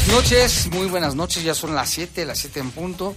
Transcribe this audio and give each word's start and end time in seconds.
Buenas 0.00 0.24
noches, 0.24 0.70
muy 0.72 0.86
buenas 0.86 1.14
noches, 1.14 1.44
ya 1.44 1.54
son 1.54 1.74
las 1.74 1.90
7, 1.90 2.24
las 2.24 2.38
7 2.38 2.60
en 2.60 2.70
punto 2.70 3.14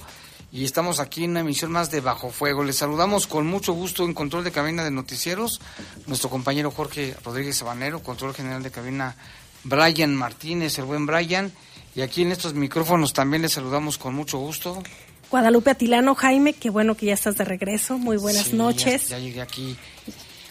y 0.51 0.65
estamos 0.65 0.99
aquí 0.99 1.23
en 1.23 1.31
una 1.31 1.39
emisión 1.39 1.71
más 1.71 1.89
de 1.89 2.01
Bajo 2.01 2.29
Fuego. 2.29 2.61
Les 2.65 2.75
saludamos 2.75 3.25
con 3.25 3.47
mucho 3.47 3.71
gusto 3.71 4.03
en 4.03 4.13
control 4.13 4.43
de 4.43 4.51
cabina 4.51 4.83
de 4.83 4.91
noticieros, 4.91 5.61
nuestro 6.07 6.29
compañero 6.29 6.71
Jorge 6.71 7.15
Rodríguez 7.23 7.55
Sabanero, 7.55 8.03
control 8.03 8.33
general 8.33 8.63
de 8.63 8.69
cabina 8.69 9.15
Brian 9.63 10.13
Martínez, 10.13 10.77
el 10.77 10.83
buen 10.83 11.05
Brian, 11.05 11.53
y 11.95 12.01
aquí 12.01 12.21
en 12.21 12.33
estos 12.33 12.53
micrófonos 12.53 13.13
también 13.13 13.43
les 13.43 13.53
saludamos 13.53 13.97
con 13.97 14.13
mucho 14.13 14.37
gusto. 14.39 14.83
Guadalupe 15.31 15.71
Atilano, 15.71 16.15
Jaime, 16.15 16.51
qué 16.51 16.69
bueno 16.69 16.95
que 16.95 17.05
ya 17.07 17.13
estás 17.13 17.37
de 17.37 17.45
regreso, 17.45 17.97
muy 17.97 18.17
buenas 18.17 18.51
noches. 18.51 19.07
ya 19.07 19.19
llegué 19.19 19.41
aquí 19.41 19.77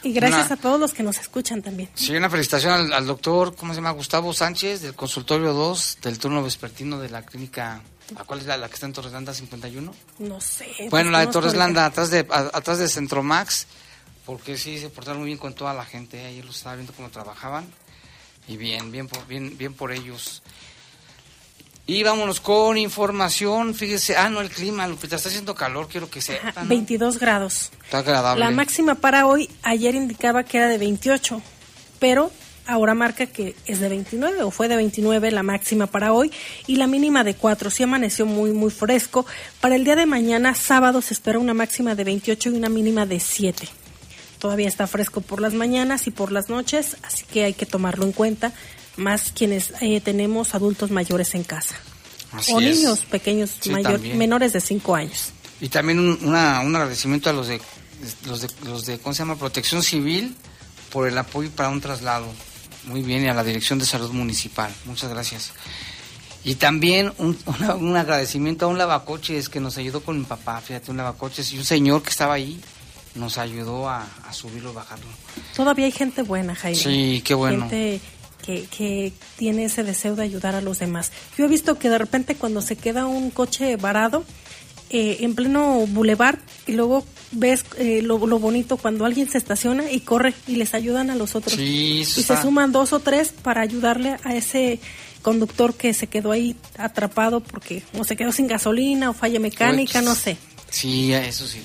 y 0.03 0.12
gracias 0.12 0.50
a 0.50 0.56
todos 0.56 0.78
los 0.81 0.92
que 0.92 1.03
nos 1.03 1.19
escuchan 1.19 1.62
también. 1.62 1.89
Sí, 1.95 2.14
una 2.14 2.31
felicitación 2.31 2.92
al, 2.92 3.06
doctor, 3.06 3.55
¿cómo 3.55 3.72
se 3.72 3.78
llama? 3.78 3.91
Gustavo 3.91 4.33
Sánchez, 4.33 4.83
del 4.83 4.94
consultorio 4.94 5.53
2, 5.53 5.98
del 6.03 6.19
turno 6.19 6.42
vespertino 6.42 6.98
de 6.98 7.11
la 7.11 7.22
clínica. 7.25 7.83
¿A 8.17 8.25
cuál 8.25 8.41
es 8.41 8.47
la, 8.47 8.69
que 8.69 8.75
está 8.75 8.86
en 8.86 8.92
Torreslanda 8.92 9.33
51? 9.33 9.94
No 10.19 10.41
sé. 10.41 10.89
Bueno, 10.91 11.11
la 11.11 11.20
de 11.20 11.28
Torreslanda, 11.28 11.86
atrás 11.86 12.11
de, 12.11 12.27
atrás 12.31 12.78
de 12.78 12.89
Centromax, 12.89 13.67
porque 14.27 14.56
sí 14.56 14.78
se 14.78 14.91
portaron 14.91 15.20
muy 15.20 15.28
bien 15.28 15.39
con 15.39 15.55
toda 15.55 15.72
la 15.72 15.84
gente. 15.84 16.25
Ayer 16.25 16.44
los 16.44 16.56
estaba 16.56 16.75
viendo 16.75 16.92
cómo 16.92 17.11
trabajaban. 17.11 17.66
Y 18.48 18.56
bien, 18.56 18.91
bien 18.91 19.09
por, 19.09 19.27
bien, 19.27 19.56
bien 19.56 19.72
por 19.72 19.92
ellos. 19.92 20.42
Y 21.86 22.02
vámonos 22.05 22.41
con 22.41 22.78
información. 22.78 23.75
Fíjese, 23.75 24.16
ah, 24.16 24.30
no, 24.30 24.41
el 24.41 24.50
clima, 24.50 24.86
Lupita, 24.86 25.16
está 25.16 25.28
haciendo 25.28 25.55
calor, 25.55 25.88
quiero 25.88 26.08
que 26.08 26.20
sea. 26.20 26.55
22 26.64 27.19
grados. 27.19 27.70
Está 27.84 27.98
agradable. 27.98 28.44
La 28.44 28.50
máxima 28.50 28.94
para 28.94 29.27
hoy, 29.27 29.50
ayer 29.62 29.94
indicaba 29.94 30.44
que 30.44 30.58
era 30.58 30.69
de 30.69 30.78
28, 30.78 31.42
pero 31.98 32.30
ahora 32.66 32.94
marca 32.94 33.27
que 33.27 33.56
es 33.66 33.80
de 33.80 33.88
29 33.88 34.44
o 34.44 34.53
fue 34.53 34.69
de 34.69 34.77
29 34.77 35.33
la 35.33 35.42
máxima 35.42 35.88
para 35.88 36.12
hoy 36.12 36.30
y 36.69 36.77
la 36.77 36.86
mínima 36.86 37.25
de 37.25 37.34
4. 37.34 37.69
Sí 37.70 37.83
amaneció 37.83 38.27
muy, 38.27 38.53
muy 38.53 38.70
fresco. 38.70 39.27
Para 39.60 39.75
el 39.75 39.83
día 39.83 39.97
de 39.97 40.06
mañana, 40.06 40.55
sábado, 40.55 41.03
se 41.03 41.14
espera 41.14 41.41
una 41.41 41.55
máxima 41.55 41.97
de 41.97 42.04
28 42.04 42.50
y 42.50 42.53
una 42.53 42.69
mínima 42.69 43.06
de 43.06 43.19
7. 43.19 43.69
Todavía 44.38 44.69
está 44.69 44.87
fresco 44.87 45.20
por 45.20 45.41
las 45.41 45.54
mañanas 45.54 46.06
y 46.06 46.12
por 46.12 46.31
las 46.31 46.49
noches, 46.49 46.97
así 47.03 47.25
que 47.25 47.44
hay 47.44 47.54
que 47.54 47.66
tomarlo 47.66 48.04
en 48.04 48.12
cuenta 48.12 48.53
más 48.97 49.32
quienes 49.32 49.72
eh, 49.80 50.00
tenemos 50.00 50.54
adultos 50.54 50.91
mayores 50.91 51.34
en 51.34 51.44
casa. 51.44 51.76
o 52.53 52.60
niños 52.60 53.00
pequeños, 53.04 53.58
menores 54.14 54.53
de 54.53 54.60
5 54.60 54.94
años. 54.94 55.32
Y 55.60 55.69
también 55.69 55.98
un, 55.98 56.19
un 56.25 56.34
agradecimiento 56.34 57.31
a 57.31 57.32
los 57.32 57.48
de, 57.48 57.60
los 58.26 58.41
de, 58.41 58.48
los 58.64 58.86
de, 58.86 58.98
¿cómo 58.98 59.14
se 59.14 59.20
llama? 59.20 59.36
Protección 59.36 59.82
Civil 59.82 60.34
por 60.91 61.08
el 61.08 61.16
apoyo 61.16 61.50
para 61.50 61.69
un 61.69 61.81
traslado. 61.81 62.26
Muy 62.84 63.02
bien, 63.02 63.25
y 63.25 63.28
a 63.28 63.34
la 63.34 63.44
Dirección 63.44 63.78
de 63.78 63.86
Salud 63.86 64.10
Municipal. 64.10 64.72
Muchas 64.86 65.10
gracias. 65.10 65.52
Y 66.44 66.56
también 66.56 67.12
un, 67.19 67.38
un 67.78 67.97
agradecimiento 67.97 68.66
a 68.66 68.69
un 68.69 68.76
lavacoches 68.76 69.48
que 69.48 69.60
nos 69.60 69.78
ayudó 69.78 70.02
con 70.02 70.19
mi 70.19 70.25
papá, 70.25 70.60
fíjate, 70.60 70.91
un 70.91 70.97
lavacoches 70.97 71.52
y 71.52 71.58
un 71.58 71.64
señor 71.64 72.02
que 72.02 72.10
estaba 72.10 72.34
ahí 72.34 72.60
nos 73.14 73.38
ayudó 73.38 73.88
a, 73.88 74.06
subirlo, 74.32 74.72
bajarlo. 74.72 75.06
Todavía 75.54 75.86
hay 75.86 75.92
gente 75.92 76.22
buena, 76.22 76.54
Jaime. 76.54 76.78
Sí, 76.78 77.22
qué 77.25 77.34
bueno. 77.34 77.69
Gente 77.69 78.00
que, 78.42 79.12
tiene 79.36 79.64
ese 79.64 79.82
deseo 79.82 80.16
de 80.16 80.25
ayudar 80.25 80.54
a 80.54 80.60
los 80.60 80.78
demás. 80.78 81.12
Yo 81.38 81.44
he 81.44 81.48
visto 81.48 81.78
que 81.78 81.88
de 81.88 81.98
repente 81.98 82.34
cuando 82.34 82.60
se 82.60 82.76
queda 82.76 83.06
un 83.06 83.30
coche 83.30 83.76
varado 83.76 84.25
eh, 84.91 85.19
en 85.20 85.34
pleno 85.34 85.86
bulevar 85.86 86.38
y 86.66 86.72
luego 86.72 87.04
ves 87.31 87.64
eh, 87.78 88.02
lo, 88.02 88.19
bonito 88.19 88.76
cuando 88.76 89.06
alguien 89.06 89.31
se 89.31 89.38
estaciona 89.38 89.91
y 89.91 90.00
corre 90.00 90.34
y 90.47 90.56
les 90.56 90.75
ayudan 90.75 91.10
a 91.10 91.14
los 91.14 91.34
otros. 91.34 91.58
y 91.58 92.04
se 92.04 92.41
suman 92.41 92.72
dos 92.72 92.92
o 92.92 93.00
tres 93.00 93.32
para 93.42 93.62
ayudarle 93.62 94.16
a 94.25 94.34
ese 94.34 94.81
conductor 95.22 95.75
que 95.75 95.94
se 95.94 96.08
quedó 96.08 96.32
ahí 96.32 96.56
atrapado 96.76 97.41
porque 97.41 97.82
o 97.98 98.04
se 98.04 98.16
quedó 98.16 98.32
sin 98.32 98.48
gasolina 98.48 99.10
o 99.10 99.14
falla 99.14 99.41
mecánica, 99.41 100.02
no 100.02 100.14
sé. 100.14 100.36
Sí, 100.69 101.12
eso 101.12 101.47
sí. 101.47 101.60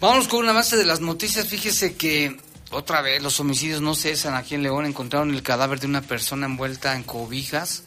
Vamos 0.00 0.28
con 0.28 0.40
una 0.40 0.52
base 0.52 0.76
de 0.76 0.84
las 0.84 1.00
noticias. 1.00 1.46
Fíjese 1.46 1.94
que 1.96 2.36
otra 2.70 3.00
vez, 3.00 3.22
los 3.22 3.40
homicidios 3.40 3.80
no 3.80 3.94
cesan. 3.94 4.34
Aquí 4.34 4.54
en 4.54 4.62
León 4.62 4.86
encontraron 4.86 5.34
el 5.34 5.42
cadáver 5.42 5.80
de 5.80 5.86
una 5.86 6.02
persona 6.02 6.46
envuelta 6.46 6.94
en 6.94 7.02
cobijas. 7.02 7.84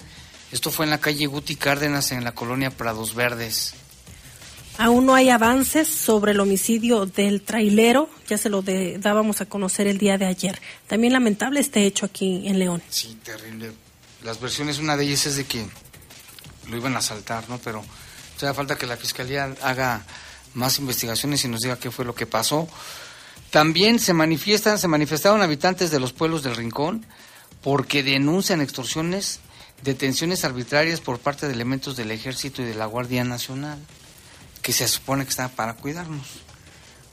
Esto 0.51 0.71
fue 0.71 0.85
en 0.85 0.91
la 0.91 0.99
calle 0.99 1.27
Guti 1.27 1.55
Cárdenas, 1.55 2.11
en 2.11 2.23
la 2.23 2.33
colonia 2.33 2.71
Prados 2.71 3.15
Verdes. 3.15 3.73
Aún 4.77 5.05
no 5.05 5.13
hay 5.13 5.29
avances 5.29 5.87
sobre 5.87 6.31
el 6.31 6.39
homicidio 6.39 7.05
del 7.05 7.41
trailero, 7.41 8.09
ya 8.27 8.37
se 8.37 8.49
lo 8.49 8.63
dábamos 8.63 9.41
a 9.41 9.45
conocer 9.45 9.85
el 9.85 9.97
día 9.97 10.17
de 10.17 10.25
ayer. 10.25 10.59
También 10.87 11.13
lamentable 11.13 11.59
este 11.59 11.85
hecho 11.85 12.05
aquí 12.05 12.47
en 12.47 12.57
León. 12.57 12.81
Sí, 12.89 13.17
terrible. 13.23 13.73
Las 14.23 14.39
versiones, 14.39 14.79
una 14.79 14.97
de 14.97 15.03
ellas 15.03 15.25
es 15.27 15.35
de 15.35 15.45
que 15.45 15.65
lo 16.69 16.77
iban 16.77 16.95
a 16.95 16.99
asaltar, 16.99 17.47
¿no? 17.49 17.59
Pero 17.59 17.83
todavía 18.39 18.55
falta 18.55 18.75
que 18.75 18.87
la 18.87 18.97
fiscalía 18.97 19.55
haga 19.61 20.03
más 20.53 20.79
investigaciones 20.79 21.43
y 21.45 21.47
nos 21.47 21.61
diga 21.61 21.77
qué 21.77 21.91
fue 21.91 22.05
lo 22.05 22.15
que 22.15 22.25
pasó. 22.25 22.67
También 23.51 23.99
se 23.99 24.13
manifiestan, 24.13 24.79
se 24.79 24.87
manifestaron 24.87 25.41
habitantes 25.41 25.91
de 25.91 25.99
los 25.99 26.13
pueblos 26.13 26.41
del 26.41 26.55
Rincón 26.55 27.05
porque 27.61 28.01
denuncian 28.01 28.61
extorsiones, 28.61 29.41
detenciones 29.83 30.45
arbitrarias 30.45 31.01
por 31.01 31.19
parte 31.19 31.47
de 31.47 31.53
elementos 31.53 31.97
del 31.97 32.11
Ejército 32.11 32.61
y 32.61 32.65
de 32.65 32.75
la 32.75 32.85
Guardia 32.85 33.25
Nacional, 33.25 33.77
que 34.61 34.71
se 34.71 34.87
supone 34.87 35.25
que 35.25 35.31
están 35.31 35.49
para 35.49 35.73
cuidarnos. 35.73 36.25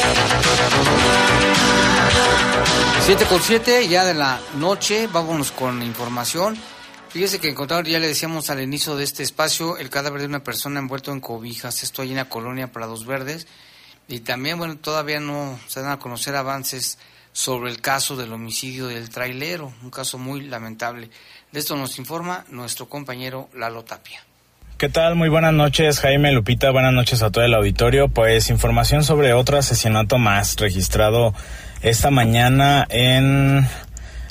Siete 3.03 3.25
con 3.25 3.41
siete, 3.41 3.87
ya 3.87 4.05
de 4.05 4.13
la 4.13 4.39
noche, 4.57 5.07
vámonos 5.11 5.51
con 5.51 5.81
información. 5.81 6.55
Fíjese 7.09 7.39
que 7.39 7.49
encontraron, 7.49 7.85
ya 7.85 7.99
le 7.99 8.07
decíamos 8.07 8.49
al 8.49 8.61
inicio 8.61 8.95
de 8.95 9.03
este 9.03 9.23
espacio, 9.23 9.77
el 9.77 9.89
cadáver 9.89 10.21
de 10.21 10.27
una 10.27 10.43
persona 10.43 10.79
envuelto 10.79 11.11
en 11.11 11.19
cobijas, 11.19 11.83
esto 11.83 12.03
ahí 12.03 12.11
en 12.11 12.17
la 12.17 12.29
colonia 12.29 12.71
Prados 12.71 13.05
Verdes. 13.05 13.47
Y 14.07 14.19
también, 14.19 14.59
bueno, 14.59 14.77
todavía 14.77 15.19
no 15.19 15.59
se 15.67 15.81
dan 15.81 15.91
a 15.91 15.99
conocer 15.99 16.35
avances 16.35 16.99
sobre 17.33 17.71
el 17.71 17.81
caso 17.81 18.15
del 18.15 18.31
homicidio 18.31 18.87
del 18.87 19.09
trailero, 19.09 19.73
un 19.83 19.89
caso 19.89 20.17
muy 20.17 20.41
lamentable. 20.41 21.09
De 21.51 21.59
esto 21.59 21.75
nos 21.75 21.97
informa 21.97 22.45
nuestro 22.49 22.87
compañero 22.87 23.49
Lalo 23.55 23.83
Tapia. 23.83 24.21
¿Qué 24.77 24.89
tal? 24.89 25.15
Muy 25.15 25.29
buenas 25.29 25.53
noches, 25.53 25.99
Jaime 25.99 26.31
Lupita. 26.31 26.71
Buenas 26.71 26.93
noches 26.93 27.21
a 27.23 27.31
todo 27.31 27.43
el 27.43 27.53
auditorio. 27.53 28.09
Pues 28.09 28.49
información 28.49 29.03
sobre 29.03 29.33
otro 29.33 29.57
asesinato 29.57 30.17
más 30.17 30.55
registrado 30.55 31.33
esta 31.81 32.11
mañana 32.11 32.85
en 32.89 33.67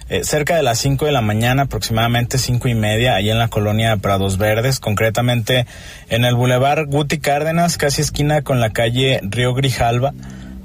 eh, 0.09 0.25
cerca 0.25 0.57
de 0.57 0.63
las 0.63 0.79
5 0.79 1.07
de 1.07 1.13
la 1.13 1.21
mañana, 1.21 1.63
aproximadamente 1.63 2.39
cinco 2.39 2.69
y 2.69 2.75
media, 2.75 3.15
ahí 3.15 3.31
en 3.31 3.39
la 3.39 3.47
colonia 3.49 3.97
Prados 3.97 4.39
Verdes, 4.39 4.81
concretamente 4.81 5.67
en 6.09 6.25
el 6.25 6.35
Boulevard 6.35 6.87
Guti 6.87 7.19
Cárdenas, 7.19 7.77
casi 7.77 8.03
esquina 8.03 8.43
con 8.43 8.59
la 8.59 8.71
calle 8.71 9.21
Río 9.23 9.55
Grijalva. 9.55 10.13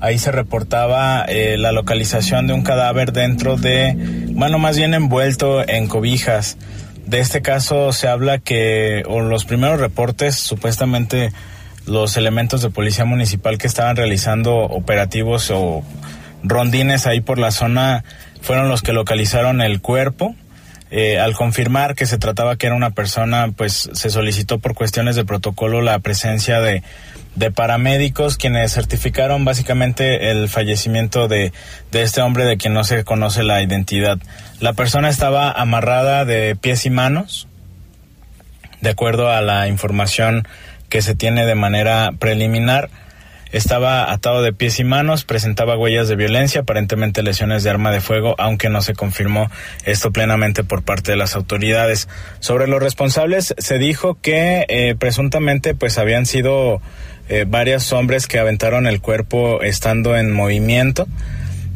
Ahí 0.01 0.17
se 0.17 0.31
reportaba 0.31 1.25
eh, 1.27 1.57
la 1.57 1.71
localización 1.71 2.47
de 2.47 2.53
un 2.53 2.63
cadáver 2.63 3.11
dentro 3.11 3.55
de, 3.55 3.95
bueno, 4.31 4.57
más 4.59 4.77
bien 4.77 4.93
envuelto 4.93 5.67
en 5.67 5.88
cobijas. 5.88 6.57
De 7.05 7.19
este 7.19 7.43
caso 7.43 7.93
se 7.93 8.07
habla 8.07 8.39
que, 8.39 9.03
o 9.07 9.21
los 9.21 9.45
primeros 9.45 9.79
reportes, 9.79 10.35
supuestamente 10.35 11.31
los 11.85 12.17
elementos 12.17 12.63
de 12.63 12.71
policía 12.71 13.05
municipal 13.05 13.59
que 13.59 13.67
estaban 13.67 13.95
realizando 13.95 14.55
operativos 14.55 15.51
o 15.51 15.83
rondines 16.47 17.07
ahí 17.07 17.21
por 17.21 17.39
la 17.39 17.51
zona 17.51 18.03
fueron 18.42 18.69
los 18.69 18.81
que 18.81 18.94
localizaron 18.94 19.62
el 19.62 19.81
cuerpo. 19.81 20.36
Eh, 20.92 21.19
al 21.19 21.33
confirmar 21.33 21.95
que 21.95 22.06
se 22.06 22.18
trataba 22.18 22.56
que 22.57 22.68
era 22.68 22.75
una 22.75 22.92
persona, 22.92 23.50
pues 23.56 23.89
se 23.92 24.09
solicitó 24.09 24.59
por 24.59 24.75
cuestiones 24.75 25.15
de 25.15 25.25
protocolo 25.25 25.81
la 25.81 26.00
presencia 26.00 26.62
de, 26.62 26.83
de 27.36 27.51
paramédicos 27.51 28.38
quienes 28.38 28.74
certificaron 28.74 29.45
básicamente 29.45 30.31
el 30.31 30.47
fallecimiento 30.47 31.27
de, 31.27 31.51
de 31.92 32.01
este 32.01 32.21
hombre 32.21 32.45
de 32.45 32.57
quien 32.57 32.74
no 32.74 32.83
se 32.83 33.03
conoce 33.03 33.44
la 33.44 33.62
identidad. 33.62 34.19
La 34.59 34.74
persona 34.74 35.09
estaba 35.09 35.51
amarrada 35.51 36.24
de 36.24 36.56
pies 36.56 36.86
y 36.86 36.91
manos, 36.91 37.48
de 38.81 38.91
acuerdo 38.91 39.30
a 39.31 39.41
la 39.41 39.68
información 39.68 40.48
que 40.88 41.01
se 41.01 41.15
tiene 41.15 41.45
de 41.45 41.56
manera 41.56 42.12
preliminar 42.19 42.89
estaba 43.55 44.11
atado 44.11 44.41
de 44.41 44.51
pies 44.51 44.81
y 44.81 44.83
manos, 44.83 45.23
presentaba 45.23 45.77
huellas 45.77 46.09
de 46.09 46.17
violencia, 46.17 46.61
aparentemente 46.61 47.23
lesiones 47.23 47.63
de 47.63 47.69
arma 47.69 47.89
de 47.89 48.01
fuego, 48.01 48.35
aunque 48.37 48.69
no 48.69 48.81
se 48.81 48.93
confirmó 48.93 49.49
esto 49.85 50.11
plenamente 50.11 50.65
por 50.65 50.83
parte 50.83 51.11
de 51.11 51.17
las 51.17 51.35
autoridades. 51.37 52.09
Sobre 52.41 52.67
los 52.67 52.83
responsables 52.83 53.55
se 53.57 53.77
dijo 53.77 54.17
que 54.21 54.65
eh, 54.67 54.95
presuntamente 54.99 55.73
pues 55.73 55.97
habían 55.97 56.25
sido 56.25 56.81
eh, 57.29 57.45
varios 57.47 57.93
hombres 57.93 58.27
que 58.27 58.39
aventaron 58.39 58.87
el 58.87 58.99
cuerpo 58.99 59.61
estando 59.61 60.17
en 60.17 60.33
movimiento, 60.33 61.07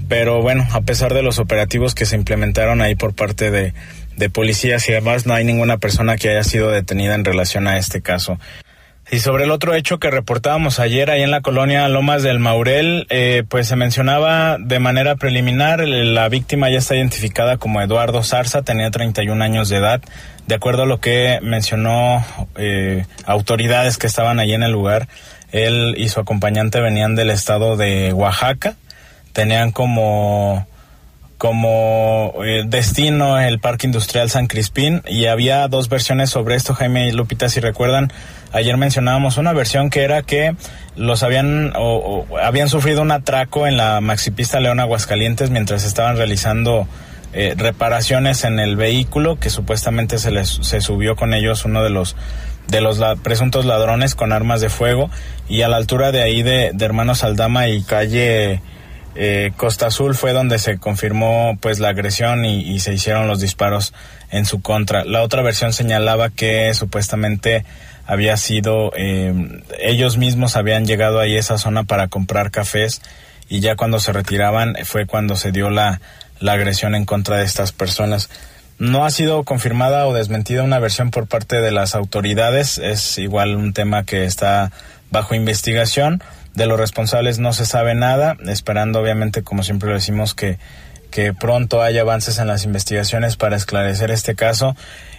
pero 0.10 0.42
bueno, 0.42 0.68
a 0.74 0.82
pesar 0.82 1.14
de 1.14 1.24
los 1.24 1.40
operativos 1.40 1.96
que 1.96 2.06
se 2.06 2.18
implementaron 2.18 2.82
ahí 2.82 2.96
por 2.96 3.16
parte 3.16 3.52
de, 3.52 3.74
de 4.18 4.30
policías 4.30 4.90
y 4.90 4.92
además 4.92 5.26
no 5.26 5.34
hay 5.34 5.46
ninguna 5.46 5.78
persona 5.78 6.18
que 6.18 6.28
haya 6.28 6.44
sido 6.44 6.72
detenida 6.72 7.16
en 7.16 7.24
relación 7.24 7.68
a 7.68 7.78
este 7.78 8.02
caso. 8.02 8.38
Y 9.12 9.20
sobre 9.20 9.46
el 9.46 9.52
otro 9.52 9.74
hecho 9.74 9.98
que 9.98 10.12
reportábamos 10.12 10.80
ayer 10.80 11.10
ahí 11.10 11.24
en 11.24 11.32
la 11.32 11.42
colonia 11.42 11.90
Lomas 11.90 12.22
del 12.22 12.38
Maurel, 12.38 13.08
eh, 13.10 13.44
pues 13.50 13.68
se 13.68 13.76
mencionaba 13.76 14.58
de 14.60 14.78
manera 14.78 15.16
preliminar, 15.16 15.80
la 15.88 16.30
víctima 16.30 16.70
ya 16.70 16.78
está 16.78 16.96
identificada 16.96 17.58
como 17.58 17.82
Eduardo 17.82 18.22
Zarza, 18.22 18.62
tenía 18.62 18.92
31 18.92 19.44
años 19.44 19.68
de 19.70 19.78
edad. 19.78 20.02
De 20.46 20.54
acuerdo 20.54 20.84
a 20.84 20.86
lo 20.86 21.00
que 21.00 21.40
mencionó 21.42 22.24
eh, 22.56 23.06
autoridades 23.26 23.98
que 23.98 24.06
estaban 24.06 24.40
allí 24.40 24.54
en 24.54 24.62
el 24.62 24.72
lugar, 24.72 25.08
él 25.52 25.96
y 25.98 26.10
su 26.10 26.20
acompañante 26.20 26.80
venían 26.80 27.16
del 27.16 27.32
estado 27.32 27.78
de 27.78 28.14
Oaxaca, 28.14 28.76
tenían 29.34 29.72
como 29.72 30.68
como 31.40 32.34
eh, 32.44 32.66
destino 32.68 33.40
el 33.40 33.60
Parque 33.60 33.88
Industrial 33.88 34.30
San 34.30 34.48
Crispín 34.48 35.02
y 35.08 35.26
había 35.28 35.66
dos 35.70 35.88
versiones 35.88 36.30
sobre 36.30 36.56
esto, 36.56 36.76
Jaime 36.76 37.08
y 37.08 37.14
Lupita, 37.14 37.48
si 37.48 37.62
recuerdan, 37.62 38.12
ayer 38.52 38.76
mencionábamos 38.76 39.38
una 39.38 39.54
versión 39.54 39.90
que 39.90 40.04
era 40.04 40.22
que 40.22 40.54
los 40.98 41.24
habían 41.24 41.72
o, 41.78 42.28
habían 42.44 42.68
sufrido 42.68 43.02
un 43.02 43.12
atraco 43.12 43.68
en 43.68 43.78
la 43.78 44.02
maxipista 44.02 44.60
León 44.60 44.82
Aguascalientes 44.82 45.50
mientras 45.50 45.86
estaban 45.86 46.18
realizando 46.18 46.90
eh, 47.32 47.56
reparaciones 47.58 48.44
en 48.44 48.60
el 48.60 48.76
vehículo 48.76 49.40
que 49.40 49.50
supuestamente 49.50 50.20
se 50.20 50.32
les 50.32 50.50
se 50.50 50.82
subió 50.82 51.16
con 51.16 51.34
ellos 51.34 51.64
uno 51.64 51.84
de 51.84 51.90
los 51.90 52.18
de 52.68 52.82
los 52.82 53.00
presuntos 53.24 53.66
ladrones 53.66 54.14
con 54.14 54.34
armas 54.34 54.60
de 54.60 54.70
fuego. 54.70 55.10
Y 55.48 55.64
a 55.64 55.70
la 55.70 55.78
altura 55.78 56.12
de 56.12 56.22
ahí 56.22 56.44
de, 56.44 56.72
de 56.74 56.86
Hermanos 56.86 57.26
y 57.68 57.82
calle 57.82 58.62
eh, 59.16 59.52
Costa 59.58 59.88
Azul 59.88 60.16
fue 60.16 60.34
donde 60.34 60.60
se 60.60 60.78
confirmó 60.78 61.58
pues 61.60 61.80
la 61.80 61.90
agresión 61.90 62.46
y, 62.46 62.80
se 62.80 62.94
hicieron 62.94 63.28
los 63.28 63.40
disparos 63.40 63.94
en 64.32 64.46
su 64.46 64.62
contra. 64.62 65.04
La 65.04 65.24
otra 65.24 65.42
versión 65.42 65.74
señalaba 65.74 66.30
que 66.30 66.74
supuestamente 66.74 67.66
había 68.06 68.38
sido 68.38 68.92
eh, 68.96 69.62
ellos 69.80 70.18
mismos 70.18 70.56
habían 70.56 70.86
llegado 70.86 71.20
ahí 71.20 71.36
a 71.36 71.40
esa 71.40 71.58
zona 71.58 71.84
para 71.84 72.08
comprar 72.08 72.50
cafés 72.50 73.02
y 73.50 73.60
ya 73.60 73.76
cuando 73.76 74.00
se 74.00 74.14
retiraban 74.14 74.76
fue 74.84 75.06
cuando 75.06 75.36
se 75.36 75.52
dio 75.52 75.70
la, 75.70 76.02
la 76.40 76.54
agresión 76.54 76.96
en 76.96 77.06
contra 77.06 77.38
de 77.38 77.46
estas 77.46 77.72
personas. 77.72 78.30
No 78.78 79.06
ha 79.06 79.10
sido 79.12 79.44
confirmada 79.44 80.08
o 80.08 80.14
desmentida 80.14 80.64
una 80.64 80.80
versión 80.80 81.12
por 81.12 81.28
parte 81.28 81.60
de 81.60 81.72
las 81.72 81.96
autoridades, 81.96 82.78
es 82.78 83.18
igual 83.18 83.56
un 83.56 83.74
tema 83.74 84.06
que 84.06 84.24
está 84.24 84.72
bajo 85.12 85.36
investigación. 85.36 86.24
De 86.56 86.66
los 86.66 86.80
responsables 86.80 87.40
no 87.40 87.54
se 87.54 87.66
sabe 87.66 87.96
nada, 87.96 88.36
esperando 88.48 89.00
obviamente, 89.00 89.44
como 89.44 89.64
siempre 89.64 89.90
lo 89.90 89.96
decimos, 89.96 90.34
que, 90.34 90.58
que 91.12 91.34
pronto 91.34 91.82
haya 91.82 92.02
avances 92.02 92.40
en 92.40 92.48
las 92.48 92.66
investigaciones 92.66 93.38
para 93.38 93.56
esclarecer 93.56 94.12
este 94.12 94.36
caso. 94.36 94.76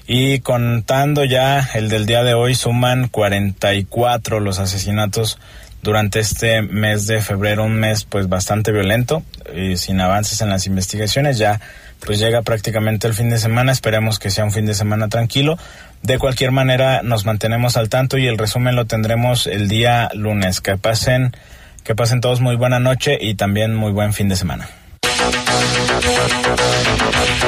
Y 0.06 0.40
contando 0.40 1.24
ya 1.24 1.68
el 1.74 1.88
del 1.88 2.06
día 2.06 2.24
de 2.24 2.34
hoy, 2.34 2.54
suman 2.54 3.08
44 3.08 4.40
los 4.40 4.58
asesinatos 4.58 5.38
durante 5.82 6.20
este 6.20 6.62
mes 6.62 7.06
de 7.06 7.20
febrero, 7.22 7.64
un 7.64 7.74
mes 7.74 8.04
pues 8.04 8.28
bastante 8.28 8.72
violento 8.72 9.22
y 9.54 9.76
sin 9.76 10.00
avances 10.00 10.40
en 10.40 10.50
las 10.50 10.66
investigaciones. 10.66 11.38
Ya 11.38 11.60
pues 12.04 12.18
llega 12.18 12.42
prácticamente 12.42 13.06
el 13.06 13.14
fin 13.14 13.30
de 13.30 13.38
semana, 13.38 13.72
esperemos 13.72 14.18
que 14.18 14.30
sea 14.30 14.44
un 14.44 14.52
fin 14.52 14.66
de 14.66 14.74
semana 14.74 15.08
tranquilo. 15.08 15.58
De 16.02 16.18
cualquier 16.18 16.50
manera 16.50 17.02
nos 17.02 17.24
mantenemos 17.26 17.76
al 17.76 17.88
tanto 17.88 18.16
y 18.18 18.26
el 18.26 18.38
resumen 18.38 18.74
lo 18.74 18.86
tendremos 18.86 19.46
el 19.46 19.68
día 19.68 20.08
lunes. 20.14 20.60
Que 20.60 20.76
pasen, 20.76 21.36
que 21.84 21.94
pasen 21.94 22.20
todos 22.20 22.40
muy 22.40 22.56
buena 22.56 22.78
noche 22.80 23.18
y 23.20 23.34
también 23.34 23.74
muy 23.74 23.92
buen 23.92 24.12
fin 24.14 24.28
de 24.28 24.36
semana. 24.36 24.68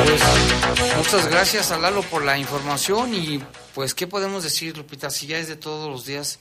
Pues, 0.02 0.97
muchas 0.97 1.28
gracias 1.28 1.71
a 1.71 1.78
Lalo 1.78 2.02
por 2.02 2.25
la 2.25 2.38
información 2.38 3.14
y 3.14 3.42
pues 3.75 3.94
qué 3.94 4.06
podemos 4.06 4.42
decir, 4.42 4.76
Lupita, 4.76 5.11
si 5.11 5.26
ya 5.26 5.38
es 5.38 5.49
de 5.49 5.56
todos 5.56 5.90
los 5.90 6.04
días 6.04 6.38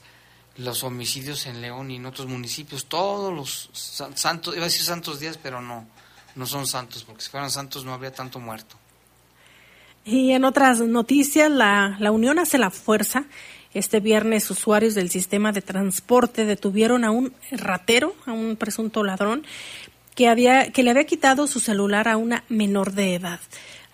los 0.58 0.84
homicidios 0.84 1.46
en 1.46 1.62
León 1.62 1.90
y 1.90 1.96
en 1.96 2.04
otros 2.06 2.26
municipios, 2.26 2.86
todos 2.86 3.32
los 3.32 3.70
san- 3.72 4.16
santos, 4.16 4.54
iba 4.54 4.64
a 4.64 4.68
decir 4.68 4.82
santos 4.84 5.18
días, 5.18 5.38
pero 5.42 5.62
no, 5.62 5.86
no 6.34 6.46
son 6.46 6.66
santos, 6.66 7.04
porque 7.04 7.22
si 7.22 7.30
fueran 7.30 7.50
santos 7.50 7.84
no 7.84 7.94
habría 7.94 8.12
tanto 8.12 8.38
muerto. 8.38 8.76
Y 10.04 10.32
en 10.32 10.44
otras 10.44 10.80
noticias, 10.80 11.50
la, 11.50 11.96
la 12.00 12.10
Unión 12.10 12.38
hace 12.38 12.58
la 12.58 12.70
fuerza. 12.70 13.24
Este 13.74 14.00
viernes, 14.00 14.50
usuarios 14.50 14.94
del 14.94 15.10
sistema 15.10 15.52
de 15.52 15.62
transporte 15.62 16.44
detuvieron 16.44 17.04
a 17.04 17.10
un 17.10 17.32
ratero, 17.50 18.14
a 18.26 18.32
un 18.32 18.56
presunto 18.56 19.04
ladrón, 19.04 19.44
que, 20.14 20.28
había, 20.28 20.70
que 20.70 20.82
le 20.82 20.90
había 20.90 21.06
quitado 21.06 21.46
su 21.46 21.60
celular 21.60 22.08
a 22.08 22.16
una 22.16 22.44
menor 22.48 22.92
de 22.92 23.14
edad. 23.14 23.40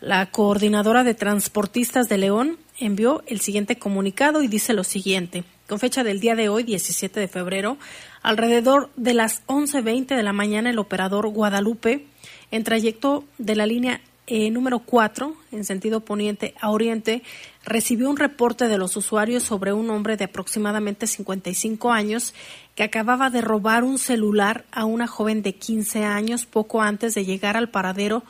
La 0.01 0.31
coordinadora 0.31 1.05
de 1.05 1.15
transportistas 1.15 2.09
de 2.09 2.19
León 2.19 2.59
envió 2.79 3.23
el 3.27 3.41
siguiente 3.41 3.77
comunicado 3.77 4.43
y 4.43 4.49
dice 4.49 4.73
lo 4.73 4.85
siguiente. 4.85 5.45
Con 5.69 5.79
fecha 5.79 6.03
del 6.03 6.21
día 6.21 6.35
de 6.35 6.49
hoy, 6.49 6.63
17 6.63 7.21
de 7.21 7.29
febrero, 7.29 7.79
alrededor 8.23 8.91
de 8.97 9.15
las 9.15 9.45
11.20 9.47 10.17
de 10.17 10.23
la 10.23 10.33
mañana, 10.33 10.71
el 10.71 10.79
operador 10.79 11.29
Guadalupe, 11.29 12.07
en 12.51 12.65
trayecto 12.65 13.25
de 13.37 13.57
la 13.57 13.67
línea 13.67 14.01
eh, 14.31 14.51
número 14.51 14.81
4, 14.81 15.35
en 15.53 15.65
sentido 15.65 16.01
poniente 16.01 16.55
a 16.61 16.71
oriente, 16.71 17.23
recibió 17.65 18.11
un 18.11 18.19
reporte 18.19 18.69
de 18.69 18.77
los 18.77 18.95
usuarios 18.97 19.43
sobre 19.43 19.73
un 19.73 19.89
hombre 19.89 20.19
de 20.19 20.25
aproximadamente 20.25 21.07
55 21.07 21.91
años 21.91 22.35
que 22.75 22.83
acababa 22.83 23.31
de 23.31 23.41
robar 23.41 23.85
un 23.85 23.99
celular 23.99 24.67
a 24.71 24.85
una 24.85 25.07
joven 25.07 25.43
de 25.43 25.55
15 25.55 26.05
años 26.05 26.45
poco 26.45 26.83
antes 26.83 27.15
de 27.15 27.25
llegar 27.25 27.57
al 27.57 27.71
paradero 27.71 28.23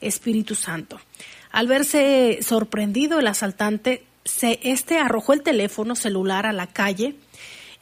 Espíritu 0.00 0.54
Santo. 0.54 0.98
Al 1.50 1.66
verse 1.66 2.38
sorprendido, 2.40 3.20
el 3.20 3.26
asaltante, 3.26 4.06
se, 4.24 4.58
este 4.62 4.98
arrojó 4.98 5.34
el 5.34 5.42
teléfono 5.42 5.94
celular 5.94 6.46
a 6.46 6.52
la 6.52 6.66
calle. 6.66 7.14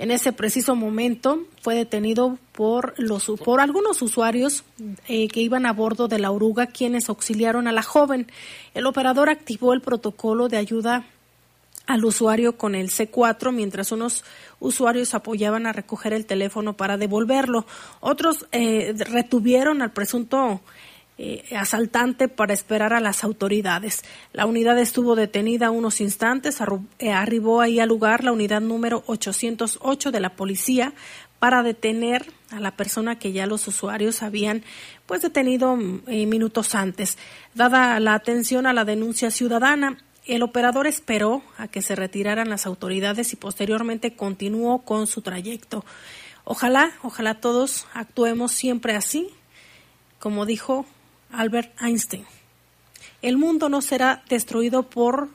En 0.00 0.10
ese 0.10 0.32
preciso 0.32 0.74
momento 0.76 1.44
fue 1.60 1.74
detenido 1.74 2.38
por, 2.52 2.94
los, 2.96 3.30
por 3.44 3.60
algunos 3.60 4.00
usuarios 4.00 4.64
eh, 5.08 5.28
que 5.28 5.42
iban 5.42 5.66
a 5.66 5.74
bordo 5.74 6.08
de 6.08 6.18
la 6.18 6.30
oruga, 6.30 6.68
quienes 6.68 7.10
auxiliaron 7.10 7.68
a 7.68 7.72
la 7.72 7.82
joven. 7.82 8.26
El 8.72 8.86
operador 8.86 9.28
activó 9.28 9.74
el 9.74 9.82
protocolo 9.82 10.48
de 10.48 10.56
ayuda 10.56 11.04
al 11.86 12.02
usuario 12.06 12.56
con 12.56 12.74
el 12.74 12.88
C4 12.88 13.52
mientras 13.52 13.92
unos 13.92 14.24
usuarios 14.58 15.12
apoyaban 15.12 15.66
a 15.66 15.74
recoger 15.74 16.14
el 16.14 16.24
teléfono 16.24 16.78
para 16.78 16.96
devolverlo. 16.96 17.66
Otros 18.00 18.46
eh, 18.52 18.94
retuvieron 18.96 19.82
al 19.82 19.92
presunto 19.92 20.62
eh, 21.22 21.44
asaltante 21.54 22.28
para 22.28 22.54
esperar 22.54 22.94
a 22.94 23.00
las 23.00 23.24
autoridades. 23.24 24.04
La 24.32 24.46
unidad 24.46 24.78
estuvo 24.78 25.16
detenida 25.16 25.70
unos 25.70 26.00
instantes, 26.00 26.62
eh, 26.98 27.12
arribó 27.12 27.60
ahí 27.60 27.78
al 27.78 27.90
lugar 27.90 28.24
la 28.24 28.32
unidad 28.32 28.62
número 28.62 29.04
808 29.06 30.12
de 30.12 30.20
la 30.20 30.34
policía 30.34 30.94
para 31.38 31.62
detener 31.62 32.32
a 32.50 32.58
la 32.58 32.70
persona 32.70 33.18
que 33.18 33.32
ya 33.32 33.46
los 33.46 33.68
usuarios 33.68 34.22
habían 34.22 34.64
pues 35.04 35.20
detenido 35.20 35.76
mm, 35.76 36.04
eh, 36.06 36.24
minutos 36.24 36.74
antes. 36.74 37.18
Dada 37.54 38.00
la 38.00 38.14
atención 38.14 38.66
a 38.66 38.72
la 38.72 38.86
denuncia 38.86 39.30
ciudadana, 39.30 39.98
el 40.24 40.42
operador 40.42 40.86
esperó 40.86 41.42
a 41.58 41.68
que 41.68 41.82
se 41.82 41.96
retiraran 41.96 42.48
las 42.48 42.64
autoridades 42.64 43.34
y 43.34 43.36
posteriormente 43.36 44.16
continuó 44.16 44.86
con 44.86 45.06
su 45.06 45.20
trayecto. 45.20 45.84
Ojalá, 46.44 46.92
ojalá 47.02 47.42
todos 47.42 47.86
actuemos 47.92 48.52
siempre 48.52 48.96
así, 48.96 49.28
como 50.18 50.46
dijo 50.46 50.86
Albert 51.32 51.72
Einstein. 51.80 52.26
El 53.22 53.36
mundo 53.36 53.68
no 53.68 53.82
será 53.82 54.22
destruido 54.28 54.88
por, 54.88 55.28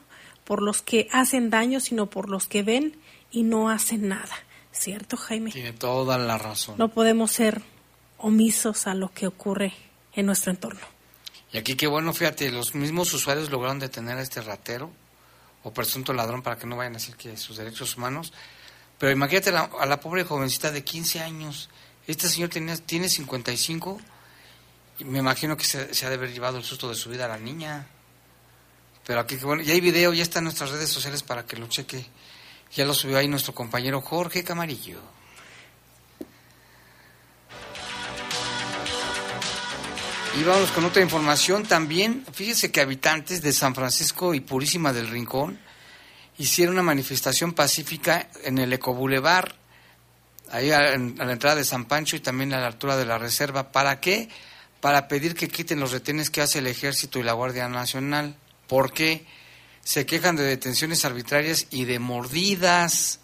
por 0.44 0.62
los 0.62 0.82
que 0.82 1.08
hacen 1.12 1.50
daño, 1.50 1.80
sino 1.80 2.06
por 2.10 2.28
los 2.28 2.46
que 2.46 2.62
ven 2.62 2.96
y 3.30 3.42
no 3.42 3.68
hacen 3.70 4.08
nada. 4.08 4.34
¿Cierto, 4.72 5.16
Jaime? 5.16 5.50
Tiene 5.52 5.72
toda 5.72 6.18
la 6.18 6.36
razón. 6.38 6.74
No 6.78 6.88
podemos 6.88 7.32
ser 7.32 7.62
omisos 8.18 8.86
a 8.86 8.94
lo 8.94 9.12
que 9.12 9.26
ocurre 9.26 9.72
en 10.14 10.26
nuestro 10.26 10.50
entorno. 10.50 10.80
Y 11.52 11.58
aquí 11.58 11.76
qué 11.76 11.86
bueno, 11.86 12.12
fíjate, 12.12 12.50
los 12.50 12.74
mismos 12.74 13.12
usuarios 13.14 13.50
lograron 13.50 13.78
detener 13.78 14.18
a 14.18 14.22
este 14.22 14.40
ratero 14.42 14.90
o 15.62 15.72
presunto 15.72 16.12
ladrón 16.12 16.42
para 16.42 16.56
que 16.58 16.66
no 16.66 16.76
vayan 16.76 16.94
a 16.94 16.98
decir 16.98 17.16
que 17.16 17.36
sus 17.36 17.56
derechos 17.56 17.96
humanos. 17.96 18.32
Pero 18.98 19.12
imagínate 19.12 19.52
la- 19.52 19.70
a 19.78 19.86
la 19.86 20.00
pobre 20.00 20.24
jovencita 20.24 20.70
de 20.72 20.82
15 20.84 21.20
años. 21.20 21.68
Este 22.06 22.28
señor 22.28 22.50
tenía, 22.50 22.76
tiene 22.76 23.08
55 23.08 23.98
y 24.00 24.15
me 25.04 25.18
imagino 25.18 25.56
que 25.56 25.64
se, 25.64 26.06
ha 26.06 26.08
de 26.08 26.14
haber 26.14 26.32
llevado 26.32 26.58
el 26.58 26.64
susto 26.64 26.88
de 26.88 26.94
su 26.94 27.10
vida 27.10 27.26
a 27.26 27.28
la 27.28 27.38
niña. 27.38 27.86
Pero 29.04 29.20
aquí 29.20 29.36
bueno, 29.36 29.62
ya 29.62 29.72
hay 29.74 29.80
video, 29.80 30.12
ya 30.12 30.22
está 30.22 30.38
en 30.38 30.44
nuestras 30.44 30.70
redes 30.70 30.90
sociales 30.90 31.22
para 31.22 31.44
que 31.44 31.56
lo 31.56 31.66
cheque. 31.68 32.04
Ya 32.74 32.84
lo 32.84 32.94
subió 32.94 33.18
ahí 33.18 33.28
nuestro 33.28 33.54
compañero 33.54 34.00
Jorge 34.00 34.42
Camarillo. 34.42 35.00
Y 40.38 40.42
vamos 40.42 40.70
con 40.72 40.84
otra 40.84 41.02
información 41.02 41.62
también. 41.62 42.26
Fíjese 42.32 42.70
que 42.70 42.80
habitantes 42.80 43.40
de 43.40 43.52
San 43.52 43.74
Francisco 43.74 44.34
y 44.34 44.40
Purísima 44.40 44.92
del 44.92 45.08
Rincón 45.08 45.58
hicieron 46.36 46.74
una 46.74 46.82
manifestación 46.82 47.54
pacífica 47.54 48.28
en 48.44 48.58
el 48.58 48.72
Ecobulevar, 48.72 49.54
ahí 50.50 50.70
a 50.70 50.80
la 50.80 51.32
entrada 51.32 51.56
de 51.56 51.64
San 51.64 51.86
Pancho 51.86 52.16
y 52.16 52.20
también 52.20 52.52
a 52.52 52.60
la 52.60 52.66
altura 52.66 52.96
de 52.96 53.06
la 53.06 53.16
reserva. 53.16 53.72
¿Para 53.72 54.00
qué? 54.00 54.28
Para 54.86 55.08
pedir 55.08 55.34
que 55.34 55.48
quiten 55.48 55.80
los 55.80 55.90
retenes 55.90 56.30
que 56.30 56.40
hace 56.40 56.60
el 56.60 56.68
Ejército 56.68 57.18
y 57.18 57.24
la 57.24 57.32
Guardia 57.32 57.68
Nacional. 57.68 58.36
¿Por 58.68 58.92
qué? 58.92 59.26
Se 59.82 60.06
quejan 60.06 60.36
de 60.36 60.44
detenciones 60.44 61.04
arbitrarias 61.04 61.66
y 61.72 61.86
de 61.86 61.98
mordidas 61.98 63.18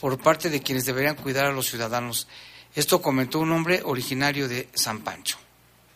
por 0.00 0.20
parte 0.22 0.48
de 0.48 0.62
quienes 0.62 0.84
deberían 0.84 1.16
cuidar 1.16 1.46
a 1.46 1.50
los 1.50 1.66
ciudadanos. 1.66 2.28
Esto 2.76 3.02
comentó 3.02 3.40
un 3.40 3.50
hombre 3.50 3.82
originario 3.84 4.46
de 4.46 4.68
San 4.74 5.00
Pancho. 5.00 5.38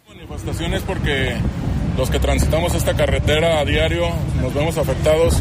manifestaciones 0.08 0.82
porque 0.82 1.36
los 1.96 2.10
que 2.10 2.18
transitamos 2.18 2.74
esta 2.74 2.96
carretera 2.96 3.60
a 3.60 3.64
diario 3.64 4.08
nos 4.42 4.52
vemos 4.54 4.76
afectados 4.76 5.36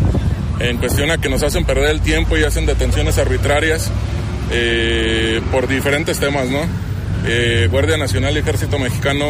en 0.59 0.77
cuestión 0.77 1.09
a 1.09 1.17
que 1.17 1.27
nos 1.27 1.41
hacen 1.41 1.65
perder 1.65 1.89
el 1.89 2.01
tiempo 2.01 2.37
y 2.37 2.43
hacen 2.43 2.67
detenciones 2.67 3.17
arbitrarias 3.17 3.89
eh, 4.51 5.41
por 5.51 5.67
diferentes 5.67 6.19
temas, 6.19 6.49
¿no? 6.49 6.67
Eh, 7.27 7.67
Guardia 7.71 7.97
Nacional 7.97 8.35
y 8.35 8.39
Ejército 8.39 8.77
Mexicano 8.79 9.25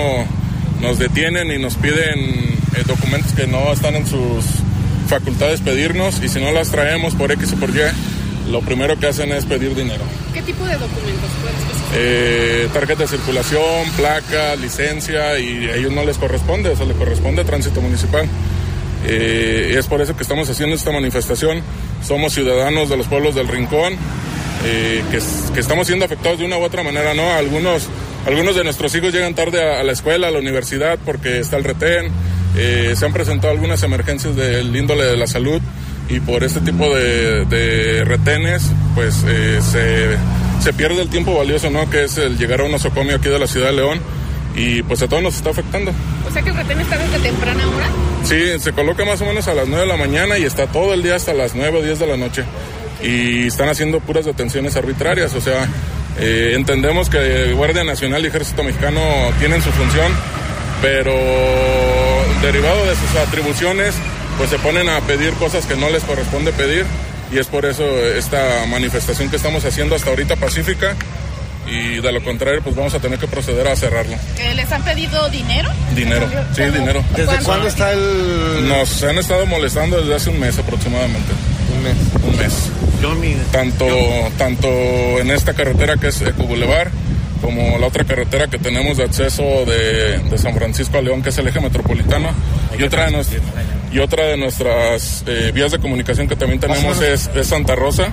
nos 0.82 1.00
detienen 1.00 1.52
y 1.52 1.58
nos 1.58 1.76
piden 1.76 2.20
eh, 2.20 2.84
documentos 2.86 3.32
que 3.34 3.48
no 3.48 3.72
están 3.72 3.96
en 3.96 4.06
sus 4.06 4.46
facultades 5.08 5.62
pedirnos 5.62 6.22
y 6.22 6.30
si 6.30 6.40
no 6.40 6.52
las 6.52 6.72
traemos 6.72 7.16
por 7.16 7.32
X 7.32 7.54
o 7.54 7.56
por 7.58 7.70
Y, 7.70 7.82
lo 8.52 8.62
primero 8.62 9.00
que 9.00 9.08
hacen 9.08 9.32
es 9.32 9.46
pedir 9.46 9.76
dinero. 9.76 10.04
¿Qué 10.34 10.42
tipo 10.42 10.66
de 10.66 10.74
documentos 10.74 11.30
puedes 11.42 11.76
eh, 11.98 12.68
tarjeta 12.74 13.04
de 13.04 13.08
circulación, 13.08 13.90
placa, 13.96 14.56
licencia 14.58 15.40
y 15.40 15.68
a 15.68 15.76
ellos 15.76 15.94
no 15.94 16.04
les 16.04 16.18
corresponde, 16.18 16.74
eso 16.74 16.86
le 16.86 16.94
corresponde 16.94 17.42
a 17.42 17.46
tránsito 17.46 17.80
municipal. 17.80 18.28
Eh, 19.08 19.76
es 19.78 19.88
por 19.88 20.02
eso 20.02 20.16
que 20.16 20.24
estamos 20.24 20.50
haciendo 20.50 20.76
esta 20.76 20.92
manifestación. 20.92 21.62
Somos 22.04 22.34
ciudadanos 22.34 22.90
de 22.90 22.98
los 22.98 23.08
pueblos 23.08 23.36
del 23.36 23.48
Rincón, 23.48 23.96
eh, 24.66 25.04
que, 25.12 25.20
que 25.54 25.60
estamos 25.60 25.88
siendo 25.88 26.06
afectados 26.06 26.40
de 26.40 26.46
una 26.46 26.58
u 26.58 26.64
otra 26.64 26.84
manera, 26.84 27.14
¿no? 27.14 27.32
Algunos, 27.34 27.88
algunos 28.26 28.56
de 28.56 28.64
nuestros 28.64 28.94
hijos 28.96 29.14
llegan 29.14 29.36
tarde 29.36 29.64
a, 29.64 29.80
a 29.80 29.84
la 29.84 29.92
escuela, 29.92 30.28
a 30.28 30.32
la 30.32 30.40
universidad, 30.40 30.98
porque 31.06 31.40
está 31.40 31.58
el 31.58 31.64
retén. 31.64 32.12
Eh, 32.58 32.94
se 32.96 33.06
han 33.06 33.14
presentado 33.14 33.52
algunas 33.52 33.84
emergencias 33.84 34.36
del 34.36 34.76
índole 34.76 35.04
de 35.06 35.18
la 35.18 35.28
salud 35.28 35.62
y 36.10 36.20
por 36.20 36.44
este 36.44 36.62
tipo 36.62 36.94
de, 36.96 37.46
de 37.46 38.04
retenes, 38.06 38.64
pues 38.96 39.24
eh, 39.28 39.60
se, 39.62 40.18
se 40.64 40.74
pierde 40.74 41.02
el 41.02 41.10
tiempo 41.10 41.38
valioso, 41.38 41.70
¿no? 41.70 41.90
Que 41.90 42.06
es 42.06 42.18
el 42.18 42.38
llegar 42.38 42.62
a 42.62 42.64
un 42.64 42.72
nosocomio 42.72 43.16
aquí 43.18 43.30
de 43.30 43.40
la 43.40 43.48
ciudad 43.48 43.68
de 43.68 43.74
León 43.74 44.00
y 44.56 44.84
pues 44.84 45.02
a 45.02 45.08
todos 45.08 45.22
nos 45.22 45.36
está 45.36 45.50
afectando. 45.50 45.92
O 46.28 46.32
sea 46.32 46.42
que 46.42 46.50
el 46.50 46.56
retén 46.56 46.80
está 46.80 46.98
desde 46.98 47.20
temprana 47.20 47.68
hora. 47.68 47.88
Sí, 48.24 48.60
se 48.60 48.72
coloca 48.72 49.04
más 49.06 49.22
o 49.22 49.26
menos 49.26 49.48
a 49.48 49.54
las 49.54 49.68
9 49.68 49.82
de 49.82 49.88
la 49.88 49.98
mañana 49.98 50.38
y 50.38 50.44
está 50.44 50.68
todo 50.68 50.94
el 50.94 51.04
día 51.04 51.16
hasta 51.16 51.34
las 51.34 51.56
9 51.56 51.80
o 51.80 51.82
10 51.82 52.00
de 52.00 52.08
la 52.08 52.18
noche. 52.18 52.44
Y 53.02 53.48
están 53.48 53.70
haciendo 53.70 54.00
puras 54.00 54.26
detenciones 54.26 54.76
arbitrarias. 54.76 55.34
O 55.34 55.42
sea, 55.42 55.68
eh, 56.20 56.54
entendemos 56.56 57.10
que 57.10 57.54
Guardia 57.54 57.84
Nacional 57.84 58.24
y 58.24 58.28
Ejército 58.28 58.64
Mexicano 58.64 59.02
tienen 59.40 59.62
su 59.62 59.70
función, 59.72 60.12
pero 60.82 61.14
derivado 62.42 62.86
de 62.86 62.96
sus 62.96 63.16
atribuciones, 63.28 63.96
pues 64.38 64.50
se 64.50 64.60
ponen 64.60 64.90
a 64.90 65.02
pedir 65.02 65.34
cosas 65.34 65.66
que 65.66 65.76
no 65.76 65.90
les 65.90 66.04
corresponde 66.04 66.52
pedir. 66.54 66.86
Y 67.32 67.40
es 67.40 67.48
por 67.48 67.66
eso 67.66 67.84
esta 68.06 68.66
manifestación 68.68 69.30
que 69.30 69.36
estamos 69.36 69.66
haciendo 69.66 69.96
hasta 69.96 70.10
ahorita 70.10 70.36
pacífica 70.36 70.96
y 71.68 72.00
de 72.00 72.12
lo 72.12 72.24
contrario 72.24 72.62
pues 72.64 72.76
vamos 72.76 72.94
a 72.94 73.00
tener 73.00 73.20
que 73.20 73.28
proceder 73.28 73.68
a 73.68 73.76
cerrarlo. 73.76 74.16
Eh, 74.40 74.54
¿Les 74.56 74.72
han 74.72 74.84
pedido 74.84 75.28
dinero? 75.30 75.70
Dinero, 75.96 76.28
sí, 76.56 76.64
dinero. 76.64 77.04
¿Desde 77.16 77.38
cuándo 77.44 77.68
está 77.68 77.92
el...? 77.92 78.68
Nos 78.68 79.04
han 79.04 79.18
estado 79.18 79.46
molestando 79.46 80.00
desde 80.00 80.16
hace 80.16 80.30
un 80.30 80.40
mes 80.40 80.58
aproximadamente. 80.60 81.32
Un 82.24 82.38
mes. 82.38 82.72
Tanto, 83.52 83.86
tanto 84.38 84.68
en 84.68 85.32
esta 85.32 85.54
carretera 85.54 85.98
que 85.98 86.08
es 86.08 86.22
Eco 86.22 86.44
Boulevard, 86.44 86.90
como 87.42 87.78
la 87.78 87.88
otra 87.88 88.04
carretera 88.04 88.48
que 88.48 88.58
tenemos 88.58 88.98
de 88.98 89.04
acceso 89.04 89.44
de, 89.66 90.20
de 90.20 90.38
San 90.38 90.56
Francisco 90.56 90.98
a 90.98 91.02
León, 91.02 91.22
que 91.22 91.30
es 91.30 91.38
el 91.38 91.48
eje 91.48 91.60
metropolitano, 91.60 92.30
y 92.78 92.84
otra 92.84 93.06
de, 93.06 93.12
nos- 93.12 93.30
y 93.92 94.00
otra 94.00 94.26
de 94.26 94.38
nuestras 94.38 95.24
eh, 95.28 95.52
vías 95.54 95.72
de 95.72 95.80
comunicación 95.80 96.28
que 96.28 96.36
también 96.36 96.60
tenemos 96.60 97.00
es, 97.02 97.30
es 97.36 97.48
Santa 97.48 97.76
Rosa, 97.76 98.08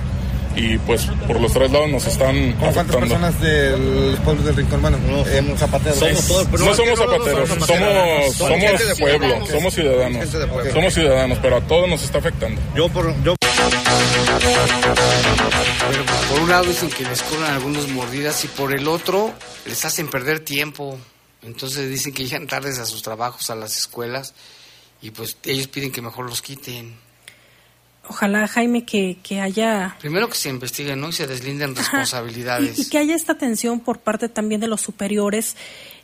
y 0.55 0.77
pues 0.77 1.07
por 1.25 1.41
los 1.41 1.51
tres 1.51 1.71
lados 1.71 1.89
nos 1.89 2.05
están 2.05 2.35
¿Con 2.35 2.51
cuántas 2.59 2.77
afectando. 2.77 2.99
personas 2.99 3.41
del 3.41 4.17
pueblo 4.23 4.43
del 4.43 4.55
Rincón, 4.55 4.73
hermano? 4.85 4.97
Eh, 5.25 5.55
zapateros. 5.57 5.99
no 5.99 6.73
somos 6.75 6.99
zapateros, 6.99 7.49
somos, 7.49 7.67
somos 8.37 8.59
pueblo, 8.99 9.45
somos 9.47 9.73
ciudadanos, 9.73 10.29
somos 10.71 10.93
ciudadanos, 10.93 11.39
pero 11.41 11.57
a 11.57 11.61
todos 11.61 11.89
nos 11.89 12.03
está 12.03 12.19
afectando. 12.19 12.61
Yo 12.75 12.87
por, 12.89 13.15
yo 13.23 13.33
Pero 15.89 16.05
por 16.29 16.39
un 16.41 16.49
lado 16.49 16.65
dicen 16.65 16.89
que 16.89 17.03
les 17.03 17.21
cobran 17.23 17.53
algunos 17.53 17.87
mordidas 17.89 18.43
y 18.43 18.47
por 18.47 18.75
el 18.75 18.87
otro 18.87 19.33
les 19.65 19.85
hacen 19.85 20.09
perder 20.09 20.39
tiempo. 20.41 20.97
Entonces 21.41 21.89
dicen 21.89 22.13
que 22.13 22.23
llegan 22.23 22.47
tardes 22.47 22.79
a 22.79 22.85
sus 22.85 23.01
trabajos, 23.01 23.49
a 23.49 23.55
las 23.55 23.77
escuelas 23.77 24.33
y 25.01 25.11
pues 25.11 25.37
ellos 25.43 25.67
piden 25.67 25.91
que 25.91 26.01
mejor 26.01 26.29
los 26.29 26.41
quiten. 26.41 26.95
Ojalá, 28.07 28.47
Jaime, 28.47 28.83
que, 28.83 29.17
que 29.23 29.39
haya 29.39 29.95
Primero 29.99 30.27
que 30.27 30.35
se 30.35 30.49
investiguen, 30.49 30.99
¿no? 30.99 31.09
Y 31.09 31.13
se 31.13 31.25
deslinden 31.25 31.73
responsabilidades. 31.75 32.77
Y, 32.77 32.81
y 32.81 32.89
que 32.89 32.97
haya 32.97 33.15
esta 33.15 33.31
atención 33.33 33.79
por 33.79 33.99
parte 33.99 34.27
también 34.27 34.59
de 34.59 34.67
los 34.67 34.81
superiores, 34.81 35.55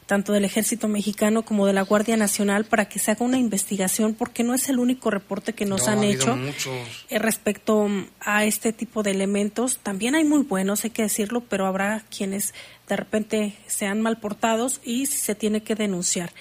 tanto 0.10 0.34
del 0.34 0.44
Ejército 0.44 0.88
Mexicano 0.88 1.44
como 1.44 1.68
de 1.68 1.74
la 1.74 1.84
Guardia 1.84 2.18
Nacional, 2.18 2.66
para 2.66 2.90
que 2.90 2.98
se 2.98 3.12
haga 3.12 3.24
una 3.24 3.38
investigación, 3.38 4.16
porque 4.16 4.44
no 4.44 4.56
es 4.56 4.68
el 4.68 4.80
único 4.80 5.12
reporte 5.12 5.54
que 5.54 5.66
nos 5.66 5.86
No, 5.86 5.92
han 5.92 6.00
ha 6.00 6.06
hecho 6.08 6.36
muchos. 6.36 6.74
eh, 7.10 7.20
respecto 7.20 7.88
a 8.20 8.44
este 8.44 8.74
tipo 8.74 9.04
de 9.04 9.12
elementos. 9.12 9.78
También 9.84 10.16
hay 10.16 10.24
muy 10.24 10.42
buenos, 10.42 10.84
hay 10.84 10.90
que 10.90 11.04
decirlo, 11.04 11.42
pero 11.42 11.68
habrá 11.68 12.04
quienes 12.10 12.56
de 12.88 12.96
repente 12.96 13.54
sean 13.68 14.02
mal 14.02 14.18
portados 14.18 14.82
y 14.84 15.06
se 15.06 15.36
tiene 15.36 15.62
que 15.62 15.76
denunciar. 15.76 16.32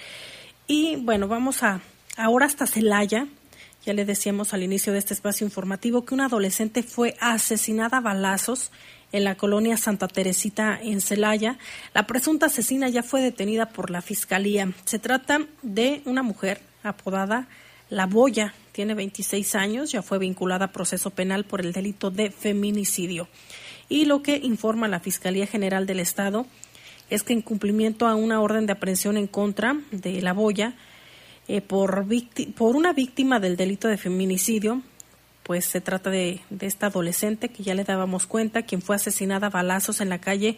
Y 0.65 0.95
bueno, 0.95 1.27
vamos 1.27 1.61
a 1.61 1.79
ahora 2.17 2.47
hasta 2.47 2.65
Celaya. 2.65 3.27
Ya 3.89 3.95
le 3.95 4.05
decíamos 4.05 4.53
al 4.53 4.61
inicio 4.61 4.93
de 4.93 4.99
este 4.99 5.15
espacio 5.15 5.47
informativo 5.47 6.05
que 6.05 6.13
una 6.13 6.25
adolescente 6.25 6.83
fue 6.83 7.15
asesinada 7.19 7.97
a 7.97 8.01
balazos 8.01 8.71
en 9.11 9.23
la 9.23 9.33
colonia 9.33 9.77
Santa 9.77 10.07
Teresita 10.07 10.79
en 10.79 11.01
Celaya. 11.01 11.57
La 11.95 12.05
presunta 12.05 12.45
asesina 12.45 12.87
ya 12.87 13.01
fue 13.01 13.19
detenida 13.19 13.69
por 13.69 13.89
la 13.89 14.03
fiscalía. 14.03 14.71
Se 14.85 14.99
trata 14.99 15.47
de 15.63 16.03
una 16.05 16.21
mujer 16.21 16.61
apodada 16.83 17.47
La 17.89 18.05
Boya, 18.05 18.53
tiene 18.73 18.93
26 18.93 19.55
años, 19.55 19.91
ya 19.91 20.03
fue 20.03 20.19
vinculada 20.19 20.65
a 20.65 20.71
proceso 20.71 21.09
penal 21.09 21.45
por 21.45 21.59
el 21.59 21.73
delito 21.73 22.11
de 22.11 22.29
feminicidio. 22.29 23.27
Y 23.89 24.05
lo 24.05 24.21
que 24.21 24.37
informa 24.37 24.87
la 24.87 24.99
Fiscalía 24.99 25.47
General 25.47 25.87
del 25.87 25.99
Estado 25.99 26.45
es 27.09 27.23
que 27.23 27.33
en 27.33 27.41
cumplimiento 27.41 28.05
a 28.05 28.13
una 28.13 28.39
orden 28.39 28.67
de 28.67 28.73
aprehensión 28.73 29.17
en 29.17 29.25
contra 29.25 29.77
de 29.89 30.21
La 30.21 30.33
Boya, 30.33 30.75
eh, 31.49 31.61
por, 31.61 32.05
por 32.55 32.75
una 32.75 32.93
víctima 32.93 33.39
del 33.39 33.57
delito 33.57 33.87
de 33.87 33.97
feminicidio, 33.97 34.83
pues 35.41 35.65
se 35.65 35.81
trata 35.81 36.11
de, 36.11 36.41
de 36.51 36.67
esta 36.67 36.85
adolescente 36.85 37.49
que 37.49 37.63
ya 37.63 37.73
le 37.73 37.83
dábamos 37.83 38.27
cuenta, 38.27 38.61
quien 38.61 38.83
fue 38.83 38.95
asesinada 38.95 39.47
a 39.47 39.49
balazos 39.49 39.99
en 39.99 40.09
la 40.09 40.19
calle, 40.19 40.57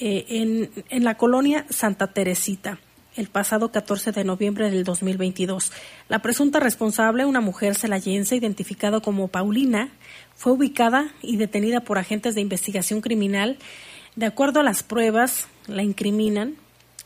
eh, 0.00 0.24
en, 0.30 0.70
en 0.88 1.04
la 1.04 1.16
colonia 1.16 1.66
Santa 1.68 2.06
Teresita 2.06 2.78
el 3.16 3.28
pasado 3.28 3.72
14 3.72 4.12
de 4.12 4.22
noviembre 4.22 4.70
del 4.70 4.84
2022. 4.84 5.72
La 6.08 6.20
presunta 6.20 6.60
responsable, 6.60 7.26
una 7.26 7.40
mujer 7.40 7.74
celayense 7.74 8.36
identificada 8.36 9.00
como 9.00 9.26
Paulina, 9.26 9.90
fue 10.36 10.52
ubicada 10.52 11.08
y 11.20 11.36
detenida 11.36 11.80
por 11.80 11.98
agentes 11.98 12.36
de 12.36 12.42
investigación 12.42 13.00
criminal. 13.00 13.58
De 14.14 14.24
acuerdo 14.24 14.60
a 14.60 14.62
las 14.62 14.84
pruebas, 14.84 15.48
la 15.66 15.82
incriminan, 15.82 16.54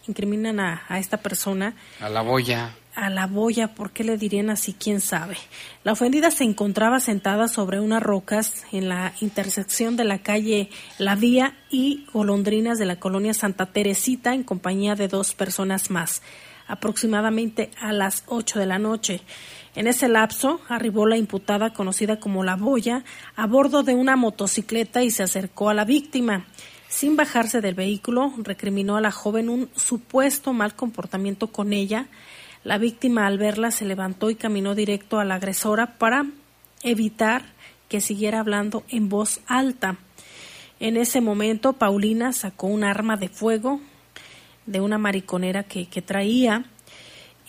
incriminan 0.06 0.60
a, 0.60 0.82
a 0.86 0.98
esta 0.98 1.16
persona 1.16 1.74
A 1.98 2.10
la 2.10 2.20
boya. 2.20 2.76
A 2.94 3.10
la 3.10 3.26
boya, 3.26 3.74
¿por 3.74 3.90
qué 3.92 4.04
le 4.04 4.16
dirían 4.18 4.50
así? 4.50 4.74
¿Quién 4.74 5.00
sabe? 5.00 5.36
La 5.84 5.92
ofendida 5.92 6.30
se 6.30 6.44
encontraba 6.44 7.00
sentada 7.00 7.48
sobre 7.48 7.80
unas 7.80 8.02
rocas 8.02 8.64
en 8.72 8.88
la 8.88 9.14
intersección 9.20 9.96
de 9.96 10.04
la 10.04 10.18
calle 10.18 10.68
La 10.98 11.14
Vía 11.14 11.56
y 11.70 12.06
Golondrinas 12.12 12.78
de 12.78 12.86
la 12.86 13.00
colonia 13.00 13.34
Santa 13.34 13.66
Teresita 13.66 14.34
en 14.34 14.42
compañía 14.42 14.94
de 14.94 15.08
dos 15.08 15.34
personas 15.34 15.90
más, 15.90 16.22
aproximadamente 16.68 17.70
a 17.80 17.92
las 17.92 18.24
8 18.26 18.58
de 18.58 18.66
la 18.66 18.78
noche. 18.78 19.22
En 19.74 19.86
ese 19.86 20.08
lapso 20.08 20.60
arribó 20.68 21.06
la 21.06 21.16
imputada 21.16 21.72
conocida 21.72 22.20
como 22.20 22.44
La 22.44 22.56
Boya 22.56 23.04
a 23.36 23.46
bordo 23.46 23.82
de 23.82 23.94
una 23.94 24.16
motocicleta 24.16 25.02
y 25.02 25.10
se 25.10 25.22
acercó 25.22 25.70
a 25.70 25.74
la 25.74 25.86
víctima. 25.86 26.44
Sin 26.88 27.16
bajarse 27.16 27.62
del 27.62 27.74
vehículo, 27.74 28.34
recriminó 28.36 28.98
a 28.98 29.00
la 29.00 29.10
joven 29.10 29.48
un 29.48 29.70
supuesto 29.74 30.52
mal 30.52 30.76
comportamiento 30.76 31.46
con 31.46 31.72
ella. 31.72 32.06
La 32.64 32.78
víctima 32.78 33.26
al 33.26 33.38
verla 33.38 33.70
se 33.70 33.84
levantó 33.84 34.30
y 34.30 34.36
caminó 34.36 34.74
directo 34.74 35.18
a 35.18 35.24
la 35.24 35.34
agresora 35.34 35.98
para 35.98 36.26
evitar 36.82 37.42
que 37.88 38.00
siguiera 38.00 38.40
hablando 38.40 38.84
en 38.88 39.08
voz 39.08 39.40
alta. 39.46 39.98
En 40.78 40.96
ese 40.96 41.20
momento, 41.20 41.74
Paulina 41.74 42.32
sacó 42.32 42.68
un 42.68 42.84
arma 42.84 43.16
de 43.16 43.28
fuego 43.28 43.80
de 44.66 44.80
una 44.80 44.98
mariconera 44.98 45.64
que, 45.64 45.86
traía 46.02 46.64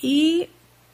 y 0.01 0.49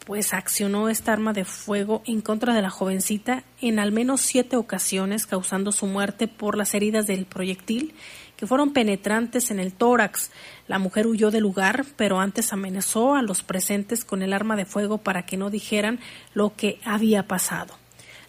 pues 0.05 0.33
accionó 0.33 0.89
esta 0.89 1.13
arma 1.13 1.33
de 1.33 1.45
fuego 1.45 2.01
en 2.05 2.21
contra 2.21 2.53
de 2.53 2.61
la 2.61 2.69
jovencita 2.69 3.43
en 3.61 3.79
al 3.79 3.91
menos 3.91 4.21
siete 4.21 4.57
ocasiones, 4.57 5.25
causando 5.25 5.71
su 5.71 5.85
muerte 5.85 6.27
por 6.27 6.57
las 6.57 6.73
heridas 6.73 7.07
del 7.07 7.25
proyectil 7.25 7.93
que 8.39 8.47
fueron 8.47 8.71
penetrantes 8.71 9.51
en 9.51 9.59
el 9.59 9.73
tórax. 9.73 10.31
La 10.69 10.79
mujer 10.79 11.07
huyó 11.07 11.29
del 11.29 11.43
lugar, 11.43 11.85
pero 11.97 12.21
antes 12.21 12.53
amenazó 12.53 13.15
a 13.15 13.21
los 13.21 13.43
presentes 13.43 14.05
con 14.05 14.21
el 14.21 14.31
arma 14.31 14.55
de 14.55 14.63
fuego 14.63 14.99
para 14.99 15.25
que 15.25 15.35
no 15.35 15.49
dijeran 15.49 15.99
lo 16.33 16.55
que 16.55 16.79
había 16.85 17.27
pasado. 17.27 17.73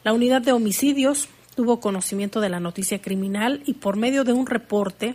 La 0.03 0.13
unidad 0.13 0.43
de 0.43 0.51
homicidios 0.51 1.29
tuvo 1.55 1.79
conocimiento 1.79 2.41
de 2.41 2.49
la 2.49 2.59
noticia 2.59 3.01
criminal 3.01 3.63
y 3.67 3.75
por 3.75 3.97
medio 3.97 4.25
de 4.25 4.33
un 4.33 4.47
reporte 4.47 5.15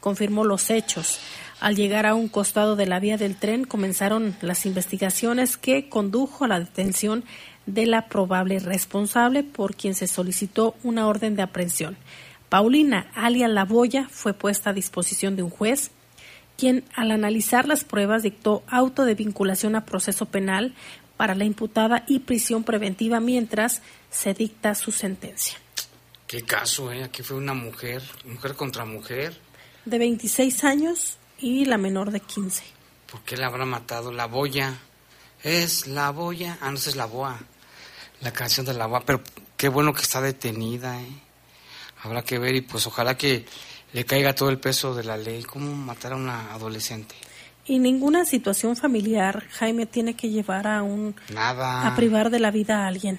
confirmó 0.00 0.42
los 0.42 0.68
hechos. 0.68 1.20
Al 1.60 1.76
llegar 1.76 2.04
a 2.04 2.16
un 2.16 2.26
costado 2.26 2.74
de 2.74 2.86
la 2.86 2.98
vía 2.98 3.16
del 3.16 3.36
tren 3.36 3.64
comenzaron 3.64 4.34
las 4.40 4.66
investigaciones 4.66 5.56
que 5.56 5.88
condujo 5.88 6.44
a 6.44 6.48
la 6.48 6.58
detención 6.58 7.22
de 7.66 7.86
la 7.86 8.08
probable 8.08 8.58
responsable 8.58 9.44
por 9.44 9.76
quien 9.76 9.94
se 9.94 10.08
solicitó 10.08 10.74
una 10.82 11.06
orden 11.06 11.36
de 11.36 11.42
aprehensión. 11.42 11.96
Paulina, 12.54 13.10
alias 13.16 13.50
La 13.50 13.64
Boya, 13.64 14.08
fue 14.08 14.32
puesta 14.32 14.70
a 14.70 14.72
disposición 14.72 15.34
de 15.34 15.42
un 15.42 15.50
juez, 15.50 15.90
quien 16.56 16.84
al 16.94 17.10
analizar 17.10 17.66
las 17.66 17.82
pruebas 17.82 18.22
dictó 18.22 18.62
auto 18.68 19.04
de 19.04 19.16
vinculación 19.16 19.74
a 19.74 19.84
proceso 19.84 20.26
penal 20.26 20.72
para 21.16 21.34
la 21.34 21.46
imputada 21.46 22.04
y 22.06 22.20
prisión 22.20 22.62
preventiva 22.62 23.18
mientras 23.18 23.82
se 24.08 24.34
dicta 24.34 24.76
su 24.76 24.92
sentencia. 24.92 25.58
Qué 26.28 26.42
caso, 26.42 26.92
¿eh? 26.92 27.02
Aquí 27.02 27.24
fue 27.24 27.38
una 27.38 27.54
mujer, 27.54 28.04
mujer 28.24 28.54
contra 28.54 28.84
mujer. 28.84 29.36
De 29.84 29.98
26 29.98 30.62
años 30.62 31.18
y 31.40 31.64
la 31.64 31.76
menor 31.76 32.12
de 32.12 32.20
15. 32.20 32.62
¿Por 33.10 33.22
qué 33.22 33.36
la 33.36 33.48
habrá 33.48 33.64
matado? 33.64 34.12
La 34.12 34.26
boya. 34.26 34.78
Es 35.42 35.88
la 35.88 36.10
boya. 36.10 36.56
Ah, 36.60 36.70
no, 36.70 36.76
es 36.76 36.94
la 36.94 37.06
boa. 37.06 37.36
La 38.20 38.32
canción 38.32 38.64
de 38.64 38.74
la 38.74 38.86
boa. 38.86 39.02
Pero 39.04 39.22
qué 39.56 39.68
bueno 39.68 39.92
que 39.92 40.02
está 40.02 40.20
detenida, 40.20 41.02
¿eh? 41.02 41.23
Habrá 42.04 42.22
que 42.22 42.38
ver 42.38 42.54
y 42.54 42.60
pues 42.60 42.86
ojalá 42.86 43.16
que 43.16 43.44
le 43.92 44.04
caiga 44.04 44.34
todo 44.34 44.50
el 44.50 44.58
peso 44.58 44.94
de 44.94 45.02
la 45.04 45.16
ley. 45.16 45.42
¿Cómo 45.42 45.74
matar 45.74 46.12
a 46.12 46.16
una 46.16 46.52
adolescente? 46.52 47.14
Y 47.66 47.78
ninguna 47.78 48.24
situación 48.26 48.76
familiar, 48.76 49.44
Jaime, 49.52 49.86
tiene 49.86 50.14
que 50.14 50.28
llevar 50.28 50.66
a 50.66 50.82
un 50.82 51.16
Nada. 51.32 51.86
a 51.86 51.96
privar 51.96 52.28
de 52.30 52.38
la 52.38 52.50
vida 52.50 52.84
a 52.84 52.88
alguien. 52.88 53.18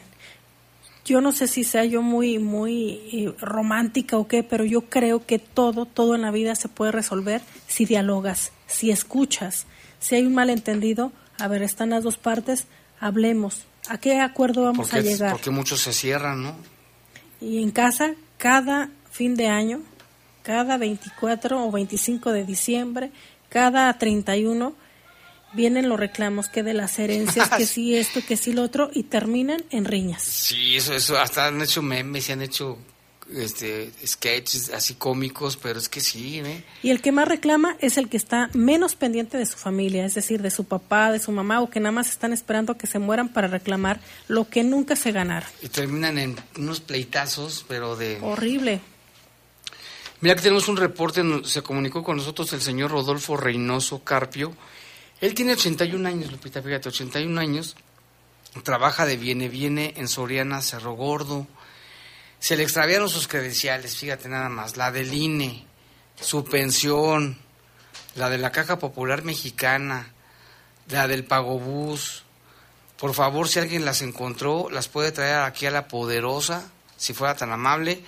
Yo 1.03 1.21
no 1.21 1.31
sé 1.31 1.47
si 1.47 1.63
sea 1.63 1.85
yo 1.85 2.01
muy 2.01 2.39
muy 2.39 3.01
eh, 3.11 3.33
romántica 3.39 4.17
o 4.17 4.27
qué, 4.27 4.43
pero 4.43 4.65
yo 4.65 4.81
creo 4.81 5.25
que 5.25 5.37
todo 5.39 5.85
todo 5.85 6.15
en 6.15 6.21
la 6.21 6.31
vida 6.31 6.55
se 6.55 6.67
puede 6.67 6.91
resolver 6.91 7.41
si 7.67 7.85
dialogas, 7.85 8.51
si 8.67 8.91
escuchas. 8.91 9.65
Si 9.99 10.15
hay 10.15 10.23
un 10.25 10.33
malentendido, 10.35 11.11
a 11.39 11.47
ver, 11.47 11.61
están 11.63 11.89
las 11.91 12.03
dos 12.03 12.17
partes, 12.17 12.67
hablemos. 12.99 13.65
¿A 13.87 13.99
qué 13.99 14.19
acuerdo 14.19 14.63
vamos 14.63 14.89
Porque, 14.89 14.97
a 14.97 15.01
llegar? 15.11 15.31
porque 15.31 15.49
muchos 15.51 15.81
se 15.81 15.93
cierran, 15.93 16.41
¿no? 16.43 16.55
Y 17.41 17.61
en 17.61 17.69
casa, 17.71 18.13
cada 18.37 18.89
fin 19.11 19.35
de 19.35 19.47
año, 19.47 19.81
cada 20.43 20.77
24 20.77 21.65
o 21.65 21.71
25 21.71 22.31
de 22.31 22.43
diciembre, 22.43 23.11
cada 23.49 23.97
31, 23.97 24.75
vienen 25.53 25.89
los 25.89 25.99
reclamos 25.99 26.49
que 26.49 26.63
de 26.63 26.73
las 26.73 26.99
herencias, 26.99 27.49
que 27.49 27.65
sí 27.65 27.95
esto, 27.95 28.21
que 28.27 28.37
sí 28.37 28.53
lo 28.53 28.63
otro, 28.63 28.89
y 28.93 29.03
terminan 29.03 29.63
en 29.71 29.85
riñas. 29.85 30.21
Sí, 30.21 30.75
eso, 30.75 30.93
eso. 30.93 31.17
Hasta 31.17 31.47
han 31.47 31.61
hecho 31.61 31.81
memes 31.81 32.29
y 32.29 32.33
han 32.33 32.41
hecho 32.41 32.77
este, 33.33 33.91
sketches 34.05 34.71
así 34.71 34.95
cómicos, 34.95 35.57
pero 35.57 35.79
es 35.79 35.89
que 35.89 36.01
sí, 36.01 36.39
¿eh? 36.39 36.63
Y 36.83 36.91
el 36.91 37.01
que 37.01 37.11
más 37.11 37.27
reclama 37.27 37.75
es 37.79 37.97
el 37.97 38.09
que 38.09 38.17
está 38.17 38.49
menos 38.53 38.95
pendiente 38.95 39.37
de 39.37 39.45
su 39.45 39.57
familia, 39.57 40.05
es 40.05 40.13
decir, 40.13 40.41
de 40.41 40.51
su 40.51 40.65
papá, 40.65 41.11
de 41.11 41.19
su 41.19 41.31
mamá, 41.31 41.61
o 41.61 41.69
que 41.69 41.79
nada 41.79 41.91
más 41.91 42.09
están 42.09 42.33
esperando 42.33 42.73
a 42.73 42.77
que 42.77 42.87
se 42.87 42.99
mueran 42.99 43.29
para 43.29 43.47
reclamar 43.47 43.99
lo 44.27 44.47
que 44.47 44.63
nunca 44.63 44.95
se 44.95 45.11
ganaron. 45.11 45.49
Y 45.61 45.69
terminan 45.69 46.17
en 46.17 46.35
unos 46.57 46.81
pleitazos, 46.81 47.65
pero 47.67 47.95
de... 47.95 48.19
Horrible. 48.21 48.81
Mira 50.21 50.35
que 50.35 50.41
tenemos 50.41 50.67
un 50.67 50.77
reporte, 50.77 51.23
se 51.43 51.61
comunicó 51.61 52.03
con 52.03 52.17
nosotros 52.17 52.51
el 52.53 52.61
señor 52.61 52.91
Rodolfo 52.91 53.37
Reynoso 53.37 54.03
Carpio. 54.03 54.53
Él 55.19 55.33
tiene 55.33 55.53
81 55.53 56.07
años, 56.07 56.31
Lupita, 56.31 56.61
fíjate, 56.61 56.89
81 56.89 57.39
años. 57.39 57.75
Trabaja 58.63 59.05
de 59.05 59.17
viene, 59.17 59.49
viene 59.49 59.93
en 59.97 60.07
Soriana, 60.07 60.61
Cerro 60.61 60.93
Gordo. 60.93 61.47
Se 62.39 62.55
le 62.55 62.63
extraviaron 62.63 63.09
sus 63.09 63.27
credenciales, 63.27 63.97
fíjate 63.97 64.29
nada 64.29 64.49
más. 64.49 64.77
La 64.77 64.91
del 64.91 65.13
INE, 65.13 65.65
su 66.19 66.43
pensión, 66.45 67.37
la 68.15 68.29
de 68.29 68.37
la 68.37 68.51
Caja 68.51 68.79
Popular 68.79 69.23
Mexicana, 69.23 70.13
la 70.89 71.07
del 71.07 71.25
Pagobús. 71.25 72.23
Por 72.97 73.13
favor, 73.13 73.47
si 73.47 73.59
alguien 73.59 73.85
las 73.85 74.01
encontró, 74.01 74.69
las 74.69 74.87
puede 74.87 75.11
traer 75.11 75.39
aquí 75.39 75.65
a 75.65 75.71
la 75.71 75.87
Poderosa, 75.87 76.69
si 76.97 77.13
fuera 77.13 77.35
tan 77.35 77.51
amable, 77.51 78.03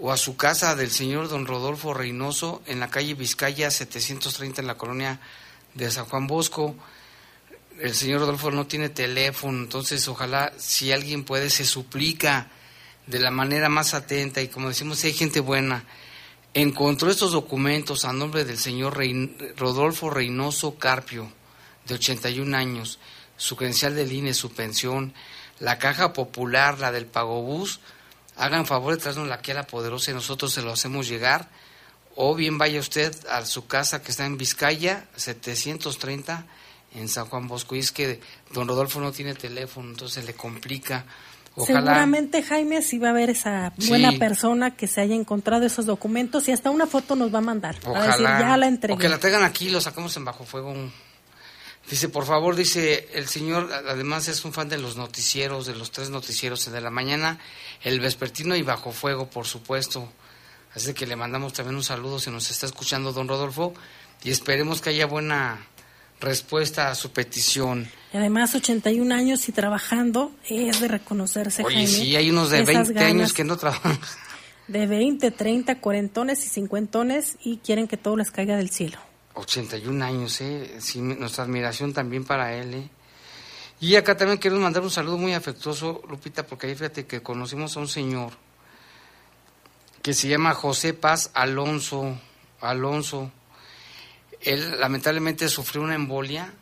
o 0.00 0.10
a 0.10 0.16
su 0.16 0.36
casa 0.36 0.74
del 0.74 0.90
señor 0.90 1.28
don 1.28 1.46
Rodolfo 1.46 1.92
Reynoso 1.92 2.62
en 2.66 2.80
la 2.80 2.88
calle 2.88 3.14
Vizcaya 3.14 3.70
730 3.70 4.62
en 4.62 4.66
la 4.66 4.78
colonia 4.78 5.20
de 5.74 5.90
San 5.90 6.06
Juan 6.06 6.26
Bosco. 6.26 6.74
El 7.78 7.94
señor 7.94 8.20
Rodolfo 8.20 8.50
no 8.50 8.66
tiene 8.66 8.88
teléfono, 8.88 9.58
entonces 9.58 10.06
ojalá 10.08 10.52
si 10.56 10.90
alguien 10.90 11.24
puede 11.24 11.50
se 11.50 11.66
suplica 11.66 12.48
de 13.10 13.18
la 13.18 13.30
manera 13.30 13.68
más 13.68 13.94
atenta 13.94 14.40
y 14.40 14.48
como 14.48 14.68
decimos, 14.68 15.02
hay 15.04 15.12
gente 15.12 15.40
buena, 15.40 15.84
encontró 16.54 17.10
estos 17.10 17.32
documentos 17.32 18.04
a 18.04 18.12
nombre 18.12 18.44
del 18.44 18.58
señor 18.58 18.98
Rodolfo 19.56 20.10
Reynoso 20.10 20.76
Carpio, 20.78 21.30
de 21.86 21.94
81 21.94 22.56
años, 22.56 22.98
su 23.36 23.56
credencial 23.56 23.94
del 23.94 24.12
INE, 24.12 24.34
su 24.34 24.52
pensión, 24.52 25.12
la 25.58 25.78
caja 25.78 26.12
popular, 26.12 26.78
la 26.78 26.92
del 26.92 27.06
Pagobús, 27.06 27.80
hagan 28.36 28.66
favor 28.66 28.94
de 28.94 29.02
traernos 29.02 29.30
aquí 29.30 29.50
a 29.50 29.54
la 29.54 29.66
poderosa 29.66 30.10
y 30.10 30.14
nosotros 30.14 30.52
se 30.52 30.62
lo 30.62 30.72
hacemos 30.72 31.08
llegar, 31.08 31.50
o 32.16 32.34
bien 32.34 32.58
vaya 32.58 32.80
usted 32.80 33.14
a 33.28 33.44
su 33.44 33.66
casa 33.66 34.02
que 34.02 34.10
está 34.10 34.26
en 34.26 34.36
Vizcaya, 34.36 35.08
730, 35.16 36.46
en 36.94 37.08
San 37.08 37.26
Juan 37.26 37.48
Bosco. 37.48 37.76
Y 37.76 37.78
es 37.78 37.92
que 37.92 38.20
don 38.52 38.68
Rodolfo 38.68 39.00
no 39.00 39.12
tiene 39.12 39.34
teléfono, 39.34 39.90
entonces 39.90 40.24
le 40.24 40.34
complica. 40.34 41.04
Ojalá. 41.56 41.80
Seguramente 41.80 42.42
Jaime 42.42 42.80
sí 42.80 42.98
va 42.98 43.10
a 43.10 43.12
ver 43.12 43.30
esa 43.30 43.72
buena 43.88 44.12
Sí. 44.12 44.18
persona 44.18 44.76
que 44.76 44.86
se 44.86 45.00
haya 45.00 45.14
encontrado 45.14 45.66
esos 45.66 45.84
documentos 45.84 46.48
y 46.48 46.52
hasta 46.52 46.70
una 46.70 46.86
foto 46.86 47.16
nos 47.16 47.34
va 47.34 47.38
a 47.38 47.42
mandar. 47.42 47.76
A 47.94 48.06
decir, 48.06 48.24
ya 48.24 48.56
la 48.56 48.66
O 48.66 48.68
entregué. 48.68 48.98
que 48.98 49.08
la 49.08 49.18
traigan 49.18 49.42
aquí 49.42 49.68
lo 49.68 49.80
sacamos 49.80 50.16
en 50.16 50.24
bajo 50.24 50.44
fuego. 50.44 50.74
Dice, 51.90 52.08
por 52.08 52.24
favor, 52.24 52.54
dice 52.54 53.08
el 53.14 53.26
señor, 53.26 53.68
además 53.72 54.28
es 54.28 54.44
un 54.44 54.52
fan 54.52 54.68
de 54.68 54.78
los 54.78 54.96
noticieros, 54.96 55.66
de 55.66 55.74
los 55.74 55.90
tres 55.90 56.08
noticieros, 56.10 56.64
el 56.68 56.72
de 56.74 56.80
la 56.80 56.90
mañana, 56.90 57.38
el 57.82 57.98
vespertino 57.98 58.54
y 58.54 58.62
bajo 58.62 58.92
fuego, 58.92 59.28
por 59.28 59.46
supuesto. 59.46 60.08
Así 60.74 60.94
que 60.94 61.04
le 61.06 61.16
mandamos 61.16 61.52
también 61.52 61.74
un 61.74 61.82
saludo 61.82 62.20
si 62.20 62.30
nos 62.30 62.48
está 62.50 62.66
escuchando 62.66 63.12
don 63.12 63.26
Rodolfo 63.26 63.74
y 64.22 64.30
esperemos 64.30 64.80
que 64.80 64.90
haya 64.90 65.06
buena 65.06 65.66
respuesta 66.20 66.90
a 66.90 66.94
su 66.94 67.10
petición. 67.12 67.90
Y 68.12 68.16
además 68.16 68.54
81 68.54 69.14
años 69.14 69.48
y 69.48 69.52
trabajando 69.52 70.32
es 70.48 70.80
de 70.80 70.88
reconocerse, 70.88 71.62
Oye, 71.64 71.76
Jaime. 71.76 71.88
sí, 71.90 72.16
hay 72.16 72.30
unos 72.30 72.50
de 72.50 72.60
esas 72.62 72.88
20 72.88 73.00
años 73.04 73.32
que 73.32 73.44
no 73.44 73.56
trabajan. 73.56 73.98
De 74.68 74.86
20, 74.86 75.32
30, 75.32 75.80
cuarentones 75.80 76.46
y 76.46 76.48
cincuentones 76.48 77.38
y 77.42 77.56
quieren 77.56 77.88
que 77.88 77.96
todo 77.96 78.16
les 78.16 78.30
caiga 78.30 78.56
del 78.56 78.70
cielo. 78.70 78.98
81 79.34 80.04
años, 80.04 80.40
¿eh? 80.40 80.76
Sí, 80.78 81.00
nuestra 81.00 81.42
admiración 81.42 81.92
también 81.92 82.24
para 82.24 82.54
él, 82.54 82.74
¿eh? 82.74 82.88
Y 83.80 83.96
acá 83.96 84.16
también 84.16 84.38
queremos 84.38 84.62
mandar 84.62 84.84
un 84.84 84.90
saludo 84.90 85.18
muy 85.18 85.34
afectuoso, 85.34 86.02
Lupita, 86.08 86.46
porque 86.46 86.68
ahí 86.68 86.76
fíjate 86.76 87.04
que 87.04 87.20
conocimos 87.20 87.76
a 87.76 87.80
un 87.80 87.88
señor 87.88 88.30
que 90.02 90.14
se 90.14 90.28
llama 90.28 90.54
José 90.54 90.94
Paz 90.94 91.32
Alonso. 91.34 92.16
Alonso. 92.60 93.32
Él 94.40 94.80
lamentablemente 94.80 95.48
sufrió 95.48 95.82
una 95.82 95.94
embolia 95.94 96.52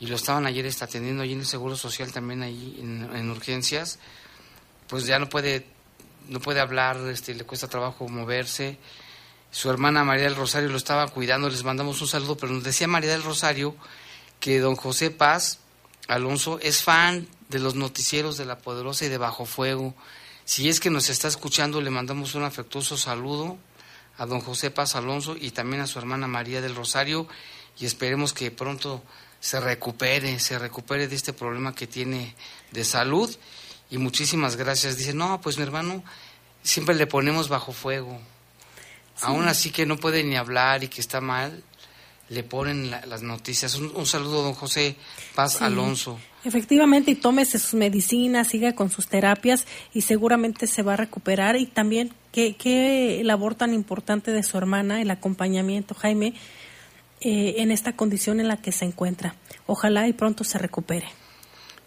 y 0.00 0.06
lo 0.06 0.16
estaban 0.16 0.46
ayer 0.46 0.66
está 0.66 0.84
atendiendo 0.84 1.22
allí 1.22 1.32
en 1.32 1.40
el 1.40 1.46
Seguro 1.46 1.76
Social 1.76 2.12
también 2.12 2.42
ahí 2.42 2.78
en, 2.80 3.08
en 3.14 3.30
urgencias. 3.30 3.98
Pues 4.86 5.06
ya 5.06 5.18
no 5.18 5.28
puede, 5.28 5.66
no 6.28 6.40
puede 6.40 6.60
hablar, 6.60 6.96
este, 7.08 7.34
le 7.34 7.44
cuesta 7.44 7.68
trabajo 7.68 8.08
moverse 8.08 8.78
su 9.50 9.70
hermana 9.70 10.04
María 10.04 10.24
del 10.24 10.36
Rosario 10.36 10.68
lo 10.68 10.76
estaba 10.76 11.08
cuidando, 11.08 11.48
les 11.48 11.64
mandamos 11.64 12.00
un 12.02 12.08
saludo, 12.08 12.36
pero 12.36 12.52
nos 12.52 12.64
decía 12.64 12.86
María 12.86 13.10
del 13.10 13.22
Rosario 13.22 13.74
que 14.40 14.60
don 14.60 14.76
José 14.76 15.10
Paz 15.10 15.58
Alonso 16.06 16.58
es 16.60 16.82
fan 16.82 17.26
de 17.48 17.58
los 17.58 17.74
noticieros 17.74 18.36
de 18.36 18.44
La 18.44 18.58
Poderosa 18.58 19.06
y 19.06 19.08
de 19.08 19.18
Bajo 19.18 19.46
Fuego. 19.46 19.94
Si 20.44 20.68
es 20.68 20.80
que 20.80 20.90
nos 20.90 21.08
está 21.08 21.28
escuchando, 21.28 21.80
le 21.80 21.90
mandamos 21.90 22.34
un 22.34 22.44
afectuoso 22.44 22.96
saludo 22.96 23.58
a 24.18 24.26
don 24.26 24.40
José 24.40 24.70
Paz 24.70 24.94
Alonso 24.96 25.36
y 25.38 25.50
también 25.52 25.82
a 25.82 25.86
su 25.86 25.98
hermana 25.98 26.26
María 26.26 26.60
del 26.60 26.74
Rosario 26.74 27.26
y 27.78 27.86
esperemos 27.86 28.32
que 28.32 28.50
pronto 28.50 29.02
se 29.40 29.60
recupere, 29.60 30.38
se 30.40 30.58
recupere 30.58 31.06
de 31.08 31.14
este 31.16 31.32
problema 31.32 31.74
que 31.74 31.86
tiene 31.86 32.34
de 32.72 32.84
salud 32.84 33.34
y 33.90 33.98
muchísimas 33.98 34.56
gracias. 34.56 34.96
Dice, 34.96 35.14
no, 35.14 35.40
pues 35.40 35.56
mi 35.56 35.62
hermano, 35.62 36.02
siempre 36.62 36.94
le 36.96 37.06
ponemos 37.06 37.48
bajo 37.48 37.72
fuego. 37.72 38.20
Aún 39.22 39.48
así 39.48 39.70
que 39.70 39.86
no 39.86 39.96
puede 39.96 40.22
ni 40.24 40.36
hablar 40.36 40.84
y 40.84 40.88
que 40.88 41.00
está 41.00 41.20
mal, 41.20 41.62
le 42.28 42.42
ponen 42.42 42.90
la- 42.90 43.04
las 43.06 43.22
noticias. 43.22 43.74
Un, 43.76 43.90
un 43.94 44.06
saludo, 44.06 44.42
don 44.42 44.54
José 44.54 44.96
Paz 45.34 45.54
Sí. 45.58 45.64
Alonso. 45.64 46.18
Efectivamente, 46.44 47.10
y 47.10 47.14
tómese 47.16 47.58
sus 47.58 47.74
medicinas, 47.74 48.48
siga 48.48 48.74
con 48.74 48.90
sus 48.90 49.08
terapias 49.08 49.66
y 49.92 50.02
seguramente 50.02 50.66
se 50.66 50.82
va 50.82 50.94
a 50.94 50.96
recuperar. 50.96 51.56
Y 51.56 51.66
también, 51.66 52.12
qué, 52.32 52.54
qué 52.56 53.20
labor 53.24 53.54
tan 53.54 53.74
importante 53.74 54.30
de 54.30 54.42
su 54.42 54.56
hermana, 54.56 55.02
el 55.02 55.10
acompañamiento, 55.10 55.94
Jaime, 55.94 56.34
eh, 57.20 57.56
en 57.58 57.70
esta 57.72 57.94
condición 57.96 58.38
en 58.40 58.46
la 58.48 58.56
que 58.58 58.70
se 58.72 58.84
encuentra. 58.84 59.34
Ojalá 59.66 60.06
y 60.06 60.12
pronto 60.12 60.44
se 60.44 60.58
recupere. 60.58 61.08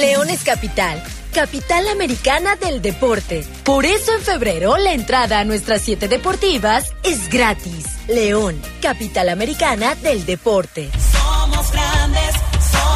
León 0.00 0.28
es 0.30 0.42
capital, 0.42 1.02
capital 1.36 1.86
americana 1.88 2.56
del 2.56 2.80
deporte. 2.80 3.44
Por 3.62 3.84
eso 3.84 4.14
en 4.14 4.22
febrero 4.22 4.78
la 4.78 4.94
entrada 4.94 5.38
a 5.38 5.44
nuestras 5.44 5.82
siete 5.82 6.08
deportivas 6.08 6.94
es 7.02 7.28
gratis. 7.28 7.84
León, 8.08 8.58
capital 8.80 9.28
americana 9.28 9.96
del 9.96 10.24
deporte. 10.24 10.88
Somos 11.12 11.70
grandes, 11.72 12.36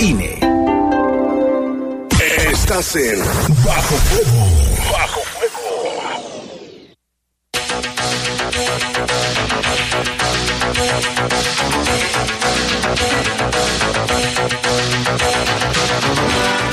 INE. 0.00 0.38
Estás 2.52 2.96
en 2.96 3.18
Bajo 3.64 3.96
Fuego. 3.96 4.90
Bajo 4.92 5.20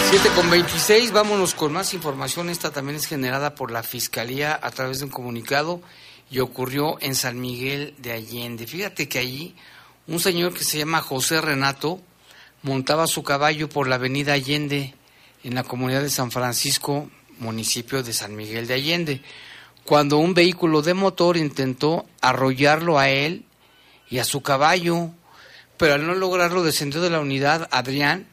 Siete 0.09 0.29
con 0.35 0.49
26, 0.49 1.11
vámonos 1.11 1.53
con 1.53 1.73
más 1.73 1.93
información. 1.93 2.49
Esta 2.49 2.71
también 2.71 2.95
es 2.95 3.05
generada 3.05 3.55
por 3.55 3.71
la 3.71 3.83
Fiscalía 3.83 4.57
a 4.61 4.71
través 4.71 4.99
de 4.99 5.05
un 5.05 5.11
comunicado 5.11 5.81
y 6.31 6.39
ocurrió 6.39 6.97
en 7.01 7.15
San 7.15 7.39
Miguel 7.39 7.93
de 7.97 8.13
Allende. 8.13 8.67
Fíjate 8.67 9.09
que 9.09 9.19
allí 9.19 9.55
un 10.07 10.19
señor 10.19 10.53
que 10.53 10.63
se 10.63 10.77
llama 10.77 11.01
José 11.01 11.41
Renato 11.41 12.01
montaba 12.67 13.07
su 13.07 13.23
caballo 13.23 13.69
por 13.69 13.87
la 13.87 13.95
avenida 13.95 14.33
Allende 14.33 14.93
en 15.43 15.55
la 15.55 15.63
comunidad 15.63 16.01
de 16.01 16.09
San 16.09 16.31
Francisco, 16.31 17.09
municipio 17.39 18.03
de 18.03 18.11
San 18.13 18.35
Miguel 18.35 18.67
de 18.67 18.73
Allende, 18.73 19.21
cuando 19.85 20.17
un 20.17 20.33
vehículo 20.33 20.81
de 20.81 20.93
motor 20.93 21.37
intentó 21.37 22.05
arrollarlo 22.21 22.99
a 22.99 23.09
él 23.09 23.45
y 24.09 24.17
a 24.19 24.25
su 24.25 24.41
caballo, 24.41 25.11
pero 25.77 25.93
al 25.93 26.05
no 26.05 26.13
lograrlo 26.13 26.61
descendió 26.63 26.99
de 27.01 27.09
la 27.09 27.21
unidad 27.21 27.69
Adrián, 27.71 28.27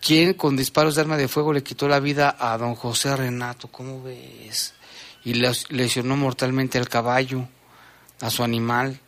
quien 0.00 0.34
con 0.34 0.56
disparos 0.56 0.94
de 0.94 1.00
arma 1.00 1.16
de 1.16 1.26
fuego 1.28 1.52
le 1.52 1.62
quitó 1.64 1.88
la 1.88 1.98
vida 2.00 2.36
a 2.38 2.56
don 2.56 2.74
José 2.76 3.16
Renato, 3.16 3.68
¿cómo 3.68 4.02
ves? 4.02 4.74
Y 5.24 5.34
les- 5.34 5.70
lesionó 5.72 6.16
mortalmente 6.16 6.78
al 6.78 6.88
caballo, 6.88 7.48
a 8.20 8.30
su 8.30 8.44
animal. 8.44 9.00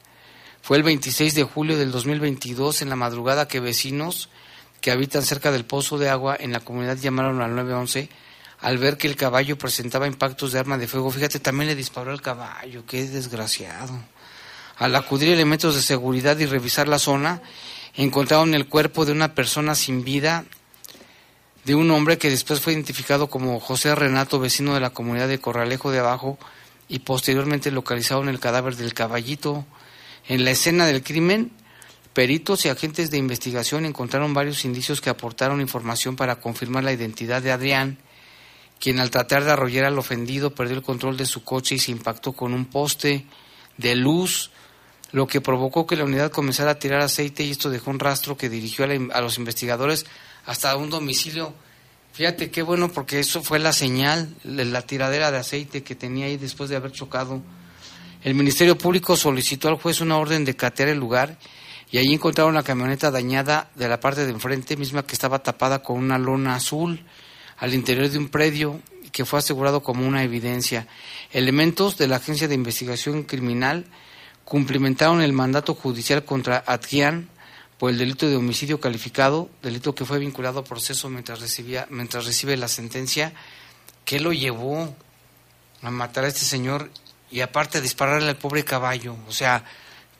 Fue 0.62 0.76
el 0.76 0.82
26 0.82 1.34
de 1.34 1.42
julio 1.44 1.76
del 1.78 1.90
2022, 1.92 2.82
en 2.82 2.88
la 2.88 2.96
madrugada, 2.96 3.46
que 3.48 3.60
vecinos 3.60 4.28
que 4.82 4.90
habitan 4.90 5.22
cerca 5.22 5.50
del 5.50 5.64
pozo 5.64 5.96
de 5.96 6.10
agua 6.10 6.36
en 6.38 6.52
la 6.52 6.60
comunidad 6.60 6.98
llamaron 6.98 7.40
al 7.40 7.54
911 7.54 8.10
al 8.60 8.78
ver 8.78 8.96
que 8.98 9.08
el 9.08 9.16
caballo 9.16 9.56
presentaba 9.56 10.06
impactos 10.06 10.52
de 10.52 10.58
arma 10.58 10.76
de 10.76 10.86
fuego. 10.86 11.10
Fíjate, 11.10 11.40
también 11.40 11.68
le 11.68 11.74
disparó 11.74 12.10
al 12.10 12.20
caballo, 12.20 12.84
qué 12.86 13.06
desgraciado. 13.08 13.92
Al 14.76 14.94
acudir 14.94 15.30
elementos 15.30 15.74
de 15.74 15.82
seguridad 15.82 16.38
y 16.38 16.46
revisar 16.46 16.88
la 16.88 16.98
zona, 16.98 17.42
encontraron 17.94 18.54
el 18.54 18.68
cuerpo 18.68 19.04
de 19.04 19.12
una 19.12 19.34
persona 19.34 19.74
sin 19.74 20.04
vida, 20.04 20.44
de 21.64 21.74
un 21.74 21.90
hombre 21.90 22.18
que 22.18 22.30
después 22.30 22.60
fue 22.60 22.72
identificado 22.72 23.28
como 23.28 23.58
José 23.60 23.94
Renato, 23.94 24.40
vecino 24.40 24.74
de 24.74 24.80
la 24.80 24.90
comunidad 24.90 25.28
de 25.28 25.40
Corralejo 25.40 25.90
de 25.90 26.00
Abajo, 26.00 26.38
y 26.88 27.00
posteriormente 27.00 27.70
localizaron 27.70 28.28
el 28.28 28.40
cadáver 28.40 28.76
del 28.76 28.94
caballito. 28.94 29.64
En 30.28 30.44
la 30.44 30.52
escena 30.52 30.86
del 30.86 31.02
crimen, 31.02 31.52
peritos 32.12 32.64
y 32.64 32.68
agentes 32.68 33.10
de 33.10 33.18
investigación 33.18 33.84
encontraron 33.84 34.34
varios 34.34 34.64
indicios 34.64 35.00
que 35.00 35.10
aportaron 35.10 35.60
información 35.60 36.16
para 36.16 36.36
confirmar 36.36 36.84
la 36.84 36.92
identidad 36.92 37.42
de 37.42 37.52
Adrián, 37.52 37.98
quien 38.78 38.98
al 38.98 39.10
tratar 39.10 39.44
de 39.44 39.52
arrollar 39.52 39.84
al 39.84 39.98
ofendido 39.98 40.54
perdió 40.54 40.76
el 40.76 40.82
control 40.82 41.16
de 41.16 41.26
su 41.26 41.44
coche 41.44 41.76
y 41.76 41.78
se 41.78 41.92
impactó 41.92 42.32
con 42.32 42.52
un 42.52 42.66
poste 42.66 43.26
de 43.78 43.94
luz, 43.94 44.50
lo 45.12 45.26
que 45.26 45.40
provocó 45.40 45.86
que 45.86 45.96
la 45.96 46.04
unidad 46.04 46.30
comenzara 46.30 46.72
a 46.72 46.78
tirar 46.78 47.00
aceite 47.00 47.44
y 47.44 47.50
esto 47.50 47.70
dejó 47.70 47.90
un 47.90 47.98
rastro 47.98 48.36
que 48.36 48.48
dirigió 48.48 48.84
a, 48.84 49.20
los 49.20 49.38
investigadores 49.38 50.06
hasta 50.46 50.74
un 50.76 50.90
domicilio. 50.90 51.54
Fíjate 52.12 52.50
qué 52.50 52.62
bueno 52.62 52.90
porque 52.90 53.20
eso 53.20 53.42
fue 53.42 53.58
la 53.58 53.72
señal, 53.72 54.34
la 54.44 54.82
tiradera 54.82 55.30
de 55.30 55.38
aceite 55.38 55.82
que 55.82 55.94
tenía 55.94 56.26
ahí 56.26 56.36
después 56.36 56.68
de 56.68 56.76
haber 56.76 56.92
chocado. 56.92 57.40
El 58.22 58.34
Ministerio 58.34 58.76
Público 58.76 59.16
solicitó 59.16 59.68
al 59.68 59.76
juez 59.76 60.00
una 60.00 60.18
orden 60.18 60.44
de 60.44 60.56
catear 60.56 60.88
el 60.88 60.98
lugar 60.98 61.38
y 61.92 61.98
allí 61.98 62.14
encontraron 62.14 62.54
la 62.54 62.62
camioneta 62.62 63.10
dañada 63.10 63.70
de 63.74 63.86
la 63.86 64.00
parte 64.00 64.24
de 64.24 64.30
enfrente, 64.32 64.78
misma 64.78 65.06
que 65.06 65.12
estaba 65.12 65.42
tapada 65.42 65.82
con 65.82 65.98
una 65.98 66.18
lona 66.18 66.56
azul 66.56 67.04
al 67.58 67.74
interior 67.74 68.08
de 68.08 68.16
un 68.16 68.30
predio 68.30 68.80
que 69.12 69.26
fue 69.26 69.38
asegurado 69.38 69.82
como 69.82 70.08
una 70.08 70.24
evidencia. 70.24 70.88
Elementos 71.32 71.98
de 71.98 72.08
la 72.08 72.16
Agencia 72.16 72.48
de 72.48 72.54
Investigación 72.54 73.24
Criminal 73.24 73.84
cumplimentaron 74.46 75.20
el 75.20 75.34
mandato 75.34 75.74
judicial 75.74 76.24
contra 76.24 76.64
Adrián 76.66 77.28
por 77.76 77.90
el 77.90 77.98
delito 77.98 78.26
de 78.26 78.36
homicidio 78.36 78.80
calificado, 78.80 79.50
delito 79.62 79.94
que 79.94 80.06
fue 80.06 80.18
vinculado 80.18 80.60
a 80.60 80.64
proceso 80.64 81.10
mientras 81.10 81.40
recibía 81.40 81.86
mientras 81.90 82.24
recibe 82.24 82.56
la 82.56 82.68
sentencia 82.68 83.34
que 84.06 84.18
lo 84.18 84.32
llevó 84.32 84.96
a 85.82 85.90
matar 85.90 86.24
a 86.24 86.28
este 86.28 86.46
señor 86.46 86.90
y 87.30 87.40
aparte 87.40 87.78
a 87.78 87.80
dispararle 87.82 88.30
al 88.30 88.36
pobre 88.36 88.64
caballo. 88.64 89.14
O 89.28 89.32
sea, 89.32 89.64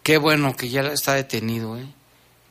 qué 0.02 0.18
bueno 0.18 0.56
que 0.56 0.68
ya 0.68 0.82
está 0.82 1.14
detenido, 1.14 1.78
¿eh? 1.78 1.86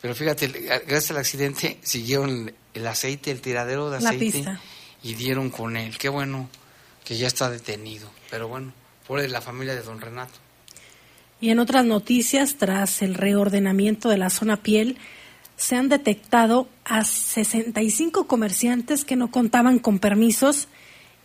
Pero 0.02 0.16
fíjate, 0.16 0.48
gracias 0.48 1.12
al 1.12 1.18
accidente 1.18 1.78
siguieron 1.84 2.52
el, 2.74 2.88
aceite, 2.88 3.30
el 3.30 3.40
tiradero 3.40 3.92
de 3.92 4.02
La 4.02 4.10
aceite 4.10 4.40
pista. 4.40 4.60
y 5.04 5.14
dieron 5.14 5.52
con 5.52 5.78
él. 5.78 5.98
Qué 6.00 6.10
bueno 6.10 6.50
que 7.04 7.18
ya 7.18 7.28
está 7.28 7.52
detenido. 7.52 8.10
Pero 8.32 8.48
bueno, 8.48 8.74
de 9.20 9.28
la 9.28 9.42
familia 9.42 9.76
de 9.76 9.82
don 9.82 10.00
Renato. 10.00 10.34
Y 11.42 11.50
en 11.50 11.60
otras 11.60 11.86
noticias, 11.86 12.56
tras 12.58 13.02
el 13.02 13.16
reordenamiento 13.16 14.10
de 14.10 14.18
la 14.18 14.30
zona 14.30 14.58
piel, 14.58 14.98
se 15.58 15.76
han 15.76 15.90
detectado 15.90 16.70
a 16.86 17.04
65 17.04 18.28
comerciantes 18.28 19.04
que 19.04 19.16
no 19.16 19.32
contaban 19.32 19.80
con 19.80 20.00
permisos 20.00 20.68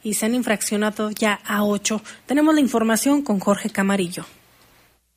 y 0.02 0.14
se 0.14 0.26
han 0.26 0.34
infraccionado 0.34 1.10
ya 1.10 1.34
a 1.44 1.64
8. 1.64 2.02
Tenemos 2.26 2.54
la 2.54 2.60
información 2.60 3.22
con 3.22 3.40
Jorge 3.40 3.70
Camarillo. 3.70 4.24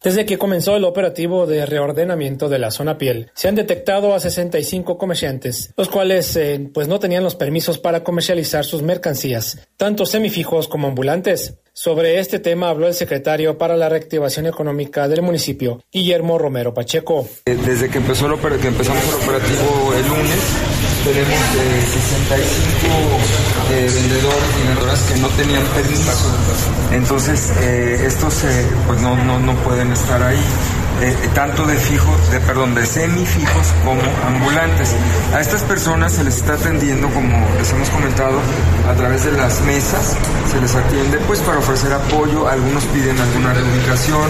Desde 0.02 0.26
que 0.26 0.38
comenzó 0.38 0.78
el 0.78 0.86
operativo 0.86 1.46
de 1.46 1.66
reordenamiento 1.66 2.48
de 2.48 2.58
la 2.58 2.72
zona 2.72 2.98
piel, 2.98 3.32
se 3.34 3.50
han 3.50 3.56
detectado 3.56 4.14
a 4.14 4.22
65 4.22 4.98
comerciantes, 4.98 5.74
los 5.76 5.90
cuales 5.90 6.34
eh, 6.38 6.70
pues 6.74 6.88
no 6.88 7.00
tenían 7.00 7.22
los 7.22 7.36
permisos 7.36 7.80
para 7.80 8.02
comercializar 8.02 8.64
sus 8.64 8.82
mercancías, 8.82 9.68
tanto 9.76 10.06
semifijos 10.06 10.70
como 10.70 10.88
ambulantes. 10.88 11.56
Sobre 11.74 12.20
este 12.20 12.40
tema 12.40 12.70
habló 12.70 12.88
el 12.88 12.94
secretario 12.94 13.58
para 13.58 13.76
la 13.76 13.90
reactivación 13.90 14.48
económica 14.48 15.10
del 15.10 15.22
municipio, 15.22 15.84
Guillermo 15.92 16.38
Romero 16.38 16.74
Pacheco. 16.74 17.28
Eh, 17.46 17.58
Desde 17.66 17.90
que, 17.90 17.98
empezó 17.98 18.28
que 18.28 18.68
empezamos 18.68 19.04
el 19.06 19.16
operativo 19.16 19.94
el 19.98 20.08
lunes, 20.08 20.40
tenemos 21.04 21.34
eh, 21.34 21.84
65 21.94 22.94
eh, 23.72 23.92
vendedores 23.94 24.50
y 24.62 24.68
vendedoras 24.68 25.02
que 25.04 25.16
no 25.20 25.28
tenían 25.30 25.64
permiso. 25.68 26.12
Entonces, 26.92 27.52
eh, 27.62 28.04
estos 28.06 28.44
eh, 28.44 28.68
pues 28.88 29.02
no, 29.02 29.16
no, 29.24 29.40
no 29.40 29.54
pueden 29.64 29.92
estar 29.92 30.22
ahí. 30.22 30.40
Eh, 31.02 31.16
tanto 31.34 31.66
de 31.66 31.76
fijos, 31.76 32.32
de 32.32 32.40
perdón, 32.42 32.76
de 32.76 32.86
semifijos 32.86 33.68
como 33.86 34.02
ambulantes. 34.28 34.96
A 35.34 35.40
estas 35.40 35.64
personas 35.64 36.14
se 36.14 36.24
les 36.24 36.38
está 36.38 36.54
atendiendo, 36.54 37.08
como 37.10 37.48
les 37.58 37.72
hemos 37.72 37.90
comentado, 37.90 38.40
a 38.90 38.94
través 38.94 39.24
de 39.24 39.32
las 39.32 39.62
mesas, 39.62 40.16
se 40.52 40.60
les 40.60 40.76
atiende 40.76 41.20
pues 41.28 41.40
para 41.42 41.60
ofrecer 41.60 41.94
apoyo, 41.94 42.48
algunos 42.48 42.84
piden 42.86 43.20
alguna 43.20 43.54
reubicación 43.54 44.30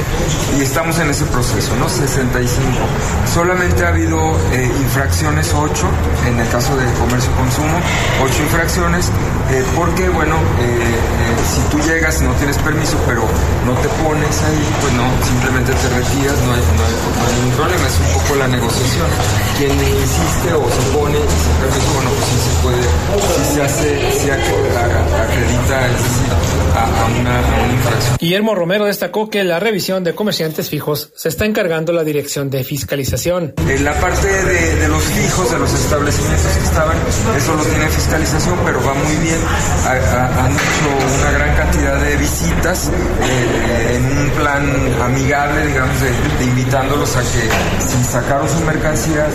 y 0.57 0.61
estamos 0.61 0.99
en 0.99 1.09
ese 1.09 1.25
proceso, 1.25 1.75
¿no? 1.77 1.87
65. 1.87 2.61
Solamente 3.33 3.85
ha 3.85 3.89
habido 3.89 4.19
eh, 4.51 4.71
infracciones 4.81 5.53
8, 5.53 5.87
en 6.27 6.39
el 6.39 6.49
caso 6.49 6.75
de 6.75 6.85
comercio 6.93 7.31
consumo, 7.33 7.79
8 8.23 8.43
infracciones, 8.43 9.11
eh, 9.51 9.63
porque 9.75 10.09
bueno, 10.09 10.35
eh, 10.59 10.99
si 11.55 11.61
tú 11.71 11.79
llegas 11.81 12.21
y 12.21 12.25
no 12.25 12.33
tienes 12.33 12.57
permiso, 12.57 12.97
pero 13.07 13.23
no 13.65 13.73
te 13.81 13.87
pones 14.03 14.43
ahí, 14.43 14.63
pues 14.81 14.93
no, 14.93 15.05
simplemente 15.25 15.71
te 15.73 15.89
retiras, 15.89 16.37
no 16.45 16.53
hay, 16.53 16.58
no 16.77 16.83
hay, 16.85 16.93
no 16.93 17.27
hay 17.27 17.33
ningún 17.39 17.55
problema, 17.57 17.87
es 17.87 17.97
un 17.99 18.21
poco 18.21 18.35
la 18.35 18.47
negociación. 18.47 19.07
Quien 19.57 19.71
insiste 19.71 20.53
o 20.53 20.63
se 20.69 20.81
pone 20.97 21.17
sin 21.17 21.53
permiso, 21.59 21.89
bueno, 21.95 22.09
pues 22.15 22.25
sí 22.29 22.37
se 22.39 22.53
puede, 22.63 22.83
sí 23.35 23.53
se 23.55 23.61
hace, 23.63 24.19
sí 24.19 24.27
ac- 24.29 24.77
a- 24.77 25.23
acredita, 25.23 25.85
es 25.87 25.93
decir, 25.93 26.31
a, 26.75 26.79
a 26.79 26.83
a 26.83 27.05
una, 27.19 27.39
a 27.39 27.63
una 27.63 27.73
infracción. 27.73 28.17
Guillermo 28.19 28.55
Romero 28.55 28.85
destacó 28.85 29.29
que 29.29 29.43
la 29.43 29.59
revisión 29.59 30.03
de 30.03 30.15
comerciantes 30.15 30.69
fijos 30.69 31.11
se 31.15 31.29
está 31.29 31.45
encargando 31.45 31.91
la 31.93 32.03
Dirección 32.03 32.49
de 32.49 32.63
Fiscalización. 32.63 33.53
En 33.57 33.83
la 33.83 33.93
parte 33.99 34.27
de, 34.27 34.75
de 34.75 34.87
los 34.87 35.03
fijos, 35.03 35.51
de 35.51 35.59
los 35.59 35.73
establecimientos 35.73 36.51
que 36.57 36.63
estaban, 36.63 36.97
eso 37.37 37.55
lo 37.55 37.63
tiene 37.63 37.87
fiscalización, 37.89 38.55
pero 38.65 38.79
va 38.85 38.93
muy 38.93 39.15
bien. 39.17 39.37
Ha- 39.85 39.89
ha- 39.91 40.45
han 40.45 40.51
hecho 40.53 41.19
una 41.21 41.31
gran 41.31 41.55
cantidad 41.57 41.99
de 42.01 42.15
visitas 42.17 42.89
eh, 43.23 43.95
en 43.95 44.05
un 44.19 44.29
plan 44.31 44.65
amigable, 45.03 45.65
digamos, 45.67 45.95
de, 46.01 46.09
de 46.09 46.45
invitándolos 46.49 47.15
a 47.15 47.21
que 47.21 47.85
si 47.87 48.03
sacaron 48.03 48.49
su 48.49 48.59
mercancía, 48.65 49.27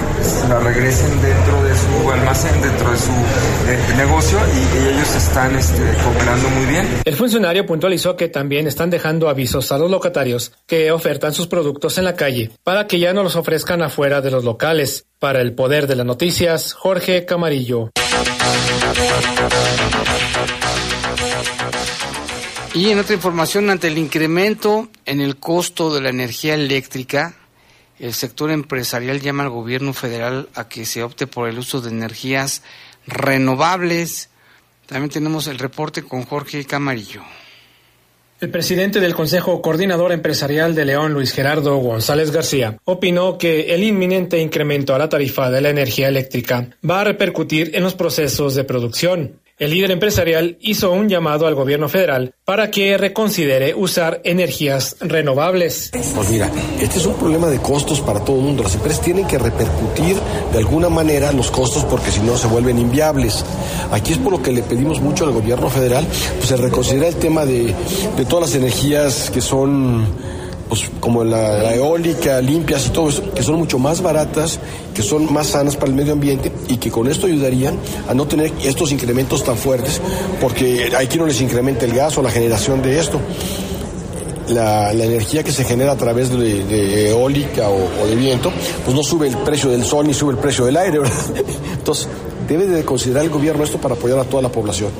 la 0.48 0.59
regresen 0.61 1.22
dentro 1.22 1.62
de 1.62 1.74
su 1.74 2.11
almacén, 2.11 2.61
dentro 2.61 2.90
de 2.90 2.98
su 2.98 3.11
eh, 3.11 3.94
negocio 3.96 4.38
y, 4.55 4.79
y 4.79 4.88
ellos 4.94 5.14
están 5.14 5.55
este, 5.57 5.83
cooperando 6.03 6.48
muy 6.50 6.66
bien. 6.66 7.00
El 7.05 7.14
funcionario 7.14 7.66
puntualizó 7.66 8.16
que 8.16 8.29
también 8.29 8.66
están 8.66 8.90
dejando 8.90 9.29
avisos 9.29 9.72
a 9.72 9.79
los 9.79 9.90
locatarios 9.90 10.53
que 10.66 10.90
ofertan 10.92 11.33
sus 11.33 11.46
productos 11.46 11.98
en 11.98 12.05
la 12.05 12.14
calle 12.14 12.50
para 12.62 12.87
que 12.87 12.98
ya 12.98 13.12
no 13.12 13.22
los 13.22 13.37
ofrezcan 13.37 13.83
afuera 13.83 14.20
de 14.20 14.31
los 14.31 14.44
locales. 14.44 15.07
Para 15.18 15.40
el 15.40 15.55
poder 15.55 15.87
de 15.87 15.96
las 15.96 16.05
noticias, 16.05 16.74
Jorge 16.74 17.24
Camarillo. 17.24 17.90
Y 22.75 22.91
en 22.91 22.99
otra 22.99 23.15
información, 23.15 23.71
ante 23.71 23.87
el 23.87 23.99
incremento 23.99 24.89
en 25.07 25.21
el 25.21 25.37
costo 25.37 25.95
de 25.95 26.01
la 26.01 26.09
energía 26.09 26.55
eléctrica, 26.55 27.37
el 28.01 28.13
sector 28.13 28.51
empresarial 28.51 29.21
llama 29.21 29.45
al 29.45 29.51
gobierno 29.51 29.93
federal 29.93 30.49
a 30.57 30.69
que 30.69 30.85
se 30.85 31.05
opte 31.05 31.29
por 31.29 31.49
el 31.49 31.57
uso 31.57 31.81
de 31.81 31.91
energías 31.91 32.65
renovables. 33.07 34.29
También 34.87 35.11
tenemos 35.11 35.47
el 35.47 35.61
reporte 35.61 36.03
con 36.03 36.25
Jorge 36.25 36.65
Camarillo. 36.65 37.23
El 38.41 38.51
presidente 38.51 38.99
del 38.99 39.15
Consejo 39.15 39.63
Coordinador 39.63 40.11
Empresarial 40.11 40.75
de 40.75 40.85
León, 40.85 41.13
Luis 41.13 41.33
Gerardo 41.33 41.77
González 41.77 42.33
García, 42.33 42.77
opinó 42.85 43.39
que 43.39 43.73
el 43.73 43.85
inminente 43.85 44.41
incremento 44.41 44.97
a 44.97 44.99
la 44.99 45.09
tarifa 45.09 45.49
de 45.49 45.61
la 45.61 45.71
energía 45.71 46.09
eléctrica 46.09 46.71
va 46.89 47.03
a 47.03 47.05
repercutir 47.05 47.71
en 47.75 47.85
los 47.85 47.95
procesos 47.95 48.57
de 48.57 48.65
producción. 48.65 49.43
El 49.64 49.70
líder 49.70 49.92
empresarial 49.92 50.59
hizo 50.61 50.92
un 50.92 51.09
llamado 51.09 51.46
al 51.46 51.55
gobierno 51.55 51.88
federal 51.88 52.35
para 52.44 52.70
que 52.70 52.98
reconsidere 52.98 53.74
usar 53.74 54.20
energías 54.22 54.96
renovables. 55.00 55.88
Pues 55.90 56.29
mira, 56.29 56.50
este 56.83 56.98
es 56.98 57.07
un 57.07 57.14
problema 57.14 57.46
de 57.46 57.59
costos 57.61 58.03
para 58.03 58.22
todo 58.22 58.37
el 58.37 58.42
mundo. 58.42 58.62
Las 58.62 58.74
empresas 58.74 59.00
tienen 59.00 59.27
que 59.27 59.38
repercutir 59.38 60.18
de 60.53 60.59
alguna 60.59 60.90
manera 60.90 61.33
los 61.33 61.50
costos 61.50 61.83
porque 61.87 62.11
si 62.11 62.20
no 62.20 62.37
se 62.37 62.46
vuelven 62.46 62.79
inviables. 62.79 63.42
Aquí 63.90 64.12
es 64.12 64.18
por 64.18 64.33
lo 64.33 64.42
que 64.42 64.53
le 64.53 64.62
pedimos 64.62 65.00
mucho 65.00 65.24
al 65.24 65.33
gobierno 65.33 65.70
federal, 65.70 66.07
pues 66.37 66.46
se 66.46 66.59
reconsidera 66.59 67.09
el 67.09 67.16
tema 67.16 67.46
de, 67.46 67.74
de 68.18 68.24
todas 68.27 68.50
las 68.50 68.61
energías 68.61 69.31
que 69.31 69.40
son 69.40 70.07
pues 70.68 70.90
como 71.00 71.24
la, 71.24 71.74
eólica, 71.74 72.40
limpias 72.40 72.87
y 72.87 72.90
todo 72.90 73.09
eso, 73.09 73.31
que 73.33 73.42
son 73.42 73.57
mucho 73.57 73.79
más 73.79 74.00
baratas, 74.00 74.59
que 74.94 75.03
son 75.03 75.33
más 75.33 75.48
sanas 75.48 75.77
para 75.77 75.88
el 75.90 75.94
medio 75.94 76.12
ambiente 76.12 76.53
y 76.68 76.77
que 76.77 76.90
con 76.90 77.09
esto 77.09 77.27
ayudarían 77.27 77.77
a 78.09 78.14
no 78.14 78.27
tener 78.27 78.53
estos 78.62 78.92
incrementos 78.92 79.44
tan 79.44 79.57
fuertes, 79.57 80.00
porque 80.40 80.90
hay 80.96 81.07
quien 81.07 81.20
no 81.20 81.27
les 81.27 81.40
incrementa 81.40 81.85
el 81.85 81.92
gas 81.92 82.16
o 82.18 82.22
la 82.22 82.31
generación 82.31 82.83
de 82.83 82.98
esto. 82.98 83.20
La, 84.48 84.92
energía 84.92 85.42
que 85.42 85.53
se 85.53 85.64
genera 85.64 85.92
a 85.92 85.96
través 85.96 86.31
de, 86.31 87.09
eólica 87.09 87.70
o, 87.70 88.07
de 88.07 88.14
viento, 88.14 88.53
pues 88.85 88.94
no 88.94 89.03
sube 89.03 89.29
el 89.29 89.37
precio 89.38 89.70
del 89.70 89.85
sol 89.85 90.07
ni 90.07 90.12
sube 90.12 90.33
el 90.33 90.38
precio 90.38 90.66
del 90.66 90.77
aire. 90.77 91.00
Entonces, 91.72 92.09
debe 92.46 92.66
de 92.66 92.85
considerar 92.85 93.24
el 93.24 93.31
gobierno 93.31 93.64
esto 93.64 93.79
para 93.79 93.94
apoyar 93.94 94.18
a 94.18 94.24
toda 94.24 94.42
la 94.42 94.50
población. 94.50 94.90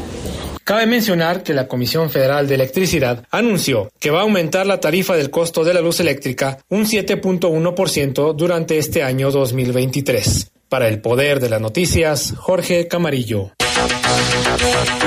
Cabe 0.64 0.87
mencionar 0.87 1.42
que 1.42 1.53
la 1.53 1.68
Comisión 1.68 2.09
Federal 2.09 2.48
de 2.48 2.55
Electricidad 2.55 3.27
anunció 3.31 3.92
que 4.00 4.11
va 4.11 4.20
a 4.20 4.22
aumentar 4.22 4.66
la 4.66 4.81
tarifa 4.81 5.14
del 5.14 5.31
costo 5.31 5.62
de 5.62 5.74
la 5.74 5.83
luz 5.83 6.00
eléctrica 6.00 6.59
un 6.70 6.87
7.1% 6.87 8.35
durante 8.35 8.79
este 8.79 9.03
año 9.03 9.31
2023. 9.31 10.53
Para 10.70 10.88
el 10.88 11.03
Poder 11.03 11.40
de 11.40 11.50
las 11.50 11.61
Noticias, 11.61 12.33
Jorge 12.38 12.88
Camarillo. 12.88 13.50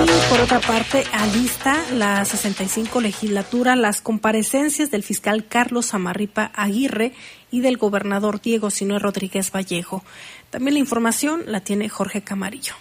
Y 0.06 0.30
por 0.30 0.42
otra 0.42 0.60
parte, 0.60 1.04
alista 1.12 1.84
la 1.92 2.24
65 2.24 3.02
legislatura 3.02 3.76
las 3.76 4.02
comparecencias 4.02 4.92
del 4.92 5.02
fiscal 5.02 5.48
Carlos 5.48 5.96
Amarripa 5.96 6.52
Aguirre 6.54 7.14
y 7.50 7.62
del 7.62 7.78
gobernador 7.78 8.42
Diego 8.42 8.70
Sinue 8.70 9.00
Rodríguez 9.00 9.52
Vallejo. 9.52 10.04
También 10.52 10.76
la 10.76 10.82
información 10.82 11.46
la 11.48 11.62
tiene 11.62 11.90
Jorge 11.90 12.22
Camarillo. 12.22 12.76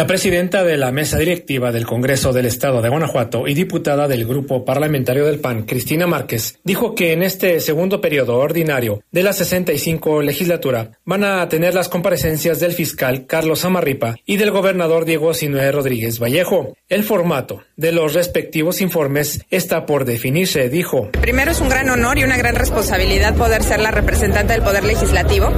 La 0.00 0.06
presidenta 0.06 0.64
de 0.64 0.78
la 0.78 0.92
mesa 0.92 1.18
directiva 1.18 1.72
del 1.72 1.84
Congreso 1.84 2.32
del 2.32 2.46
Estado 2.46 2.80
de 2.80 2.88
Guanajuato 2.88 3.46
y 3.46 3.52
diputada 3.52 4.08
del 4.08 4.24
Grupo 4.24 4.64
Parlamentario 4.64 5.26
del 5.26 5.40
PAN, 5.40 5.64
Cristina 5.64 6.06
Márquez, 6.06 6.58
dijo 6.64 6.94
que 6.94 7.12
en 7.12 7.22
este 7.22 7.60
segundo 7.60 8.00
periodo 8.00 8.38
ordinario 8.38 9.02
de 9.10 9.22
la 9.22 9.34
65 9.34 10.22
legislatura 10.22 10.92
van 11.04 11.22
a 11.24 11.46
tener 11.50 11.74
las 11.74 11.90
comparecencias 11.90 12.60
del 12.60 12.72
fiscal 12.72 13.26
Carlos 13.26 13.66
Amarripa 13.66 14.16
y 14.24 14.38
del 14.38 14.52
gobernador 14.52 15.04
Diego 15.04 15.34
Sinue 15.34 15.70
Rodríguez 15.70 16.18
Vallejo. 16.18 16.74
El 16.88 17.04
formato 17.04 17.60
de 17.76 17.92
los 17.92 18.14
respectivos 18.14 18.80
informes 18.80 19.44
está 19.50 19.84
por 19.84 20.06
definirse, 20.06 20.70
dijo. 20.70 21.10
Primero 21.12 21.50
es 21.50 21.60
un 21.60 21.68
gran 21.68 21.90
honor 21.90 22.16
y 22.16 22.24
una 22.24 22.38
gran 22.38 22.54
responsabilidad 22.54 23.36
poder 23.36 23.62
ser 23.62 23.80
la 23.80 23.90
representante 23.90 24.54
del 24.54 24.62
Poder 24.62 24.82
Legislativo. 24.82 25.52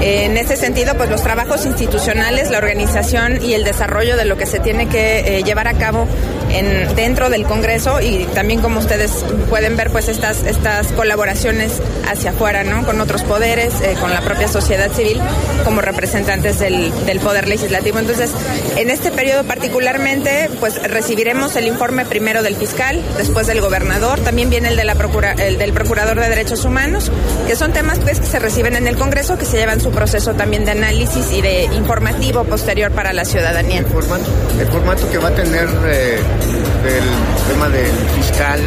En 0.00 0.38
ese 0.38 0.56
sentido, 0.56 0.96
pues 0.96 1.10
los 1.10 1.22
trabajos 1.22 1.66
institucionales, 1.66 2.50
la 2.50 2.56
organización 2.56 3.44
y 3.44 3.52
el 3.52 3.64
desarrollo 3.64 3.81
de 3.92 4.24
lo 4.24 4.36
que 4.36 4.46
se 4.46 4.60
tiene 4.60 4.88
que 4.88 5.38
eh, 5.38 5.42
llevar 5.42 5.68
a 5.68 5.74
cabo 5.74 6.06
en, 6.50 6.94
dentro 6.94 7.30
del 7.30 7.44
Congreso 7.44 8.00
y 8.00 8.24
también 8.34 8.60
como 8.60 8.78
ustedes 8.78 9.24
pueden 9.48 9.76
ver, 9.76 9.90
pues 9.90 10.08
estas, 10.08 10.44
estas 10.44 10.88
colaboraciones 10.92 11.80
hacia 12.08 12.30
afuera, 12.30 12.64
¿no? 12.64 12.84
Con 12.84 13.00
otros 13.00 13.22
poderes, 13.22 13.80
eh, 13.80 13.96
con 14.00 14.10
la 14.12 14.20
propia 14.20 14.48
sociedad 14.48 14.90
civil, 14.92 15.20
como 15.64 15.80
representantes 15.80 16.58
del, 16.58 16.92
del 17.06 17.20
Poder 17.20 17.48
Legislativo. 17.48 17.98
Entonces, 17.98 18.30
en 18.76 18.90
este 18.90 19.10
periodo 19.10 19.44
particularmente, 19.44 20.48
pues 20.60 20.82
recibiremos 20.82 21.56
el 21.56 21.66
informe 21.66 22.04
primero 22.04 22.42
del 22.42 22.56
fiscal, 22.56 23.00
después 23.16 23.46
del 23.46 23.60
gobernador, 23.60 24.20
también 24.20 24.50
viene 24.50 24.68
el, 24.68 24.76
de 24.76 24.84
la 24.84 24.94
procura, 24.94 25.32
el 25.32 25.58
del 25.58 25.72
Procurador 25.72 26.18
de 26.20 26.28
Derechos 26.28 26.64
Humanos, 26.64 27.10
que 27.46 27.56
son 27.56 27.72
temas 27.72 27.98
pues, 27.98 28.20
que 28.20 28.26
se 28.26 28.38
reciben 28.38 28.76
en 28.76 28.86
el 28.86 28.96
Congreso, 28.96 29.38
que 29.38 29.44
se 29.44 29.56
llevan 29.56 29.80
su 29.80 29.90
proceso 29.90 30.34
también 30.34 30.64
de 30.64 30.72
análisis 30.72 31.32
y 31.32 31.42
de 31.42 31.64
informativo 31.64 32.44
posterior 32.44 32.92
para 32.92 33.12
la 33.12 33.24
ciudadanía. 33.24 33.61
El 33.70 33.86
formato, 33.86 34.24
el 34.60 34.66
formato 34.66 35.10
que 35.10 35.18
va 35.18 35.28
a 35.28 35.34
tener 35.34 35.68
eh, 35.86 36.18
el 36.18 37.52
tema 37.52 37.68
del 37.68 37.90
fiscal 38.16 38.60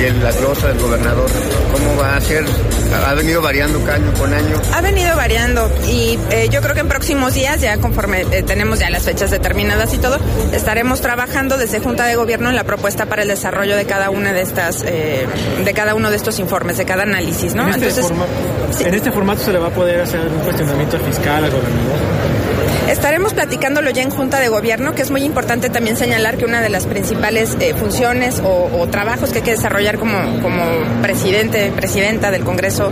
y 0.00 0.04
el, 0.04 0.22
la 0.22 0.32
glosa 0.32 0.68
del 0.68 0.78
gobernador, 0.78 1.26
¿cómo 1.72 1.96
va 2.00 2.16
a 2.16 2.20
ser? 2.20 2.44
Ha 3.06 3.14
venido 3.14 3.40
variando 3.42 3.78
año 3.90 4.12
con 4.18 4.32
año. 4.32 4.60
Ha 4.74 4.80
venido 4.80 5.14
variando 5.16 5.70
y 5.88 6.18
eh, 6.30 6.48
yo 6.50 6.60
creo 6.60 6.74
que 6.74 6.80
en 6.80 6.88
próximos 6.88 7.34
días, 7.34 7.60
ya 7.60 7.76
conforme 7.78 8.22
eh, 8.30 8.42
tenemos 8.42 8.78
ya 8.78 8.90
las 8.90 9.02
fechas 9.04 9.30
determinadas 9.30 9.92
y 9.94 9.98
todo, 9.98 10.18
estaremos 10.52 11.00
trabajando 11.00 11.56
desde 11.56 11.80
Junta 11.80 12.04
de 12.06 12.16
Gobierno 12.16 12.48
en 12.48 12.56
la 12.56 12.64
propuesta 12.64 13.06
para 13.06 13.22
el 13.22 13.28
desarrollo 13.28 13.76
de 13.76 13.84
cada 13.86 14.10
una 14.10 14.32
de 14.32 14.42
estas, 14.42 14.82
eh, 14.86 15.26
de 15.64 15.74
cada 15.74 15.94
uno 15.94 16.10
de 16.10 16.16
estos 16.16 16.38
informes, 16.38 16.78
de 16.78 16.84
cada 16.84 17.02
análisis, 17.04 17.54
¿no? 17.54 17.64
En 17.64 17.70
este, 17.70 17.86
Entonces, 17.88 18.06
forma- 18.06 18.26
en 18.88 18.94
este 18.94 19.12
formato 19.12 19.42
se 19.44 19.52
le 19.52 19.58
va 19.58 19.68
a 19.68 19.70
poder 19.70 20.00
hacer 20.00 20.20
un 20.20 20.38
cuestionamiento 20.40 20.96
al 20.96 21.02
fiscal, 21.02 21.44
al 21.44 21.50
gobernador. 21.50 22.35
Estaremos 23.06 23.34
platicándolo 23.34 23.90
ya 23.90 24.02
en 24.02 24.10
Junta 24.10 24.40
de 24.40 24.48
Gobierno, 24.48 24.96
que 24.96 25.02
es 25.02 25.12
muy 25.12 25.22
importante 25.22 25.70
también 25.70 25.96
señalar 25.96 26.38
que 26.38 26.44
una 26.44 26.60
de 26.60 26.68
las 26.68 26.86
principales 26.86 27.56
eh, 27.60 27.72
funciones 27.72 28.40
o, 28.40 28.68
o 28.80 28.88
trabajos 28.88 29.30
que 29.30 29.38
hay 29.38 29.44
que 29.44 29.52
desarrollar 29.52 29.96
como, 29.96 30.18
como 30.42 30.64
presidente, 31.02 31.70
presidenta 31.70 32.32
del 32.32 32.42
Congreso 32.42 32.90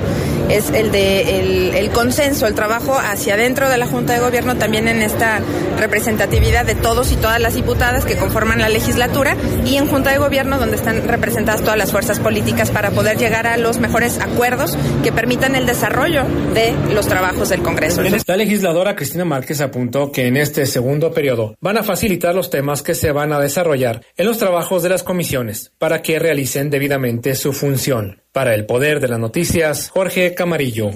es 0.48 0.70
el 0.70 0.92
de 0.92 1.40
el, 1.40 1.74
el 1.74 1.90
consenso, 1.90 2.46
el 2.46 2.54
trabajo 2.54 2.96
hacia 2.96 3.34
adentro 3.34 3.68
de 3.68 3.76
la 3.76 3.88
Junta 3.88 4.12
de 4.12 4.20
Gobierno, 4.20 4.54
también 4.54 4.86
en 4.86 5.02
esta 5.02 5.40
representatividad 5.80 6.64
de 6.64 6.76
todos 6.76 7.10
y 7.10 7.16
todas 7.16 7.40
las 7.40 7.54
diputadas 7.54 8.04
que 8.04 8.16
conforman 8.16 8.60
la 8.60 8.68
legislatura 8.68 9.36
y 9.64 9.78
en 9.78 9.88
Junta 9.88 10.12
de 10.12 10.18
Gobierno 10.18 10.58
donde 10.58 10.76
están 10.76 11.08
representadas 11.08 11.62
todas 11.62 11.76
las 11.76 11.90
fuerzas 11.90 12.20
políticas 12.20 12.70
para 12.70 12.92
poder 12.92 13.16
llegar 13.16 13.48
a 13.48 13.56
los 13.56 13.78
mejores 13.78 14.20
acuerdos 14.20 14.78
que 15.02 15.10
permitan 15.10 15.56
el 15.56 15.66
desarrollo 15.66 16.22
de 16.54 16.72
los 16.94 17.08
trabajos 17.08 17.48
del 17.48 17.62
Congreso. 17.62 18.02
La 18.26 18.36
legisladora 18.36 18.94
Cristina 18.94 19.24
Márquez 19.24 19.60
apuntó 19.60 20.03
que 20.12 20.26
en 20.26 20.36
este 20.36 20.66
segundo 20.66 21.12
periodo 21.12 21.56
van 21.60 21.78
a 21.78 21.82
facilitar 21.82 22.34
los 22.34 22.50
temas 22.50 22.82
que 22.82 22.94
se 22.94 23.12
van 23.12 23.32
a 23.32 23.40
desarrollar 23.40 24.02
en 24.16 24.26
los 24.26 24.38
trabajos 24.38 24.82
de 24.82 24.88
las 24.88 25.02
comisiones 25.02 25.72
para 25.78 26.02
que 26.02 26.18
realicen 26.18 26.70
debidamente 26.70 27.34
su 27.34 27.52
función. 27.52 28.22
Para 28.32 28.54
el 28.54 28.66
Poder 28.66 29.00
de 29.00 29.08
las 29.08 29.18
Noticias, 29.18 29.90
Jorge 29.90 30.34
Camarillo. 30.34 30.90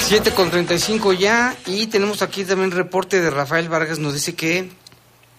Siete 0.00 0.30
con 0.30 0.50
35 0.50 1.12
ya 1.12 1.54
y 1.66 1.86
tenemos 1.88 2.22
aquí 2.22 2.44
también 2.44 2.70
reporte 2.70 3.20
de 3.20 3.28
Rafael 3.28 3.68
Vargas, 3.68 3.98
nos 3.98 4.14
dice 4.14 4.34
que 4.34 4.70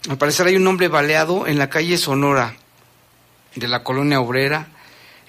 al 0.08 0.18
parecer 0.18 0.48
hay 0.48 0.56
un 0.56 0.68
hombre 0.68 0.88
baleado 0.88 1.48
en 1.48 1.58
la 1.58 1.70
calle 1.70 1.98
Sonora 1.98 2.56
de 3.56 3.68
la 3.68 3.84
colonia 3.84 4.22
obrera, 4.22 4.68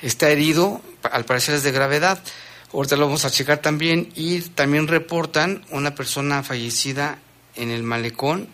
está 0.02 0.28
herido, 0.30 0.82
al 1.10 1.24
parecer 1.24 1.54
es 1.54 1.62
de 1.62 1.72
gravedad, 1.72 2.22
ahorita 2.72 2.96
lo 2.96 3.06
vamos 3.06 3.24
a 3.24 3.30
checar 3.30 3.58
también 3.58 4.10
y 4.14 4.40
también 4.40 4.88
reportan 4.88 5.64
una 5.70 5.94
persona 5.94 6.42
fallecida 6.42 7.18
en 7.56 7.70
el 7.70 7.82
malecón 7.82 8.48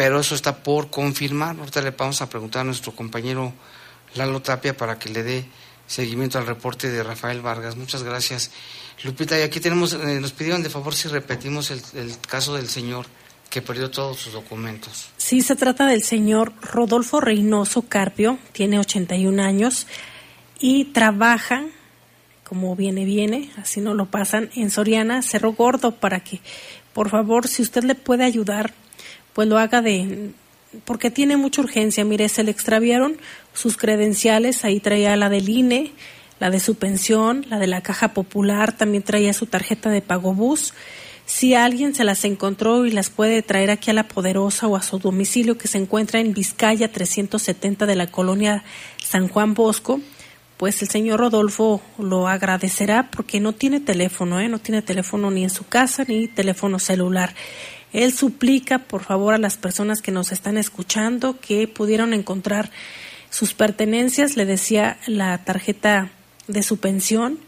pero 0.00 0.18
eso 0.18 0.34
está 0.34 0.62
por 0.62 0.88
confirmar. 0.88 1.58
Ahorita 1.58 1.82
le 1.82 1.90
vamos 1.90 2.22
a 2.22 2.30
preguntar 2.30 2.62
a 2.62 2.64
nuestro 2.64 2.92
compañero 2.96 3.52
Lalo 4.14 4.40
Tapia 4.40 4.74
para 4.74 4.98
que 4.98 5.10
le 5.10 5.22
dé 5.22 5.44
seguimiento 5.86 6.38
al 6.38 6.46
reporte 6.46 6.88
de 6.88 7.02
Rafael 7.02 7.42
Vargas. 7.42 7.76
Muchas 7.76 8.02
gracias. 8.02 8.50
Lupita, 9.04 9.38
y 9.38 9.42
aquí 9.42 9.60
tenemos, 9.60 9.92
eh, 9.92 10.18
nos 10.18 10.32
pidieron 10.32 10.62
de 10.62 10.70
favor 10.70 10.94
si 10.94 11.08
repetimos 11.08 11.70
el, 11.70 11.82
el 11.92 12.18
caso 12.18 12.54
del 12.56 12.70
señor 12.70 13.04
que 13.50 13.60
perdió 13.60 13.90
todos 13.90 14.16
sus 14.16 14.32
documentos. 14.32 15.10
Sí, 15.18 15.42
se 15.42 15.54
trata 15.54 15.84
del 15.84 16.02
señor 16.02 16.54
Rodolfo 16.62 17.20
Reynoso 17.20 17.82
Carpio, 17.82 18.38
tiene 18.52 18.78
81 18.78 19.42
años 19.42 19.86
y 20.58 20.86
trabaja, 20.86 21.66
como 22.50 22.74
viene, 22.74 23.04
viene, 23.04 23.48
así 23.58 23.80
no 23.80 23.94
lo 23.94 24.06
pasan, 24.06 24.50
en 24.56 24.72
Soriana, 24.72 25.22
Cerro 25.22 25.52
Gordo, 25.52 25.92
para 25.92 26.18
que, 26.18 26.40
por 26.92 27.08
favor, 27.08 27.46
si 27.46 27.62
usted 27.62 27.84
le 27.84 27.94
puede 27.94 28.24
ayudar, 28.24 28.72
pues 29.34 29.46
lo 29.46 29.56
haga 29.56 29.82
de, 29.82 30.32
porque 30.84 31.12
tiene 31.12 31.36
mucha 31.36 31.62
urgencia. 31.62 32.04
Mire, 32.04 32.28
se 32.28 32.42
le 32.42 32.50
extraviaron 32.50 33.18
sus 33.54 33.76
credenciales, 33.76 34.64
ahí 34.64 34.80
traía 34.80 35.14
la 35.14 35.28
del 35.28 35.48
INE, 35.48 35.92
la 36.40 36.50
de 36.50 36.58
su 36.58 36.74
pensión, 36.74 37.46
la 37.48 37.60
de 37.60 37.68
la 37.68 37.82
Caja 37.82 38.14
Popular, 38.14 38.76
también 38.76 39.04
traía 39.04 39.32
su 39.32 39.46
tarjeta 39.46 39.88
de 39.88 40.02
pago 40.02 40.34
bus. 40.34 40.74
Si 41.26 41.54
alguien 41.54 41.94
se 41.94 42.02
las 42.02 42.24
encontró 42.24 42.84
y 42.84 42.90
las 42.90 43.10
puede 43.10 43.42
traer 43.42 43.70
aquí 43.70 43.92
a 43.92 43.94
la 43.94 44.08
Poderosa 44.08 44.66
o 44.66 44.74
a 44.74 44.82
su 44.82 44.98
domicilio 44.98 45.56
que 45.56 45.68
se 45.68 45.78
encuentra 45.78 46.18
en 46.18 46.34
Vizcaya 46.34 46.90
370 46.90 47.86
de 47.86 47.94
la 47.94 48.08
colonia 48.08 48.64
San 49.00 49.28
Juan 49.28 49.54
Bosco, 49.54 50.00
pues 50.60 50.82
el 50.82 50.90
señor 50.90 51.20
Rodolfo 51.20 51.80
lo 51.98 52.28
agradecerá 52.28 53.08
porque 53.10 53.40
no 53.40 53.54
tiene 53.54 53.80
teléfono, 53.80 54.40
¿eh? 54.40 54.48
no 54.50 54.58
tiene 54.58 54.82
teléfono 54.82 55.30
ni 55.30 55.42
en 55.42 55.48
su 55.48 55.66
casa 55.66 56.04
ni 56.06 56.28
teléfono 56.28 56.78
celular. 56.78 57.34
Él 57.94 58.12
suplica, 58.12 58.80
por 58.80 59.02
favor, 59.02 59.32
a 59.32 59.38
las 59.38 59.56
personas 59.56 60.02
que 60.02 60.12
nos 60.12 60.32
están 60.32 60.58
escuchando 60.58 61.40
que 61.40 61.66
pudieron 61.66 62.12
encontrar 62.12 62.70
sus 63.30 63.54
pertenencias, 63.54 64.36
le 64.36 64.44
decía 64.44 64.98
la 65.06 65.42
tarjeta 65.44 66.10
de 66.46 66.62
su 66.62 66.76
pensión, 66.76 67.38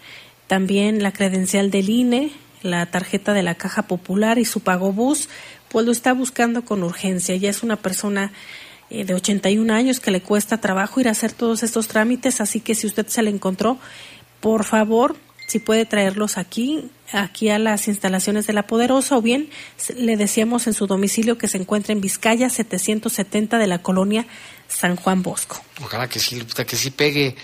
también 0.47 1.03
la 1.03 1.13
credencial 1.13 1.71
del 1.71 1.91
INE, 1.91 2.33
la 2.63 2.87
tarjeta 2.87 3.35
de 3.35 3.43
la 3.43 3.57
Caja 3.57 3.83
Popular 3.83 4.39
y 4.39 4.47
su 4.47 4.61
pago 4.61 4.91
bus, 4.91 5.29
pues 5.69 5.85
lo 5.85 5.93
está 5.93 6.15
buscando 6.15 6.65
con 6.65 6.83
urgencia. 6.83 7.37
Ya 7.37 7.51
es 7.51 7.63
una 7.63 7.77
persona 7.77 8.33
eh, 8.95 9.07
de 9.07 9.15
81 9.15 9.73
años 9.73 10.01
que 10.01 10.11
le 10.11 10.21
cuesta 10.21 10.61
trabajo 10.61 11.01
ir 11.01 11.09
a 11.09 11.13
hacer 11.13 11.33
todos 11.33 11.63
estos 11.63 11.89
trámites, 11.89 12.43
así 12.43 12.61
que 12.61 12.75
si 12.75 12.87
usted 12.87 13.07
se 13.07 13.23
le 13.23 13.31
encontró, 13.31 13.79
por 14.41 14.65
favor, 14.65 15.17
si 15.47 15.61
puede 15.61 15.87
traerlos 15.87 16.37
aquí, 16.37 16.91
aquí 17.11 17.49
a 17.49 17.59
las 17.59 17.89
instalaciones 17.89 18.47
de 18.47 18.53
La 18.53 18.67
Poderosa, 18.67 19.17
o 19.17 19.23
bien 19.23 19.49
le 19.97 20.19
decíamos 20.19 20.67
en 20.67 20.75
su 20.75 20.87
domicilio 20.87 21.39
que 21.39 21.49
se 21.49 21.57
encuentra 21.57 21.95
en 21.95 22.03
Vizcaya 22.03 22.51
770 22.51 23.57
de 23.57 23.67
la 23.67 23.81
colonia 23.81 24.27
San 24.69 24.97
Juan 24.97 25.23
Bosco. 25.23 25.63
Ojalá 25.83 26.07
que 26.07 26.21
sí, 26.21 26.43
que 26.43 26.77
sí 26.77 26.91
pegue 26.91 27.35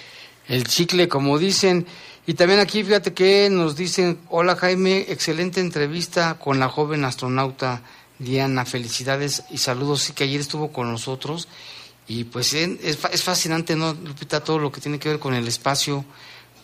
el 0.49 0.65
chicle, 0.65 1.09
como 1.09 1.39
dicen. 1.39 1.87
Y 2.27 2.35
también 2.35 2.61
aquí, 2.61 2.85
fíjate 2.85 3.15
que 3.15 3.49
nos 3.49 3.75
dicen, 3.75 4.19
hola 4.29 4.55
Jaime, 4.55 5.07
excelente 5.09 5.61
entrevista 5.61 6.39
con 6.39 6.59
la 6.59 6.69
joven 6.69 7.05
astronauta 7.05 7.83
Diana, 8.19 8.65
felicidades 8.65 9.45
y 9.51 9.59
saludos, 9.59 10.03
sí 10.03 10.13
que 10.13 10.25
ayer 10.25 10.41
estuvo 10.41 10.73
con 10.73 10.91
nosotros. 10.91 11.49
Y 12.07 12.25
pues 12.25 12.55
es, 12.55 12.99
es 13.13 13.23
fascinante, 13.23 13.77
¿no, 13.77 13.93
Lupita? 13.93 14.43
Todo 14.43 14.59
lo 14.59 14.73
que 14.73 14.81
tiene 14.81 14.99
que 14.99 15.11
ver 15.11 15.19
con 15.19 15.35
el 15.35 15.47
espacio, 15.47 16.05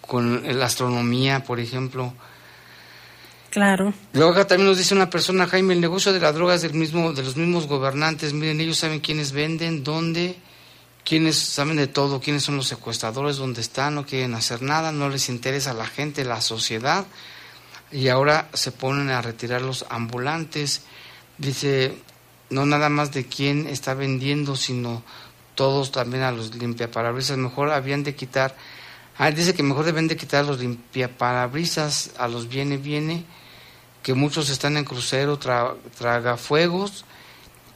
con 0.01 0.59
la 0.59 0.67
astronomía, 0.67 1.45
por 1.45 1.61
ejemplo. 1.61 2.15
Claro. 3.51 3.95
Luego 4.13 4.33
acá 4.33 4.47
también 4.47 4.69
nos 4.69 4.79
dice 4.79 4.95
una 4.95 5.11
persona, 5.11 5.47
Jaime, 5.47 5.75
el 5.75 5.81
negocio 5.81 6.13
de 6.13 6.21
la 6.21 6.33
droga 6.33 6.55
es 6.55 6.63
del 6.63 6.75
mismo, 6.75 7.13
de 7.13 7.23
los 7.23 7.37
mismos 7.37 7.67
gobernantes. 7.67 8.33
Miren, 8.33 8.61
ellos 8.61 8.79
saben 8.79 9.01
quiénes 9.01 9.33
venden, 9.33 9.85
dónde 9.85 10.37
quienes 11.05 11.37
saben 11.37 11.77
de 11.77 11.87
todo, 11.87 12.21
quiénes 12.21 12.43
son 12.45 12.57
los 12.57 12.67
secuestradores, 12.67 13.37
dónde 13.37 13.61
están, 13.61 13.95
no 13.95 14.07
quieren 14.07 14.35
hacer 14.35 14.63
nada, 14.63 14.91
no 14.91 15.09
les 15.09 15.29
interesa 15.29 15.73
a 15.73 15.75
la 15.75 15.87
gente, 15.87 16.25
la 16.25 16.41
sociedad, 16.41 17.05
y 17.93 18.09
ahora 18.09 18.49
se 18.55 18.73
ponen 18.73 19.11
a 19.11 19.21
retirar 19.21 19.63
los 19.63 19.85
ambulantes. 19.91 20.83
Dice, 21.39 21.97
no 22.51 22.67
nada 22.67 22.89
más 22.89 23.13
de 23.13 23.27
quién 23.27 23.67
está 23.67 23.95
vendiendo, 23.95 24.57
sino 24.57 25.03
todos 25.55 25.93
también 25.93 26.23
a 26.23 26.33
los 26.33 26.55
limpiaparabrisas. 26.55 27.37
Mejor 27.37 27.71
habían 27.71 28.05
de 28.05 28.15
quitar, 28.15 28.57
ah, 29.19 29.31
dice 29.31 29.55
que 29.55 29.63
mejor 29.63 29.85
deben 29.85 30.09
de 30.09 30.17
quitar 30.17 30.45
a 30.45 30.47
los 30.47 30.61
limpiaparabrisas, 30.61 32.13
a 32.19 32.29
los 32.29 32.49
viene, 32.49 32.77
viene, 32.77 33.25
que 34.03 34.15
muchos 34.15 34.51
están 34.51 34.77
en 34.77 34.85
crucero, 34.85 35.39
tra, 35.39 35.75
tragafuegos, 35.99 37.05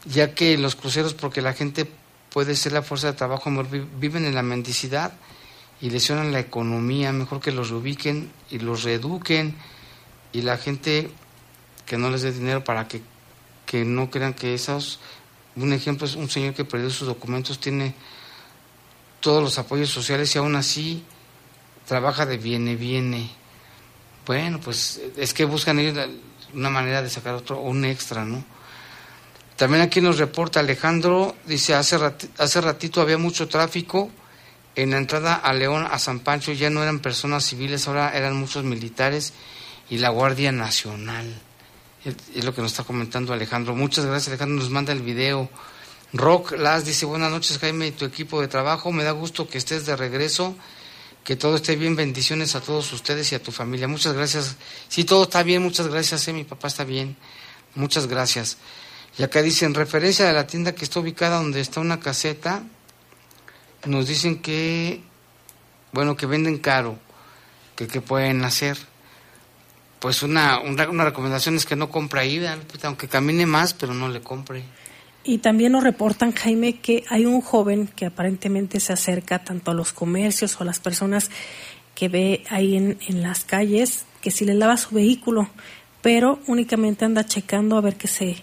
ya 0.04 0.34
que 0.34 0.58
los 0.58 0.76
cruceros, 0.76 1.14
porque 1.14 1.42
la 1.42 1.54
gente 1.54 1.90
puede 2.30 2.54
ser 2.54 2.72
la 2.72 2.82
fuerza 2.82 3.08
de 3.08 3.12
trabajo, 3.14 3.50
viven 3.98 4.24
en 4.24 4.34
la 4.34 4.42
mendicidad 4.42 5.12
y 5.80 5.90
lesionan 5.90 6.32
la 6.32 6.40
economía, 6.40 7.12
mejor 7.12 7.40
que 7.40 7.52
los 7.52 7.70
reubiquen 7.70 8.30
y 8.50 8.58
los 8.58 8.82
reeduquen 8.82 9.56
y 10.32 10.42
la 10.42 10.56
gente 10.56 11.10
que 11.86 11.96
no 11.96 12.10
les 12.10 12.22
dé 12.22 12.32
dinero 12.32 12.64
para 12.64 12.86
que, 12.88 13.00
que 13.68 13.84
no 13.84 14.10
crean 14.10 14.32
que 14.32 14.54
esos, 14.54 14.98
un 15.54 15.74
ejemplo 15.74 16.06
es 16.06 16.14
un 16.14 16.30
señor 16.30 16.54
que 16.54 16.64
perdió 16.64 16.88
sus 16.88 17.06
documentos, 17.06 17.60
tiene 17.60 17.94
todos 19.20 19.42
los 19.42 19.58
apoyos 19.58 19.90
sociales 19.90 20.34
y 20.34 20.38
aún 20.38 20.56
así 20.56 21.04
trabaja 21.86 22.24
de 22.24 22.38
viene, 22.38 22.76
viene. 22.76 23.30
Bueno, 24.26 24.58
pues 24.58 25.02
es 25.16 25.34
que 25.34 25.44
buscan 25.44 25.78
ellos 25.78 26.08
una 26.54 26.70
manera 26.70 27.02
de 27.02 27.10
sacar 27.10 27.34
otro, 27.34 27.60
un 27.60 27.84
extra, 27.84 28.24
¿no? 28.24 28.42
También 29.56 29.82
aquí 29.82 30.00
nos 30.00 30.18
reporta 30.18 30.60
Alejandro, 30.60 31.36
dice, 31.44 31.74
hace, 31.74 31.98
hace 32.38 32.60
ratito 32.62 33.02
había 33.02 33.18
mucho 33.18 33.48
tráfico 33.48 34.10
en 34.76 34.92
la 34.92 34.96
entrada 34.96 35.34
a 35.34 35.52
León, 35.52 35.86
a 35.90 35.98
San 35.98 36.20
Pancho, 36.20 36.52
ya 36.52 36.70
no 36.70 36.82
eran 36.82 37.00
personas 37.00 37.44
civiles, 37.44 37.86
ahora 37.86 38.16
eran 38.16 38.34
muchos 38.36 38.64
militares 38.64 39.34
y 39.90 39.98
la 39.98 40.08
Guardia 40.08 40.52
Nacional. 40.52 41.42
Es 42.04 42.44
lo 42.44 42.54
que 42.54 42.62
nos 42.62 42.70
está 42.70 42.84
comentando 42.84 43.32
Alejandro. 43.32 43.74
Muchas 43.74 44.06
gracias, 44.06 44.28
Alejandro, 44.28 44.56
nos 44.56 44.70
manda 44.70 44.92
el 44.92 45.02
video. 45.02 45.50
Rock 46.12 46.52
Las 46.52 46.84
dice, 46.84 47.04
buenas 47.04 47.30
noches 47.30 47.58
Jaime 47.58 47.88
y 47.88 47.90
tu 47.90 48.06
equipo 48.06 48.40
de 48.40 48.48
trabajo, 48.48 48.92
me 48.92 49.04
da 49.04 49.10
gusto 49.10 49.46
que 49.46 49.58
estés 49.58 49.84
de 49.84 49.94
regreso, 49.94 50.56
que 51.22 51.36
todo 51.36 51.56
esté 51.56 51.76
bien, 51.76 51.96
bendiciones 51.96 52.54
a 52.54 52.62
todos 52.62 52.90
ustedes 52.94 53.30
y 53.32 53.34
a 53.34 53.42
tu 53.42 53.52
familia. 53.52 53.88
Muchas 53.88 54.14
gracias. 54.14 54.56
Sí, 54.88 55.04
todo 55.04 55.24
está 55.24 55.42
bien, 55.42 55.62
muchas 55.62 55.88
gracias, 55.88 56.26
eh, 56.28 56.32
mi 56.32 56.44
papá 56.44 56.68
está 56.68 56.84
bien. 56.84 57.16
Muchas 57.74 58.06
gracias. 58.06 58.56
Y 59.18 59.22
acá 59.22 59.42
dicen, 59.42 59.74
referencia 59.74 60.24
de 60.26 60.32
la 60.32 60.46
tienda 60.46 60.72
que 60.72 60.84
está 60.84 61.00
ubicada 61.00 61.36
donde 61.36 61.60
está 61.60 61.80
una 61.80 62.00
caseta, 62.00 62.62
nos 63.84 64.06
dicen 64.06 64.40
que, 64.40 65.02
bueno, 65.92 66.16
que 66.16 66.24
venden 66.24 66.58
caro, 66.58 66.98
que, 67.76 67.86
que 67.86 68.00
pueden 68.00 68.44
hacer. 68.44 68.78
Pues 69.98 70.22
una, 70.22 70.60
una, 70.60 70.88
una, 70.88 71.04
recomendación 71.04 71.56
es 71.56 71.66
que 71.66 71.76
no 71.76 71.90
compre 71.90 72.20
ahí, 72.20 72.40
aunque 72.82 73.08
camine 73.08 73.46
más, 73.46 73.74
pero 73.74 73.94
no 73.94 74.08
le 74.08 74.20
compre. 74.20 74.62
Y 75.24 75.38
también 75.38 75.72
nos 75.72 75.82
reportan, 75.82 76.32
Jaime, 76.32 76.80
que 76.80 77.04
hay 77.08 77.26
un 77.26 77.40
joven 77.40 77.88
que 77.88 78.06
aparentemente 78.06 78.80
se 78.80 78.92
acerca 78.92 79.44
tanto 79.44 79.72
a 79.72 79.74
los 79.74 79.92
comercios 79.92 80.56
o 80.56 80.62
a 80.62 80.66
las 80.66 80.78
personas 80.78 81.30
que 81.94 82.08
ve 82.08 82.44
ahí 82.48 82.76
en, 82.76 82.98
en 83.08 83.22
las 83.22 83.44
calles, 83.44 84.06
que 84.20 84.30
si 84.30 84.44
le 84.44 84.54
lava 84.54 84.76
su 84.76 84.94
vehículo, 84.94 85.48
pero 86.00 86.38
únicamente 86.46 87.04
anda 87.04 87.26
checando 87.26 87.76
a 87.76 87.80
ver 87.80 87.96
que 87.96 88.08
se 88.08 88.42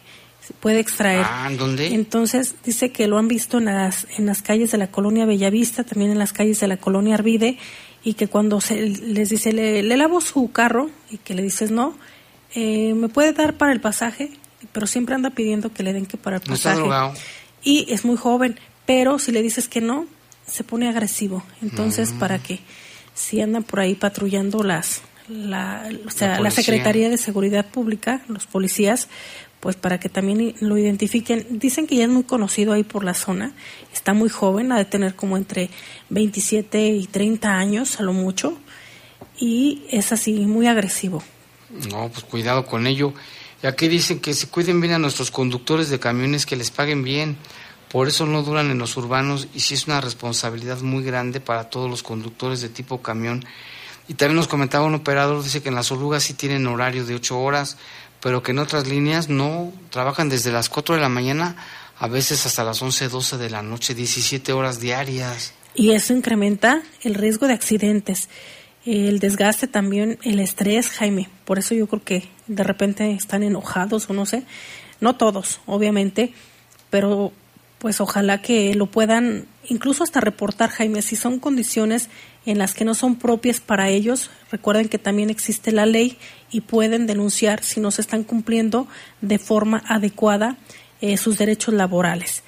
puede 0.60 0.80
extraer. 0.80 1.26
Ah, 1.28 1.50
¿dónde? 1.58 1.88
Entonces 1.88 2.56
dice 2.64 2.92
que 2.92 3.08
lo 3.08 3.18
han 3.18 3.28
visto 3.28 3.58
en 3.58 3.66
las, 3.66 4.08
en 4.18 4.26
las 4.26 4.42
calles 4.42 4.72
de 4.72 4.78
la 4.78 4.92
colonia 4.92 5.26
Bellavista, 5.26 5.84
también 5.84 6.12
en 6.12 6.20
las 6.20 6.34
calles 6.34 6.60
de 6.60 6.68
la 6.68 6.78
colonia 6.78 7.16
Arvide, 7.16 7.58
y 8.06 8.14
que 8.14 8.28
cuando 8.28 8.62
se, 8.62 8.80
les 8.80 9.30
dice, 9.30 9.52
le, 9.52 9.84
le 9.84 9.98
lavo 9.98 10.22
su 10.22 10.52
carro, 10.52 10.90
y 11.10 11.18
que 11.18 11.34
le 11.34 11.42
dices 11.42 11.72
no, 11.72 11.98
eh, 12.54 12.94
¿me 12.94 13.10
puede 13.10 13.34
dar 13.34 13.56
para 13.56 13.74
el 13.74 13.82
pasaje? 13.82 14.32
Pero 14.72 14.88
siempre 14.88 15.16
anda 15.16 15.32
pidiendo 15.32 15.74
que 15.74 15.84
le 15.84 15.92
den 15.92 16.06
que 16.06 16.16
para 16.16 16.38
el 16.38 16.42
pasaje. 16.44 16.84
y 17.64 17.92
es 17.92 18.06
muy 18.06 18.16
joven, 18.16 18.60
pero 18.86 19.18
si 19.18 19.32
le 19.32 19.42
dices 19.42 19.68
que 19.68 19.82
no, 19.82 20.06
se 20.46 20.64
pone 20.64 20.88
agresivo. 20.88 21.44
Entonces, 21.64 22.14
Mm. 22.14 22.20
para 22.20 22.38
que 22.38 22.60
si 23.16 23.42
andan 23.42 23.64
por 23.64 23.80
ahí 23.80 23.96
patrullando 23.96 24.62
las, 24.64 25.02
la, 25.28 25.90
o 26.06 26.12
sea, 26.12 26.40
la, 26.40 26.52
Secretaría 26.52 27.10
de 27.10 27.18
Seguridad 27.18 27.66
Pública, 27.66 28.22
los 28.28 28.46
policías, 28.46 29.08
pues 29.66 29.78
para 29.78 30.00
que 30.00 30.10
también 30.10 30.54
lo 30.60 30.78
identifiquen. 30.78 31.58
Dicen 31.58 31.88
que 31.88 31.96
ya 31.96 32.04
es 32.04 32.10
muy 32.12 32.22
conocido 32.22 32.72
ahí 32.72 32.84
por 32.84 33.04
la 33.04 33.16
zona, 33.16 33.56
está 33.92 34.14
muy 34.14 34.30
joven, 34.30 34.72
ha 34.72 34.78
de 34.78 34.86
tener 34.86 35.16
como 35.16 35.38
entre 35.38 35.72
27 36.10 36.90
y 36.90 37.08
30 37.08 37.50
años 37.50 38.00
a 38.00 38.04
lo 38.04 38.14
mucho, 38.14 38.60
y 39.40 39.82
es 39.90 40.12
así, 40.12 40.34
muy 40.42 40.68
agresivo. 40.68 41.24
No, 41.90 42.10
pues 42.10 42.26
cuidado 42.26 42.68
con 42.68 42.86
ello. 42.86 43.16
Y 43.64 43.66
aquí 43.66 43.88
dicen 43.88 44.20
que 44.20 44.36
se 44.36 44.50
cuiden 44.50 44.82
bien 44.82 44.94
a 44.94 45.00
nuestros 45.00 45.32
conductores 45.32 45.90
de 45.90 45.98
camiones, 45.98 46.46
que 46.46 46.56
les 46.56 46.70
paguen 46.70 47.04
bien. 47.04 47.36
Por 47.92 48.08
eso 48.08 48.28
no 48.28 48.44
duran 48.44 48.70
en 48.70 48.78
los 48.78 48.96
urbanos 48.98 49.48
y 49.56 49.62
sí 49.62 49.74
es 49.74 49.88
una 49.88 50.00
responsabilidad 50.00 50.82
muy 50.82 51.04
grande 51.04 51.40
para 51.40 51.72
todos 51.72 51.90
los 51.90 52.04
conductores 52.04 52.62
de 52.62 52.70
tipo 52.70 53.02
camión. 53.02 53.44
Y 54.08 54.14
también 54.14 54.36
nos 54.36 54.48
comentaba 54.48 54.86
un 54.86 54.94
operador, 54.94 55.44
dice 55.44 55.64
que 55.64 55.70
en 55.70 55.76
las 55.76 55.92
orugas 55.92 56.22
sí 56.22 56.36
tienen 56.36 56.68
horario 56.68 57.04
de 57.06 57.16
ocho 57.16 57.40
horas, 57.40 57.78
pero 58.26 58.42
que 58.42 58.54
en 58.54 58.58
otras 58.58 58.88
líneas 58.88 59.30
no, 59.30 59.72
trabajan 59.92 60.30
desde 60.30 60.52
las 60.52 60.68
4 60.68 60.96
de 60.96 61.02
la 61.02 61.10
mañana 61.10 61.56
a 62.00 62.08
veces 62.08 62.48
hasta 62.48 62.64
las 62.64 62.82
11, 62.82 63.10
12 63.10 63.38
de 63.38 63.52
la 63.52 63.62
noche, 63.62 63.94
17 63.94 64.52
horas 64.52 64.80
diarias. 64.80 65.54
Y 65.76 65.92
eso 65.92 66.12
incrementa 66.12 66.82
el 67.04 67.14
riesgo 67.14 67.46
de 67.46 67.54
accidentes, 67.54 68.28
el 68.84 69.20
desgaste 69.20 69.68
también, 69.68 70.18
el 70.24 70.40
estrés, 70.40 70.90
Jaime. 70.90 71.30
Por 71.46 71.60
eso 71.60 71.76
yo 71.76 71.86
creo 71.86 72.04
que 72.04 72.28
de 72.48 72.64
repente 72.64 73.12
están 73.12 73.44
enojados 73.44 74.10
o 74.10 74.14
no 74.14 74.26
sé. 74.26 74.44
No 75.02 75.18
todos, 75.18 75.60
obviamente, 75.68 76.34
pero 76.90 77.32
pues 77.78 78.02
ojalá 78.02 78.42
que 78.42 78.74
lo 78.74 78.88
puedan 78.88 79.46
incluso 79.68 80.04
hasta 80.04 80.20
reportar, 80.20 80.72
Jaime, 80.72 81.04
si 81.04 81.16
son 81.16 81.40
condiciones 81.40 82.10
en 82.46 82.58
las 82.58 82.74
que 82.74 82.86
no 82.86 82.94
son 82.94 83.16
propias 83.16 83.60
para 83.60 83.90
ellos, 83.90 84.30
recuerden 84.52 84.88
que 84.88 85.00
también 85.00 85.30
existe 85.30 85.72
la 85.72 85.86
ley 85.86 86.18
y 86.52 86.62
pueden 86.62 87.08
denunciar 87.08 87.64
si 87.64 87.80
no 87.80 87.92
se 87.92 88.02
están 88.02 88.24
cumpliendo 88.24 88.88
de 89.22 89.40
forma 89.40 89.84
adecuada 89.88 90.58
eh, 91.02 91.18
sus 91.18 91.38
derechos 91.38 91.74
laborales. 91.74 92.44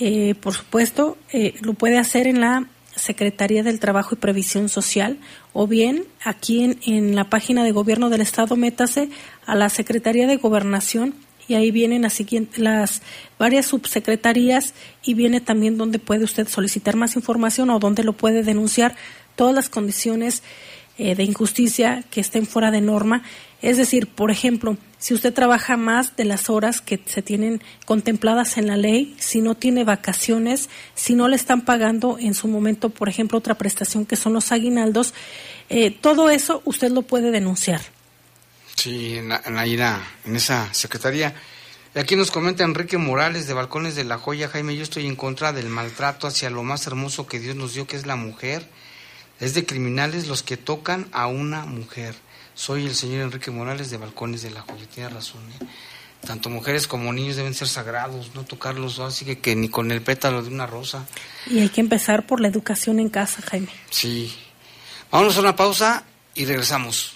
Eh, 0.00 0.34
por 0.40 0.52
supuesto, 0.52 1.16
eh, 1.32 1.54
lo 1.62 1.72
puede 1.74 1.98
hacer 1.98 2.26
en 2.26 2.40
la 2.40 2.68
Secretaría 2.94 3.62
del 3.62 3.80
Trabajo 3.80 4.14
y 4.14 4.18
Previsión 4.18 4.68
Social 4.68 5.18
o 5.52 5.66
bien 5.66 6.04
aquí 6.24 6.64
en, 6.64 6.78
en 6.86 7.14
la 7.14 7.24
página 7.24 7.64
de 7.64 7.72
Gobierno 7.72 8.08
del 8.08 8.20
Estado, 8.20 8.56
métase 8.56 9.10
a 9.46 9.54
la 9.54 9.68
Secretaría 9.68 10.26
de 10.26 10.36
Gobernación 10.36 11.14
y 11.48 11.54
ahí 11.54 11.70
vienen 11.70 12.02
las, 12.02 12.20
las 12.56 13.02
varias 13.38 13.66
subsecretarías 13.66 14.74
y 15.02 15.14
viene 15.14 15.40
también 15.40 15.78
donde 15.78 15.98
puede 15.98 16.24
usted 16.24 16.48
solicitar 16.48 16.96
más 16.96 17.16
información 17.16 17.70
o 17.70 17.78
donde 17.78 18.04
lo 18.04 18.12
puede 18.12 18.42
denunciar 18.42 18.96
todas 19.36 19.54
las 19.54 19.68
condiciones 19.68 20.42
eh, 20.98 21.14
de 21.14 21.24
injusticia 21.24 22.04
que 22.10 22.20
estén 22.20 22.46
fuera 22.46 22.70
de 22.70 22.80
norma. 22.80 23.22
Es 23.60 23.76
decir, 23.76 24.06
por 24.06 24.30
ejemplo, 24.30 24.78
si 24.98 25.12
usted 25.12 25.34
trabaja 25.34 25.76
más 25.76 26.16
de 26.16 26.24
las 26.24 26.48
horas 26.48 26.80
que 26.80 27.00
se 27.04 27.20
tienen 27.20 27.60
contempladas 27.84 28.56
en 28.56 28.66
la 28.66 28.78
ley, 28.78 29.14
si 29.18 29.42
no 29.42 29.54
tiene 29.54 29.84
vacaciones, 29.84 30.70
si 30.94 31.14
no 31.14 31.28
le 31.28 31.36
están 31.36 31.66
pagando 31.66 32.16
en 32.18 32.32
su 32.32 32.48
momento, 32.48 32.88
por 32.88 33.10
ejemplo, 33.10 33.38
otra 33.38 33.56
prestación 33.56 34.06
que 34.06 34.16
son 34.16 34.32
los 34.32 34.52
aguinaldos, 34.52 35.12
eh, 35.68 35.90
todo 35.90 36.30
eso 36.30 36.62
usted 36.64 36.90
lo 36.90 37.02
puede 37.02 37.30
denunciar. 37.30 37.82
Sí, 38.76 39.16
en, 39.16 39.30
la, 39.30 39.42
en, 39.44 39.58
en 39.58 40.36
esa 40.36 40.72
secretaría. 40.72 41.34
Aquí 41.94 42.14
nos 42.14 42.30
comenta 42.30 42.62
Enrique 42.62 42.98
Morales 42.98 43.46
de 43.46 43.54
Balcones 43.54 43.94
de 43.94 44.04
la 44.04 44.18
Joya. 44.18 44.48
Jaime, 44.48 44.76
yo 44.76 44.82
estoy 44.82 45.06
en 45.06 45.16
contra 45.16 45.54
del 45.54 45.68
maltrato 45.68 46.26
hacia 46.26 46.50
lo 46.50 46.62
más 46.62 46.86
hermoso 46.86 47.26
que 47.26 47.40
Dios 47.40 47.56
nos 47.56 47.72
dio, 47.72 47.86
que 47.86 47.96
es 47.96 48.04
la 48.04 48.16
mujer. 48.16 48.68
Es 49.40 49.54
de 49.54 49.64
criminales 49.64 50.28
los 50.28 50.42
que 50.42 50.58
tocan 50.58 51.08
a 51.12 51.26
una 51.26 51.64
mujer. 51.64 52.14
Soy 52.54 52.84
el 52.86 52.94
señor 52.94 53.22
Enrique 53.22 53.50
Morales 53.50 53.90
de 53.90 53.96
Balcones 53.96 54.42
de 54.42 54.50
la 54.50 54.60
Joya. 54.60 54.86
Tiene 54.94 55.08
razón. 55.08 55.40
¿eh? 55.52 55.66
Tanto 56.26 56.50
mujeres 56.50 56.86
como 56.86 57.12
niños 57.14 57.36
deben 57.36 57.54
ser 57.54 57.68
sagrados, 57.68 58.34
no 58.34 58.44
tocarlos 58.44 58.98
así 58.98 59.24
que, 59.24 59.38
que 59.38 59.56
ni 59.56 59.70
con 59.70 59.90
el 59.90 60.02
pétalo 60.02 60.42
de 60.42 60.50
una 60.50 60.66
rosa. 60.66 61.06
Y 61.46 61.60
hay 61.60 61.70
que 61.70 61.80
empezar 61.80 62.26
por 62.26 62.40
la 62.42 62.48
educación 62.48 63.00
en 63.00 63.08
casa, 63.08 63.40
Jaime. 63.48 63.68
Sí. 63.88 64.36
Vámonos 65.10 65.36
a 65.38 65.40
una 65.40 65.56
pausa 65.56 66.04
y 66.34 66.44
regresamos. 66.44 67.15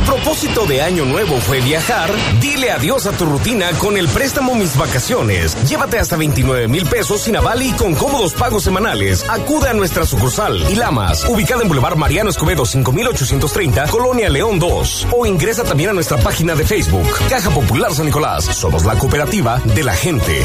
propósito 0.00 0.66
de 0.66 0.82
año 0.82 1.04
nuevo 1.04 1.40
fue 1.40 1.60
viajar, 1.60 2.10
dile 2.40 2.70
adiós 2.70 3.06
a 3.06 3.12
tu 3.12 3.24
rutina 3.24 3.70
con 3.78 3.96
el 3.96 4.08
préstamo 4.08 4.54
Mis 4.54 4.76
Vacaciones. 4.76 5.56
Llévate 5.68 5.98
hasta 5.98 6.16
29 6.16 6.68
mil 6.68 6.86
pesos 6.86 7.22
sin 7.22 7.36
aval 7.36 7.62
y 7.62 7.72
con 7.72 7.94
cómodos 7.94 8.34
pagos 8.34 8.64
semanales. 8.64 9.24
Acude 9.28 9.68
a 9.68 9.74
nuestra 9.74 10.04
sucursal 10.06 10.70
Ilamas, 10.70 11.24
ubicada 11.28 11.62
en 11.62 11.68
Boulevard 11.68 11.96
Mariano 11.96 12.30
Escobedo 12.30 12.64
5830, 12.66 13.86
Colonia 13.88 14.28
León 14.28 14.58
2. 14.58 15.08
O 15.12 15.26
ingresa 15.26 15.64
también 15.64 15.90
a 15.90 15.94
nuestra 15.94 16.18
página 16.18 16.54
de 16.54 16.64
Facebook, 16.64 17.08
Caja 17.28 17.50
Popular 17.50 17.92
San 17.94 18.06
Nicolás. 18.06 18.44
Somos 18.44 18.84
la 18.84 18.96
cooperativa 18.96 19.60
de 19.64 19.84
la 19.84 19.94
gente. 19.94 20.44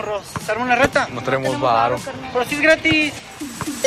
morros? 0.00 0.22
¿Se 0.44 0.52
arma 0.52 0.64
una 0.64 0.76
reta? 0.76 1.08
No 1.12 1.22
tenemos 1.22 1.60
varo. 1.60 1.98
Pero 2.32 2.44
si 2.46 2.54
es 2.54 2.60
gratis. 2.60 3.12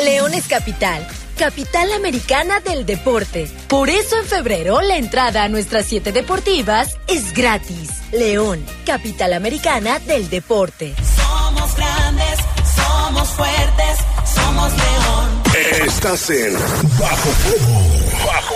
León 0.02 0.34
es 0.34 0.46
capital. 0.46 1.06
Capital 1.38 1.92
Americana 1.92 2.60
del 2.60 2.86
Deporte. 2.86 3.50
Por 3.68 3.90
eso 3.90 4.16
en 4.18 4.26
febrero 4.26 4.80
la 4.82 4.96
entrada 4.96 5.42
a 5.42 5.48
nuestras 5.48 5.86
siete 5.86 6.12
deportivas 6.12 6.96
es 7.08 7.32
gratis. 7.32 7.90
León, 8.12 8.64
Capital 8.86 9.32
Americana 9.32 9.98
del 9.98 10.30
Deporte. 10.30 10.94
Somos 11.16 11.74
grandes, 11.76 12.38
somos 12.76 13.28
fuertes, 13.30 13.98
somos 14.32 14.72
León. 14.72 15.42
Estás 15.86 16.30
en 16.30 16.54
Bajo 16.98 17.28
Fuego. 17.30 18.26
Bajo 18.26 18.54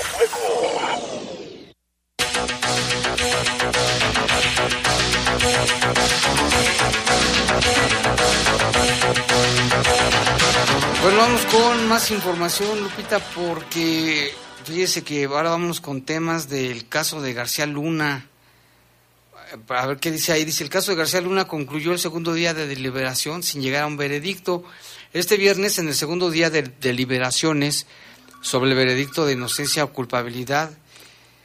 Bueno, 11.00 11.18
vamos 11.18 11.46
con 11.46 11.88
más 11.88 12.10
información, 12.10 12.82
Lupita, 12.82 13.20
porque 13.34 14.32
fíjese 14.64 15.04
que 15.04 15.24
ahora 15.26 15.50
vamos 15.50 15.80
con 15.80 16.02
temas 16.02 16.48
del 16.48 16.88
caso 16.88 17.22
de 17.22 17.34
García 17.34 17.66
Luna. 17.66 18.26
A 19.68 19.86
ver 19.86 19.98
qué 19.98 20.10
dice 20.10 20.32
ahí. 20.32 20.44
Dice, 20.44 20.64
el 20.64 20.70
caso 20.70 20.90
de 20.90 20.96
García 20.96 21.20
Luna 21.20 21.46
concluyó 21.46 21.92
el 21.92 22.00
segundo 22.00 22.34
día 22.34 22.52
de 22.52 22.66
deliberación 22.66 23.44
sin 23.44 23.62
llegar 23.62 23.84
a 23.84 23.86
un 23.86 23.96
veredicto. 23.96 24.64
Este 25.12 25.36
viernes, 25.36 25.78
en 25.78 25.86
el 25.86 25.94
segundo 25.94 26.30
día 26.32 26.50
de 26.50 26.62
deliberaciones 26.62 27.86
sobre 28.40 28.70
el 28.70 28.76
veredicto 28.76 29.24
de 29.24 29.34
inocencia 29.34 29.84
o 29.84 29.92
culpabilidad 29.92 30.72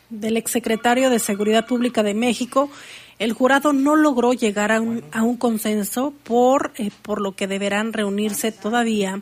del 0.10 0.38
exsecretario 0.38 1.10
de 1.10 1.18
Seguridad 1.20 1.66
Pública 1.66 2.04
de 2.04 2.14
México, 2.14 2.70
el 3.18 3.34
jurado 3.34 3.74
no 3.74 3.96
logró 3.96 4.34
llegar 4.34 4.72
a 4.72 4.80
un, 4.80 5.04
a 5.12 5.24
un 5.24 5.38
consenso 5.38 6.14
por, 6.24 6.72
eh, 6.78 6.92
por 7.02 7.20
lo 7.20 7.36
que 7.36 7.48
deberán 7.48 7.94
reunirse 7.94 8.52
todavía 8.52 9.22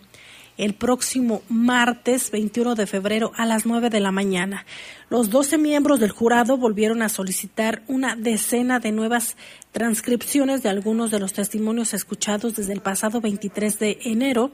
el 0.62 0.76
próximo 0.76 1.42
martes 1.50 2.30
21 2.30 2.76
de 2.76 2.86
febrero 2.86 3.32
a 3.36 3.48
las 3.48 3.66
9 3.66 3.90
de 3.90 4.00
la 4.00 4.12
mañana. 4.12 4.68
Los 5.10 5.32
12 5.32 5.58
miembros 5.58 6.00
del 6.00 6.12
jurado 6.12 6.56
volvieron 6.56 7.02
a 7.02 7.10
solicitar 7.10 7.82
una 7.88 8.16
decena 8.16 8.80
de 8.80 8.92
nuevas 8.92 9.38
transcripciones 9.72 10.62
de 10.62 10.70
algunos 10.70 11.10
de 11.10 11.20
los 11.20 11.34
testimonios 11.34 11.96
escuchados 11.96 12.56
desde 12.56 12.74
el 12.74 12.80
pasado 12.80 13.22
23 13.22 13.80
de 13.80 13.98
enero, 14.04 14.52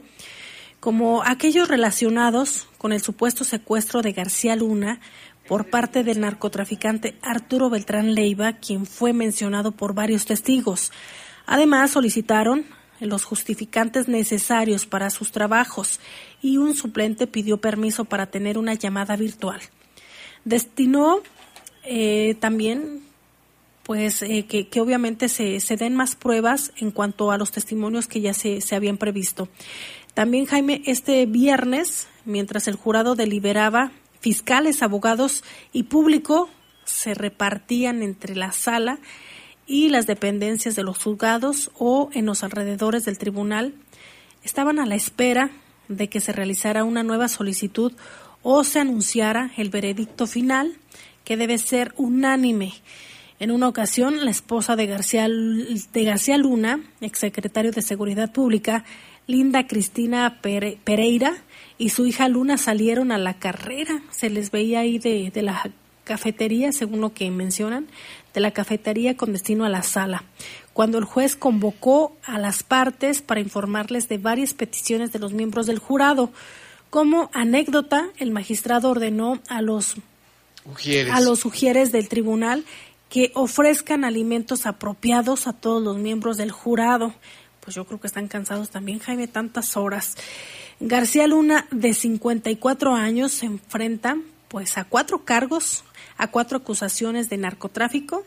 como 0.80 1.22
aquellos 1.24 1.68
relacionados 1.68 2.68
con 2.78 2.92
el 2.92 3.02
supuesto 3.02 3.44
secuestro 3.44 4.00
de 4.00 4.12
García 4.12 4.56
Luna 4.56 5.00
por 5.46 5.68
parte 5.68 6.04
del 6.04 6.20
narcotraficante 6.20 7.18
Arturo 7.20 7.68
Beltrán 7.68 8.14
Leiva, 8.14 8.54
quien 8.54 8.86
fue 8.86 9.12
mencionado 9.12 9.72
por 9.72 9.92
varios 9.92 10.24
testigos. 10.24 10.90
Además, 11.44 11.90
solicitaron 11.90 12.64
los 13.00 13.24
justificantes 13.24 14.08
necesarios 14.08 14.86
para 14.86 15.10
sus 15.10 15.32
trabajos 15.32 16.00
y 16.42 16.56
un 16.56 16.74
suplente 16.74 17.26
pidió 17.26 17.58
permiso 17.58 18.04
para 18.04 18.26
tener 18.26 18.58
una 18.58 18.74
llamada 18.74 19.16
virtual. 19.16 19.60
Destinó 20.44 21.20
eh, 21.84 22.36
también 22.40 23.02
pues 23.84 24.20
eh, 24.20 24.44
que, 24.44 24.80
obviamente 24.80 25.30
se, 25.30 25.60
se, 25.60 25.76
den 25.78 25.96
más 25.96 26.14
pruebas 26.14 26.72
en 26.76 26.90
cuanto 26.90 27.30
a 27.30 27.38
los 27.38 27.52
testimonios 27.52 28.06
que 28.06 28.20
ya 28.20 28.34
se, 28.34 28.60
se 28.60 28.76
habían 28.76 28.98
previsto. 28.98 29.48
También, 30.12 30.44
Jaime, 30.44 30.82
este 30.84 31.24
viernes, 31.24 32.06
mientras 32.26 32.68
el 32.68 32.76
jurado 32.76 33.14
deliberaba, 33.14 33.92
fiscales, 34.20 34.82
abogados 34.82 35.42
y 35.72 35.84
público 35.84 36.50
se 36.84 37.14
repartían 37.14 38.02
entre 38.02 38.34
la 38.34 38.52
sala 38.52 38.98
y 39.68 39.90
las 39.90 40.06
dependencias 40.06 40.74
de 40.74 40.82
los 40.82 40.98
juzgados 40.98 41.70
o 41.78 42.08
en 42.14 42.26
los 42.26 42.42
alrededores 42.42 43.04
del 43.04 43.18
tribunal. 43.18 43.74
Estaban 44.42 44.80
a 44.80 44.86
la 44.86 44.94
espera 44.94 45.50
de 45.88 46.08
que 46.08 46.20
se 46.20 46.32
realizara 46.32 46.84
una 46.84 47.02
nueva 47.02 47.28
solicitud 47.28 47.92
o 48.42 48.64
se 48.64 48.80
anunciara 48.80 49.50
el 49.56 49.68
veredicto 49.68 50.26
final, 50.26 50.74
que 51.24 51.36
debe 51.36 51.58
ser 51.58 51.92
unánime. 51.96 52.72
En 53.40 53.50
una 53.50 53.68
ocasión, 53.68 54.24
la 54.24 54.30
esposa 54.30 54.74
de 54.74 54.86
García, 54.86 55.28
de 55.28 56.04
García 56.04 56.38
Luna, 56.38 56.80
exsecretario 57.00 57.70
de 57.70 57.82
Seguridad 57.82 58.32
Pública, 58.32 58.84
Linda 59.26 59.66
Cristina 59.66 60.40
Pereira, 60.40 61.36
y 61.76 61.90
su 61.90 62.06
hija 62.06 62.28
Luna 62.28 62.56
salieron 62.56 63.12
a 63.12 63.18
la 63.18 63.34
carrera. 63.34 64.02
Se 64.10 64.30
les 64.30 64.50
veía 64.50 64.80
ahí 64.80 64.98
de, 64.98 65.30
de 65.30 65.42
la 65.42 65.70
cafetería, 66.04 66.72
según 66.72 67.00
lo 67.00 67.12
que 67.12 67.30
mencionan, 67.30 67.86
de 68.38 68.42
la 68.42 68.52
cafetería 68.52 69.16
con 69.16 69.32
destino 69.32 69.64
a 69.64 69.68
la 69.68 69.82
sala, 69.82 70.22
cuando 70.72 70.98
el 70.98 71.04
juez 71.04 71.34
convocó 71.34 72.16
a 72.22 72.38
las 72.38 72.62
partes 72.62 73.20
para 73.20 73.40
informarles 73.40 74.08
de 74.08 74.18
varias 74.18 74.54
peticiones 74.54 75.10
de 75.10 75.18
los 75.18 75.32
miembros 75.32 75.66
del 75.66 75.80
jurado. 75.80 76.30
Como 76.88 77.30
anécdota, 77.34 78.10
el 78.16 78.30
magistrado 78.30 78.90
ordenó 78.90 79.40
a 79.48 79.60
los 79.60 79.96
a 81.10 81.20
los 81.20 81.40
sugieres 81.40 81.90
del 81.92 82.08
tribunal 82.08 82.64
que 83.08 83.32
ofrezcan 83.34 84.04
alimentos 84.04 84.66
apropiados 84.66 85.48
a 85.48 85.52
todos 85.52 85.82
los 85.82 85.96
miembros 85.96 86.36
del 86.36 86.52
jurado. 86.52 87.14
Pues 87.60 87.74
yo 87.74 87.86
creo 87.86 87.98
que 87.98 88.06
están 88.06 88.28
cansados 88.28 88.70
también, 88.70 89.00
Jaime, 89.00 89.26
tantas 89.26 89.76
horas. 89.76 90.14
García 90.78 91.26
Luna, 91.26 91.66
de 91.72 91.92
54 91.92 92.94
años, 92.94 93.32
se 93.32 93.46
enfrenta 93.46 94.16
pues 94.48 94.78
a 94.78 94.84
cuatro 94.84 95.24
cargos, 95.24 95.84
a 96.16 96.28
cuatro 96.28 96.58
acusaciones 96.58 97.28
de 97.28 97.36
narcotráfico, 97.38 98.24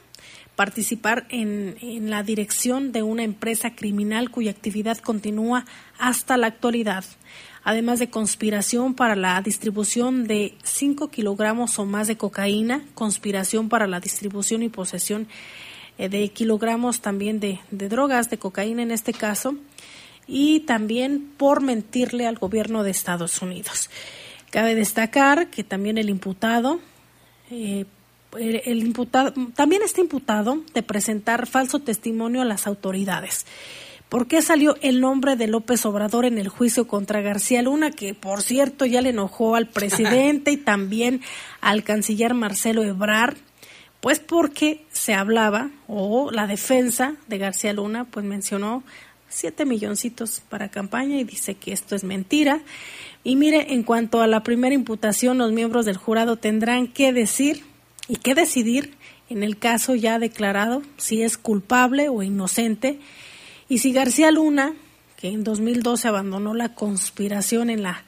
participar 0.56 1.26
en, 1.30 1.78
en, 1.82 2.10
la 2.10 2.24
dirección 2.24 2.92
de 2.92 3.04
una 3.04 3.24
empresa 3.24 3.76
criminal 3.76 4.30
cuya 4.30 4.52
actividad 4.52 4.98
continúa 4.98 5.66
hasta 5.98 6.38
la 6.38 6.48
actualidad, 6.48 7.04
además 7.64 8.00
de 8.00 8.10
conspiración 8.10 8.94
para 8.94 9.16
la 9.16 9.42
distribución 9.42 10.28
de 10.28 10.56
5 10.64 11.10
kilogramos 11.10 11.80
o 11.80 11.86
más 11.86 12.08
de 12.08 12.18
cocaína, 12.18 12.84
conspiración 12.94 13.70
para 13.70 13.88
la 13.88 14.00
distribución 14.00 14.62
y 14.62 14.70
posesión 14.70 15.28
eh, 15.98 16.10
de 16.10 16.30
kilogramos 16.30 17.02
también 17.02 17.40
de, 17.40 17.60
de 17.72 17.90
drogas, 17.90 18.30
de 18.30 18.38
cocaína 18.38 18.84
en 18.84 18.92
este 18.92 19.14
caso, 19.14 19.56
y 20.28 20.62
también 20.62 21.32
por 21.38 21.62
mentirle 21.62 22.28
al 22.28 22.38
gobierno 22.38 22.84
de 22.84 22.92
Estados 22.92 23.42
Unidos. 23.42 23.90
Cabe 24.52 24.76
destacar 24.76 25.48
que 25.48 25.64
también 25.64 25.98
el 25.98 26.10
imputado, 26.10 26.80
eh, 27.50 27.86
el 28.38 28.84
imputado, 28.84 29.34
también 29.56 29.82
está 29.82 30.02
imputado 30.02 30.62
de 30.74 30.84
presentar 30.84 31.48
falso 31.48 31.80
testimonio 31.80 32.42
a 32.42 32.46
las 32.46 32.68
autoridades. 32.68 33.46
¿Por 34.12 34.28
qué 34.28 34.42
salió 34.42 34.76
el 34.82 35.00
nombre 35.00 35.38
de 35.38 35.48
López 35.48 35.86
Obrador 35.86 36.26
en 36.26 36.38
el 36.38 36.50
juicio 36.50 36.86
contra 36.86 37.22
García 37.22 37.62
Luna, 37.62 37.92
que 37.92 38.14
por 38.14 38.42
cierto 38.42 38.86
ya 38.86 39.00
le 39.00 39.12
enojó 39.12 39.56
al 39.56 39.68
presidente 39.70 40.52
y 40.52 40.58
también 40.58 41.22
al 41.62 41.86
canciller 41.86 42.34
Marcelo 42.34 42.84
Ebrard? 42.84 43.38
Pues 44.02 44.20
porque 44.20 44.84
se 44.92 45.14
hablaba, 45.14 45.70
o 45.88 46.30
la 46.30 46.46
defensa 46.46 47.16
de 47.28 47.38
García 47.38 47.72
Luna, 47.72 48.04
pues 48.04 48.26
mencionó 48.26 48.84
siete 49.30 49.64
milloncitos 49.64 50.42
para 50.50 50.70
campaña 50.70 51.18
y 51.18 51.24
dice 51.24 51.56
que 51.56 51.72
esto 51.72 51.96
es 51.96 52.04
mentira. 52.04 52.60
Y 53.24 53.36
mire, 53.36 53.74
en 53.74 53.84
cuanto 53.84 54.22
a 54.22 54.28
la 54.28 54.44
primera 54.44 54.74
imputación, 54.74 55.38
los 55.38 55.52
miembros 55.52 55.86
del 55.86 55.98
jurado 55.98 56.38
tendrán 56.38 56.88
que 56.88 57.14
decir 57.14 57.64
y 58.08 58.16
que 58.16 58.34
decidir 58.34 58.96
en 59.30 59.44
el 59.44 59.58
caso 59.58 59.96
ya 59.96 60.20
declarado 60.20 60.82
si 60.98 61.22
es 61.22 61.38
culpable 61.38 62.10
o 62.10 62.24
inocente. 62.24 63.00
Y 63.70 63.78
si 63.78 63.94
García 63.94 64.32
Luna, 64.32 64.74
que 65.16 65.30
en 65.30 65.44
2012 65.44 66.08
abandonó 66.08 66.54
la 66.54 66.76
conspiración 66.76 67.70
en 67.70 67.84
la, 67.84 68.04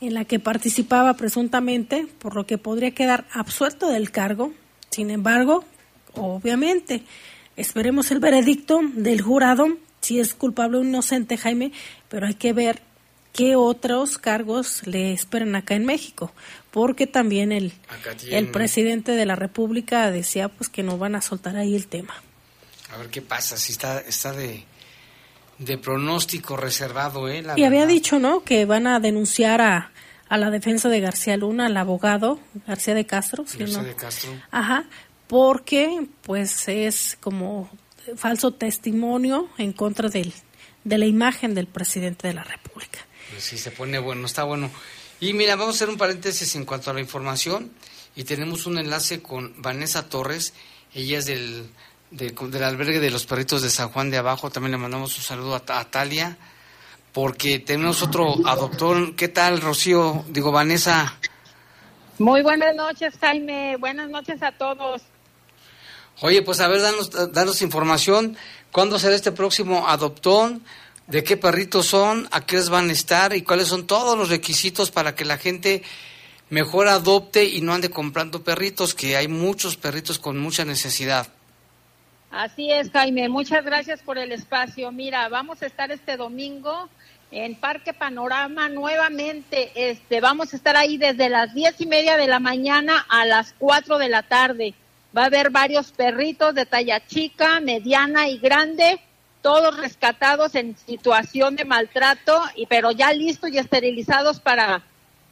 en 0.00 0.14
la 0.14 0.24
que 0.24 0.38
participaba 0.38 1.14
presuntamente, 1.14 2.06
por 2.18 2.34
lo 2.34 2.44
que 2.44 2.58
podría 2.58 2.90
quedar 2.90 3.26
absuelto 3.32 3.88
del 3.88 4.10
cargo, 4.10 4.52
sin 4.90 5.10
embargo, 5.10 5.64
obviamente, 6.14 7.04
esperemos 7.56 8.10
el 8.10 8.18
veredicto 8.18 8.80
del 8.94 9.22
jurado, 9.22 9.68
si 10.00 10.18
es 10.18 10.34
culpable 10.34 10.78
o 10.78 10.84
inocente, 10.84 11.36
Jaime, 11.38 11.72
pero 12.08 12.26
hay 12.26 12.34
que 12.34 12.52
ver 12.52 12.82
qué 13.32 13.56
otros 13.56 14.18
cargos 14.18 14.86
le 14.86 15.12
esperan 15.12 15.54
acá 15.56 15.74
en 15.74 15.86
México, 15.86 16.32
porque 16.70 17.06
también 17.06 17.52
el, 17.52 17.72
el 18.30 18.48
presidente 18.50 19.12
de 19.12 19.26
la 19.26 19.36
República 19.36 20.10
decía 20.10 20.48
pues 20.48 20.68
que 20.68 20.82
no 20.82 20.98
van 20.98 21.14
a 21.14 21.20
soltar 21.20 21.56
ahí 21.56 21.74
el 21.74 21.86
tema. 21.86 22.14
A 22.92 22.98
ver 22.98 23.08
qué 23.08 23.22
pasa, 23.22 23.56
si 23.56 23.72
está, 23.72 24.00
está 24.00 24.32
de, 24.32 24.64
de 25.58 25.78
pronóstico 25.78 26.56
reservado, 26.56 27.28
¿eh? 27.28 27.44
y 27.56 27.64
había 27.64 27.86
dicho, 27.86 28.18
¿no? 28.18 28.42
Que 28.42 28.64
van 28.64 28.86
a 28.86 28.98
denunciar 28.98 29.60
a, 29.60 29.92
a 30.28 30.38
la 30.38 30.50
defensa 30.50 30.88
de 30.88 31.00
García 31.00 31.36
Luna, 31.36 31.66
al 31.66 31.76
abogado 31.76 32.40
García 32.66 32.94
de 32.94 33.06
Castro. 33.06 33.44
García 33.44 33.82
de 33.82 33.94
Castro. 33.94 34.30
Ajá, 34.50 34.84
porque 35.28 36.06
pues 36.22 36.66
es 36.66 37.16
como 37.20 37.70
falso 38.16 38.52
testimonio 38.52 39.48
en 39.58 39.72
contra 39.72 40.08
del, 40.08 40.32
de 40.82 40.98
la 40.98 41.06
imagen 41.06 41.54
del 41.54 41.66
presidente 41.66 42.26
de 42.26 42.34
la 42.34 42.42
República. 42.42 42.98
Pues 43.30 43.44
sí, 43.44 43.58
se 43.58 43.70
pone 43.70 43.98
bueno, 43.98 44.26
está 44.26 44.44
bueno. 44.44 44.70
Y 45.20 45.32
mira, 45.32 45.56
vamos 45.56 45.74
a 45.74 45.76
hacer 45.76 45.88
un 45.88 45.98
paréntesis 45.98 46.54
en 46.56 46.64
cuanto 46.64 46.90
a 46.90 46.94
la 46.94 47.00
información 47.00 47.70
y 48.16 48.24
tenemos 48.24 48.66
un 48.66 48.78
enlace 48.78 49.22
con 49.22 49.54
Vanessa 49.62 50.08
Torres, 50.08 50.52
ella 50.94 51.18
es 51.18 51.26
del 51.26 51.70
del 52.10 52.64
albergue 52.64 53.00
de 53.00 53.10
los 53.10 53.24
perritos 53.26 53.62
de 53.62 53.70
San 53.70 53.90
Juan 53.90 54.10
de 54.10 54.18
Abajo. 54.18 54.50
También 54.50 54.72
le 54.72 54.78
mandamos 54.78 55.16
un 55.16 55.22
saludo 55.22 55.54
a, 55.54 55.84
Talia, 55.84 56.36
porque 57.12 57.58
tenemos 57.58 58.02
otro 58.02 58.34
adoptor. 58.46 59.14
¿Qué 59.14 59.28
tal, 59.28 59.60
Rocío? 59.60 60.24
Digo, 60.28 60.52
Vanessa. 60.52 61.18
Muy 62.18 62.42
buenas 62.42 62.74
noches, 62.74 63.14
Jaime. 63.20 63.76
Buenas 63.76 64.10
noches 64.10 64.42
a 64.42 64.52
todos. 64.52 65.02
Oye, 66.20 66.42
pues 66.42 66.60
a 66.60 66.68
ver, 66.68 66.82
danos, 66.82 67.32
danos 67.32 67.62
información. 67.62 68.36
¿Cuándo 68.72 68.98
será 68.98 69.14
este 69.14 69.32
próximo 69.32 69.88
adoptón? 69.88 70.62
¿De 71.10 71.24
qué 71.24 71.36
perritos 71.36 71.86
son? 71.86 72.28
¿A 72.30 72.46
qué 72.46 72.60
van 72.70 72.88
a 72.88 72.92
estar? 72.92 73.34
¿Y 73.34 73.42
cuáles 73.42 73.66
son 73.66 73.84
todos 73.84 74.16
los 74.16 74.28
requisitos 74.28 74.92
para 74.92 75.16
que 75.16 75.24
la 75.24 75.38
gente 75.38 75.82
mejor 76.50 76.86
adopte 76.86 77.44
y 77.46 77.62
no 77.62 77.74
ande 77.74 77.90
comprando 77.90 78.44
perritos? 78.44 78.94
Que 78.94 79.16
hay 79.16 79.26
muchos 79.26 79.76
perritos 79.76 80.20
con 80.20 80.38
mucha 80.38 80.64
necesidad. 80.64 81.26
Así 82.30 82.70
es, 82.70 82.92
Jaime. 82.92 83.28
Muchas 83.28 83.64
gracias 83.64 84.02
por 84.02 84.18
el 84.18 84.30
espacio. 84.30 84.92
Mira, 84.92 85.28
vamos 85.28 85.62
a 85.62 85.66
estar 85.66 85.90
este 85.90 86.16
domingo 86.16 86.88
en 87.32 87.56
Parque 87.56 87.92
Panorama 87.92 88.68
nuevamente. 88.68 89.72
Este, 89.74 90.20
vamos 90.20 90.52
a 90.52 90.56
estar 90.56 90.76
ahí 90.76 90.96
desde 90.96 91.28
las 91.28 91.52
diez 91.54 91.74
y 91.80 91.86
media 91.86 92.16
de 92.16 92.28
la 92.28 92.38
mañana 92.38 93.04
a 93.08 93.24
las 93.24 93.52
cuatro 93.58 93.98
de 93.98 94.10
la 94.10 94.22
tarde. 94.22 94.74
Va 95.16 95.22
a 95.22 95.26
haber 95.26 95.50
varios 95.50 95.90
perritos 95.90 96.54
de 96.54 96.66
talla 96.66 97.04
chica, 97.04 97.58
mediana 97.58 98.28
y 98.28 98.38
grande, 98.38 99.00
todos 99.42 99.76
rescatados 99.76 100.54
en 100.54 100.76
situación 100.76 101.56
de 101.56 101.64
maltrato, 101.64 102.40
y 102.54 102.66
pero 102.66 102.90
ya 102.90 103.12
listos 103.12 103.50
y 103.50 103.58
esterilizados 103.58 104.40
para 104.40 104.82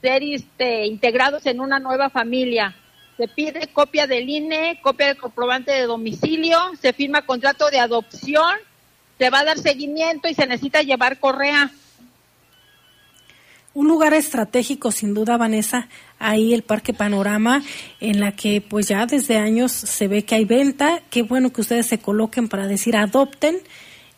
ser 0.01 0.23
este, 0.23 0.87
integrados 0.87 1.47
en 1.47 1.61
una 1.61 1.79
nueva 1.79 2.09
familia 2.11 2.75
se 3.19 3.27
pide 3.27 3.67
copia 3.73 4.07
del 4.07 4.31
INE, 4.31 4.79
copia 4.81 5.09
del 5.09 5.19
comprobante 5.19 5.73
de 5.73 5.83
domicilio, 5.83 6.57
se 6.81 6.93
firma 6.93 7.23
contrato 7.23 7.69
de 7.69 7.81
adopción, 7.81 8.55
se 9.19 9.29
va 9.29 9.41
a 9.41 9.45
dar 9.45 9.59
seguimiento 9.59 10.29
y 10.29 10.35
se 10.35 10.47
necesita 10.47 10.83
llevar 10.83 11.19
correa. 11.19 11.73
Un 13.75 13.89
lugar 13.89 14.15
estratégico, 14.15 14.93
sin 14.93 15.15
duda, 15.15 15.37
Vanessa, 15.37 15.89
ahí 16.21 16.55
el 16.55 16.63
Parque 16.63 16.95
Panorama, 16.95 17.63
en 18.01 18.21
la 18.21 18.33
que 18.33 18.61
pues 18.61 18.87
ya 18.87 19.05
desde 19.07 19.37
años 19.37 19.73
se 19.73 20.07
ve 20.07 20.25
que 20.25 20.37
hay 20.37 20.45
venta. 20.45 21.03
Qué 21.11 21.23
bueno 21.23 21.53
que 21.53 21.61
ustedes 21.61 21.87
se 21.87 21.99
coloquen 21.99 22.49
para 22.49 22.69
decir 22.69 22.97
adopten 22.97 23.59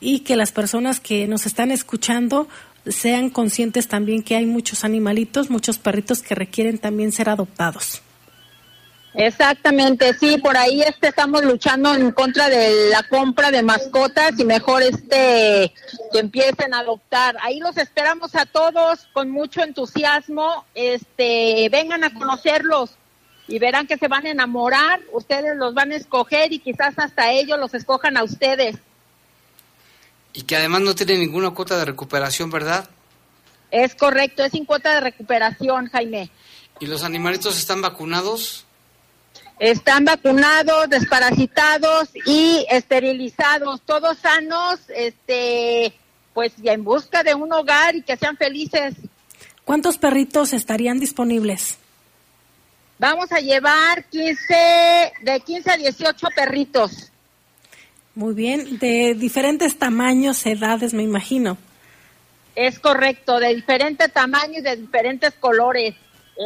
y 0.01 0.21
que 0.21 0.37
las 0.37 0.53
personas 0.53 0.99
que 0.99 1.27
nos 1.29 1.47
están 1.47 1.71
escuchando 1.71 2.49
sean 2.87 3.29
conscientes 3.31 3.89
también 3.89 4.23
que 4.23 4.37
hay 4.37 4.47
muchos 4.47 4.85
animalitos, 4.85 5.51
muchos 5.51 5.79
perritos 5.79 6.23
que 6.23 6.35
requieren 6.35 6.79
también 6.79 7.13
ser 7.13 7.29
adoptados. 7.29 8.03
Exactamente, 9.13 10.15
sí, 10.15 10.39
por 10.39 10.57
ahí 10.57 10.83
este 10.83 11.09
estamos 11.09 11.45
luchando 11.45 11.93
en 11.95 12.13
contra 12.13 12.49
de 12.49 12.91
la 12.91 13.03
compra 13.03 13.51
de 13.51 13.63
mascotas 13.63 14.39
y 14.39 14.45
mejor 14.45 14.83
este 14.83 15.75
que 16.13 16.19
empiecen 16.21 16.75
a 16.75 16.79
adoptar. 16.81 17.37
Ahí 17.43 17.59
los 17.59 17.77
esperamos 17.77 18.37
a 18.37 18.47
todos 18.47 19.09
con 19.13 19.31
mucho 19.31 19.63
entusiasmo. 19.63 20.65
Este, 20.77 21.69
vengan 21.73 22.05
a 22.05 22.15
conocerlos 22.15 22.93
y 23.49 23.59
verán 23.59 23.89
que 23.89 23.99
se 23.99 24.07
van 24.07 24.27
a 24.27 24.31
enamorar, 24.31 25.01
ustedes 25.13 25.57
los 25.57 25.75
van 25.75 25.91
a 25.91 25.97
escoger 25.97 26.53
y 26.53 26.61
quizás 26.61 26.97
hasta 26.97 27.33
ellos 27.33 27.59
los 27.59 27.75
escojan 27.75 28.17
a 28.17 28.23
ustedes. 28.23 28.77
Y 30.33 30.43
que 30.43 30.57
además 30.57 30.83
no 30.83 30.95
tiene 30.95 31.19
ninguna 31.19 31.51
cuota 31.51 31.79
de 31.79 31.85
recuperación, 31.85 32.51
¿verdad? 32.51 32.89
Es 33.71 33.95
correcto, 33.95 34.45
es 34.45 34.53
sin 34.53 34.65
cuota 34.65 34.95
de 34.95 35.01
recuperación, 35.01 35.89
Jaime. 35.89 36.31
¿Y 36.81 36.87
los 36.87 37.05
animalitos 37.05 37.59
están 37.59 37.83
vacunados? 37.83 38.65
Están 39.59 40.05
vacunados, 40.07 40.89
desparasitados 40.89 42.09
y 42.25 42.65
esterilizados, 42.71 43.83
todos 43.83 44.19
sanos, 44.19 44.81
este, 44.89 45.93
pues 46.33 46.53
ya 46.57 46.73
en 46.73 46.83
busca 46.83 47.23
de 47.23 47.35
un 47.35 47.53
hogar 47.53 47.95
y 47.95 48.03
que 48.03 48.17
sean 48.17 48.37
felices. 48.37 48.95
¿Cuántos 49.65 49.99
perritos 49.99 50.53
estarían 50.55 50.99
disponibles? 50.99 51.77
Vamos 52.99 53.31
a 53.33 53.41
llevar 53.41 54.05
15, 54.05 55.13
de 55.23 55.41
15 55.41 55.71
a 55.71 55.77
18 55.77 56.29
perritos. 56.35 57.10
Muy 58.21 58.35
bien, 58.35 58.79
de 58.79 59.15
diferentes 59.15 59.79
tamaños, 59.79 60.45
edades, 60.45 60.93
me 60.93 61.03
imagino. 61.03 61.57
Es 62.55 62.79
correcto, 62.79 63.41
de 63.41 63.55
diferente 63.55 64.11
tamaño 64.11 64.59
y 64.59 64.61
de 64.61 64.77
diferentes 64.77 65.33
colores. 65.41 65.95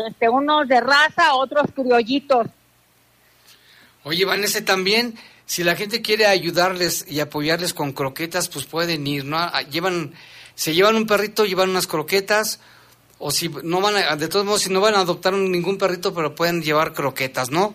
Este, 0.08 0.28
unos 0.28 0.68
de 0.68 0.80
raza, 0.80 1.34
otros 1.34 1.66
criollitos. 1.74 2.46
Oye, 4.04 4.24
Vanessa, 4.24 4.64
también, 4.64 5.16
si 5.46 5.64
la 5.64 5.74
gente 5.74 6.00
quiere 6.00 6.26
ayudarles 6.26 7.06
y 7.08 7.18
apoyarles 7.18 7.74
con 7.74 7.90
croquetas, 7.90 8.48
pues 8.48 8.66
pueden 8.66 9.04
ir, 9.08 9.24
¿no? 9.24 9.36
Ah, 9.38 9.62
Llevan, 9.62 10.14
se 10.54 10.74
llevan 10.74 10.94
un 10.94 11.08
perrito, 11.08 11.44
llevan 11.44 11.70
unas 11.70 11.88
croquetas, 11.88 12.60
o 13.18 13.32
si 13.32 13.48
no 13.64 13.80
van 13.80 13.96
a, 13.96 14.14
de 14.14 14.28
todos 14.28 14.46
modos, 14.46 14.62
si 14.62 14.72
no 14.72 14.80
van 14.80 14.94
a 14.94 15.00
adoptar 15.00 15.32
ningún 15.32 15.76
perrito, 15.76 16.14
pero 16.14 16.36
pueden 16.36 16.62
llevar 16.62 16.92
croquetas, 16.92 17.50
¿no? 17.50 17.74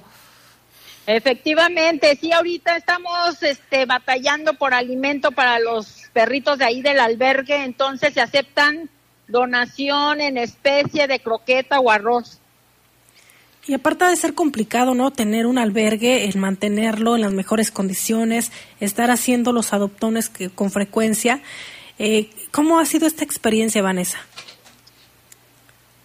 Efectivamente, 1.11 2.15
sí, 2.21 2.31
ahorita 2.31 2.77
estamos 2.77 3.41
este, 3.41 3.87
batallando 3.87 4.53
por 4.53 4.75
alimento 4.75 5.31
para 5.31 5.57
los 5.57 6.03
perritos 6.13 6.59
de 6.59 6.65
ahí 6.65 6.83
del 6.83 6.99
albergue, 6.99 7.63
entonces 7.63 8.13
se 8.13 8.21
aceptan 8.21 8.91
donación 9.27 10.21
en 10.21 10.37
especie 10.37 11.07
de 11.07 11.19
croqueta 11.19 11.79
o 11.79 11.89
arroz. 11.89 12.39
Y 13.65 13.73
aparte 13.73 14.05
de 14.05 14.15
ser 14.17 14.35
complicado, 14.35 14.93
¿no? 14.93 15.09
Tener 15.09 15.47
un 15.47 15.57
albergue, 15.57 16.25
el 16.25 16.37
mantenerlo 16.37 17.15
en 17.15 17.21
las 17.21 17.33
mejores 17.33 17.71
condiciones, 17.71 18.51
estar 18.79 19.09
haciendo 19.09 19.51
los 19.51 19.73
adoptones 19.73 20.29
que, 20.29 20.51
con 20.51 20.69
frecuencia. 20.69 21.41
Eh, 21.97 22.29
¿Cómo 22.51 22.79
ha 22.79 22.85
sido 22.85 23.07
esta 23.07 23.23
experiencia, 23.23 23.81
Vanessa? 23.81 24.19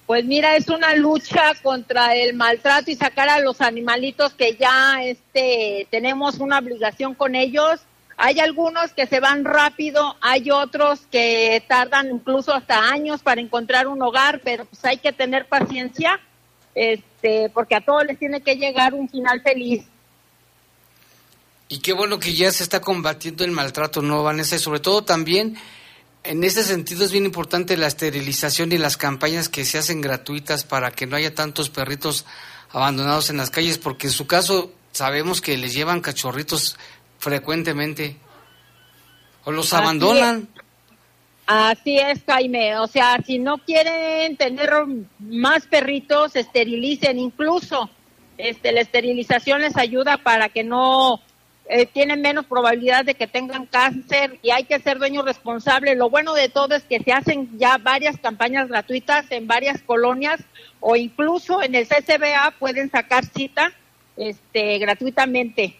Pues 0.07 0.25
mira, 0.27 0.57
es 0.57 0.69
una 0.69 0.95
lucha 0.95 1.55
contra 1.63 2.15
el 2.15 2.35
maltrato 2.35 2.91
y 2.91 2.95
sacar 2.95 3.29
a 3.31 3.41
los 3.41 3.63
animalitos 3.63 4.35
que 4.35 4.55
ya 4.57 5.03
este, 5.03 5.87
tenemos 5.91 6.39
una 6.39 6.59
obligación 6.59 7.15
con 7.15 7.35
ellos. 7.35 7.81
Hay 8.19 8.39
algunos 8.39 8.93
que 8.93 9.07
se 9.07 9.19
van 9.19 9.45
rápido, 9.45 10.15
hay 10.21 10.51
otros 10.51 11.01
que 11.11 11.65
tardan 11.67 12.11
incluso 12.11 12.53
hasta 12.55 12.91
años 12.91 13.23
para 13.23 13.41
encontrar 13.41 13.89
un 13.89 14.03
hogar, 14.03 14.41
pero 14.45 14.67
pues 14.67 14.85
hay 14.85 14.99
que 14.99 15.13
tener 15.13 15.47
paciencia, 15.47 16.21
este, 16.75 17.49
porque 17.49 17.75
a 17.75 17.81
todos 17.81 18.05
les 18.05 18.19
tiene 18.19 18.43
que 18.43 18.57
llegar 18.57 18.95
un 18.95 19.09
final 19.09 19.41
feliz. 19.41 19.85
Y 21.69 21.79
qué 21.79 21.93
bueno 21.95 22.19
que 22.19 22.35
ya 22.35 22.53
se 22.53 22.63
está 22.63 22.81
combatiendo 22.81 23.43
el 23.43 23.51
maltrato, 23.51 24.03
¿no, 24.03 24.23
Vanessa? 24.23 24.55
Y 24.55 24.59
sobre 24.59 24.81
todo 24.81 25.03
también, 25.03 25.57
en 26.25 26.43
ese 26.43 26.65
sentido 26.65 27.05
es 27.05 27.13
bien 27.13 27.27
importante 27.27 27.77
la 27.77 27.87
esterilización 27.87 28.73
y 28.73 28.79
las 28.79 28.97
campañas 28.97 29.49
que 29.49 29.65
se 29.65 29.79
hacen 29.79 30.01
gratuitas 30.01 30.65
para 30.65 30.91
que 30.91 31.07
no 31.07 31.17
haya 31.17 31.35
tantos 31.35 31.71
perritos 31.71 32.25
abandonados 32.71 33.31
en 33.31 33.37
las 33.37 33.51
calles, 33.51 33.79
porque 33.79 34.09
en 34.09 34.13
su 34.13 34.27
caso 34.27 34.73
sabemos 34.93 35.41
que 35.41 35.57
les 35.59 35.75
llevan 35.75 36.01
cachorritos 36.01 36.77
frecuentemente 37.19 38.17
o 39.45 39.53
los 39.53 39.73
Así 39.73 39.83
abandonan. 39.83 40.49
Así 41.47 41.99
es, 41.99 42.23
Jaime. 42.27 42.79
O 42.79 42.87
sea, 42.87 43.19
si 43.25 43.39
no 43.39 43.59
quieren 43.59 44.37
tener 44.39 44.71
más 45.19 45.67
perritos, 45.67 46.37
esterilicen. 46.37 47.19
Incluso 47.19 47.91
este, 48.39 48.73
la 48.73 48.81
esterilización 48.81 49.61
les 49.61 49.77
ayuda 49.77 50.17
para 50.17 50.49
que 50.49 50.65
no 50.65 51.21
eh, 51.67 51.87
tienen 51.87 52.21
menos 52.21 52.45
probabilidad 52.47 53.05
de 53.05 53.15
que 53.15 53.27
tengan 53.27 53.67
cáncer 53.67 54.39
y 54.43 54.51
hay 54.51 54.65
que 54.65 54.79
ser 54.81 54.99
dueños 54.99 55.25
responsables. 55.25 55.97
Lo 55.97 56.11
bueno 56.11 56.35
de 56.35 56.49
todo 56.49 56.75
es 56.75 56.83
que 56.83 57.01
se 57.01 57.13
hacen 57.13 57.59
ya 57.59 57.79
varias 57.79 58.19
campañas 58.19 58.69
gratuitas 58.69 59.25
en 59.31 59.47
varias 59.47 59.81
colonias 59.83 60.41
o 60.81 60.95
incluso 60.97 61.63
en 61.63 61.75
el 61.75 61.87
CCBA 61.89 62.55
pueden 62.59 62.91
sacar 62.91 63.25
cita 63.25 63.73
este, 64.17 64.79
gratuitamente. 64.79 65.77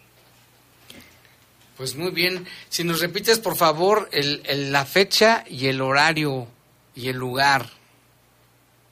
Pues 1.77 1.95
muy 1.95 2.11
bien. 2.11 2.47
Si 2.69 2.83
nos 2.83 3.01
repites, 3.01 3.39
por 3.39 3.55
favor, 3.55 4.09
el, 4.11 4.41
el- 4.45 4.71
la 4.71 4.85
fecha 4.85 5.43
y 5.47 5.67
el 5.67 5.81
horario 5.81 6.47
y 6.95 7.09
el 7.09 7.17
lugar. 7.17 7.65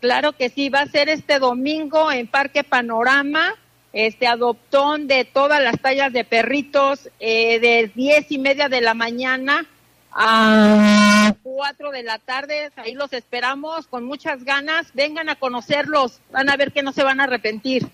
Claro 0.02 0.34
que 0.34 0.50
sí, 0.50 0.68
va 0.68 0.82
a 0.82 0.88
ser 0.88 1.08
este 1.08 1.40
domingo 1.40 2.12
en 2.12 2.28
Parque 2.28 2.66
Panorama, 2.66 3.56
este 3.94 4.28
adoptón 4.28 5.08
de 5.08 5.24
todas 5.24 5.62
las 5.62 5.80
tallas 5.80 6.12
de 6.12 6.26
perritos, 6.26 7.10
eh, 7.20 7.60
de 7.60 7.92
diez 7.94 8.32
y 8.32 8.40
media 8.40 8.68
de 8.68 8.82
la 8.82 8.96
mañana 8.96 9.68
a 10.12 11.34
cuatro 11.44 11.92
de 11.92 12.04
la 12.04 12.20
tarde. 12.20 12.72
Ahí 12.76 12.94
los 12.94 13.14
esperamos 13.14 13.88
con 13.88 14.04
muchas 14.04 14.44
ganas. 14.44 14.88
Vengan 14.94 15.30
a 15.30 15.36
conocerlos, 15.36 16.20
van 16.32 16.50
a 16.50 16.58
ver 16.58 16.72
que 16.72 16.84
no 16.84 16.92
se 16.92 17.04
van 17.04 17.22
a 17.22 17.26
arrepentir. 17.26 17.88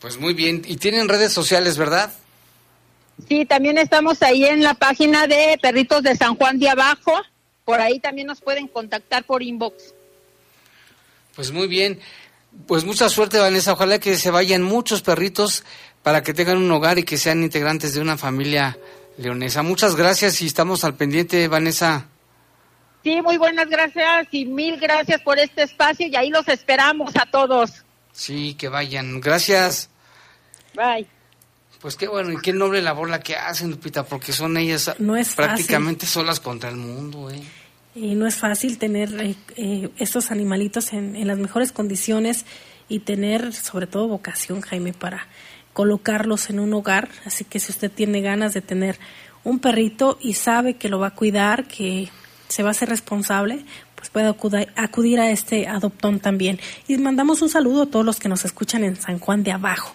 Pues 0.00 0.18
muy 0.18 0.34
bien. 0.34 0.62
Y 0.66 0.76
tienen 0.76 1.08
redes 1.08 1.32
sociales, 1.32 1.78
¿verdad? 1.78 2.12
Sí, 3.28 3.46
también 3.46 3.78
estamos 3.78 4.22
ahí 4.22 4.44
en 4.44 4.62
la 4.62 4.74
página 4.74 5.26
de 5.26 5.58
Perritos 5.60 6.02
de 6.02 6.16
San 6.16 6.36
Juan 6.36 6.58
de 6.58 6.68
Abajo. 6.68 7.12
Por 7.64 7.80
ahí 7.80 7.98
también 7.98 8.26
nos 8.26 8.40
pueden 8.40 8.68
contactar 8.68 9.24
por 9.24 9.42
inbox. 9.42 9.94
Pues 11.34 11.50
muy 11.50 11.66
bien. 11.66 11.98
Pues 12.66 12.84
mucha 12.84 13.08
suerte, 13.08 13.38
Vanessa. 13.38 13.72
Ojalá 13.72 13.98
que 13.98 14.16
se 14.16 14.30
vayan 14.30 14.62
muchos 14.62 15.02
perritos 15.02 15.64
para 16.02 16.22
que 16.22 16.34
tengan 16.34 16.58
un 16.58 16.70
hogar 16.70 16.98
y 16.98 17.02
que 17.02 17.18
sean 17.18 17.42
integrantes 17.42 17.94
de 17.94 18.00
una 18.00 18.16
familia 18.16 18.78
leonesa. 19.18 19.62
Muchas 19.62 19.96
gracias 19.96 20.40
y 20.42 20.46
estamos 20.46 20.84
al 20.84 20.94
pendiente, 20.94 21.48
Vanessa. 21.48 22.06
Sí, 23.02 23.22
muy 23.22 23.38
buenas 23.38 23.68
gracias 23.68 24.28
y 24.32 24.44
mil 24.44 24.78
gracias 24.78 25.20
por 25.22 25.38
este 25.38 25.62
espacio 25.62 26.06
y 26.06 26.16
ahí 26.16 26.30
los 26.30 26.48
esperamos 26.48 27.14
a 27.16 27.26
todos. 27.26 27.85
Sí, 28.16 28.54
que 28.54 28.68
vayan. 28.68 29.20
Gracias. 29.20 29.90
Bye. 30.74 31.06
Pues 31.80 31.96
qué 31.96 32.08
bueno 32.08 32.32
y 32.32 32.40
qué 32.40 32.54
noble 32.54 32.80
labor 32.80 33.10
la 33.10 33.20
que 33.20 33.36
hacen, 33.36 33.70
Lupita, 33.70 34.04
porque 34.04 34.32
son 34.32 34.56
ellas 34.56 34.94
No 34.98 35.16
es 35.16 35.34
prácticamente 35.34 36.06
solas 36.06 36.40
contra 36.40 36.70
el 36.70 36.76
mundo, 36.76 37.30
¿eh? 37.30 37.42
Y 37.94 38.14
no 38.14 38.26
es 38.26 38.36
fácil 38.36 38.78
tener 38.78 39.12
eh, 39.20 39.34
eh, 39.56 39.90
estos 39.98 40.30
animalitos 40.30 40.94
en, 40.94 41.14
en 41.14 41.28
las 41.28 41.38
mejores 41.38 41.72
condiciones 41.72 42.46
y 42.88 43.00
tener 43.00 43.52
sobre 43.52 43.86
todo 43.86 44.08
vocación, 44.08 44.62
Jaime, 44.62 44.94
para 44.94 45.26
colocarlos 45.74 46.48
en 46.48 46.58
un 46.58 46.72
hogar. 46.72 47.10
Así 47.26 47.44
que 47.44 47.60
si 47.60 47.70
usted 47.70 47.90
tiene 47.90 48.22
ganas 48.22 48.54
de 48.54 48.62
tener 48.62 48.98
un 49.44 49.58
perrito 49.58 50.18
y 50.20 50.34
sabe 50.34 50.74
que 50.74 50.88
lo 50.88 50.98
va 50.98 51.08
a 51.08 51.14
cuidar, 51.14 51.68
que 51.68 52.08
se 52.48 52.62
va 52.62 52.70
a 52.70 52.74
ser 52.74 52.88
responsable, 52.88 53.64
pues 54.10 54.24
puede 54.24 54.28
acuda- 54.28 54.72
acudir 54.76 55.20
a 55.20 55.30
este 55.30 55.66
adoptón 55.66 56.20
también. 56.20 56.58
Y 56.88 56.96
mandamos 56.98 57.42
un 57.42 57.48
saludo 57.48 57.82
a 57.82 57.86
todos 57.86 58.04
los 58.04 58.18
que 58.18 58.28
nos 58.28 58.44
escuchan 58.44 58.84
en 58.84 58.96
San 58.96 59.18
Juan 59.18 59.42
de 59.42 59.52
Abajo. 59.52 59.94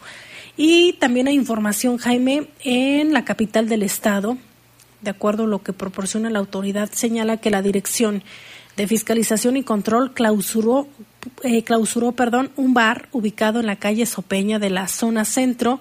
Y 0.57 0.93
también 0.93 1.27
hay 1.27 1.35
información, 1.35 1.97
Jaime, 1.97 2.47
en 2.63 3.13
la 3.13 3.25
capital 3.25 3.69
del 3.69 3.83
estado, 3.83 4.37
de 5.01 5.09
acuerdo 5.11 5.45
a 5.45 5.47
lo 5.47 5.63
que 5.63 5.73
proporciona 5.73 6.29
la 6.29 6.39
autoridad, 6.39 6.89
señala 6.91 7.37
que 7.37 7.49
la 7.49 7.61
Dirección 7.61 8.23
de 8.77 8.87
Fiscalización 8.87 9.57
y 9.57 9.63
Control 9.63 10.13
clausuró, 10.13 10.87
eh, 11.43 11.63
clausuró 11.63 12.11
perdón, 12.13 12.51
un 12.55 12.73
bar 12.73 13.09
ubicado 13.11 13.59
en 13.59 13.65
la 13.65 13.77
calle 13.77 14.05
Sopeña 14.05 14.59
de 14.59 14.69
la 14.69 14.87
zona 14.87 15.25
centro 15.25 15.79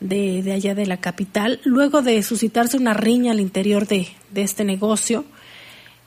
de, 0.00 0.42
de 0.42 0.52
allá 0.52 0.74
de 0.74 0.86
la 0.86 0.98
capital, 0.98 1.60
luego 1.64 2.02
de 2.02 2.22
suscitarse 2.22 2.76
una 2.76 2.94
riña 2.94 3.32
al 3.32 3.40
interior 3.40 3.86
de, 3.86 4.08
de 4.30 4.42
este 4.42 4.64
negocio. 4.64 5.24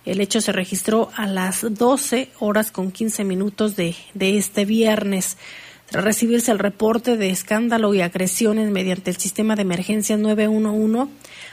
El 0.05 0.19
hecho 0.19 0.41
se 0.41 0.51
registró 0.51 1.11
a 1.15 1.27
las 1.27 1.65
12 1.69 2.29
horas 2.39 2.71
con 2.71 2.91
15 2.91 3.23
minutos 3.23 3.75
de, 3.75 3.95
este 4.19 4.65
viernes. 4.65 5.37
Tras 5.85 6.03
recibirse 6.03 6.51
el 6.51 6.59
reporte 6.59 7.17
de 7.17 7.29
escándalo 7.29 7.93
y 7.93 8.01
agresiones 8.01 8.71
mediante 8.71 9.11
el 9.11 9.17
sistema 9.17 9.55
de 9.55 9.63
emergencia 9.63 10.17
911, 10.17 11.11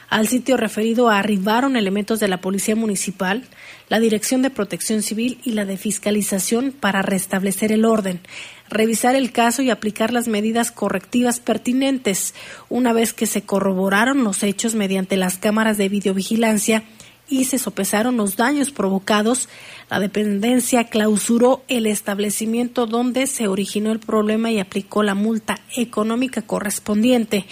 al 0.09 0.29
sitio 0.29 0.57
referido 0.57 1.11
arribaron 1.11 1.77
elementos 1.77 2.21
de 2.21 2.29
la 2.29 2.41
Policía 2.41 2.77
Municipal, 2.77 3.45
la 3.89 3.99
Dirección 3.99 4.41
de 4.41 4.51
Protección 4.51 5.03
Civil 5.03 5.41
y 5.45 5.53
la 5.53 5.65
de 5.65 5.77
Fiscalización 5.77 6.73
para 6.73 7.03
restablecer 7.03 7.73
el 7.73 7.85
orden, 7.85 8.21
revisar 8.71 9.17
el 9.17 9.33
caso 9.33 9.61
y 9.61 9.71
aplicar 9.71 10.13
las 10.13 10.29
medidas 10.29 10.71
correctivas 10.71 11.41
pertinentes, 11.41 12.33
una 12.69 12.93
vez 12.93 13.13
que 13.13 13.27
se 13.27 13.43
corroboraron 13.43 14.25
los 14.25 14.43
hechos 14.45 14.75
mediante 14.75 15.17
las 15.17 15.37
cámaras 15.37 15.77
de 15.77 15.89
videovigilancia 15.89 16.85
y 17.29 17.45
se 17.45 17.59
sopesaron 17.59 18.17
los 18.17 18.37
daños 18.37 18.71
provocados, 18.71 19.49
la 19.91 20.01
dependencia 20.01 20.85
clausuró 20.85 21.63
el 21.69 21.87
establecimiento 21.87 22.87
donde 22.87 23.27
se 23.27 23.49
originó 23.49 23.93
el 23.93 24.01
problema 24.01 24.51
y 24.51 24.59
aplicó 24.59 25.03
la 25.03 25.15
multa 25.15 25.61
económica 25.77 26.43
correspondiente. 26.43 27.47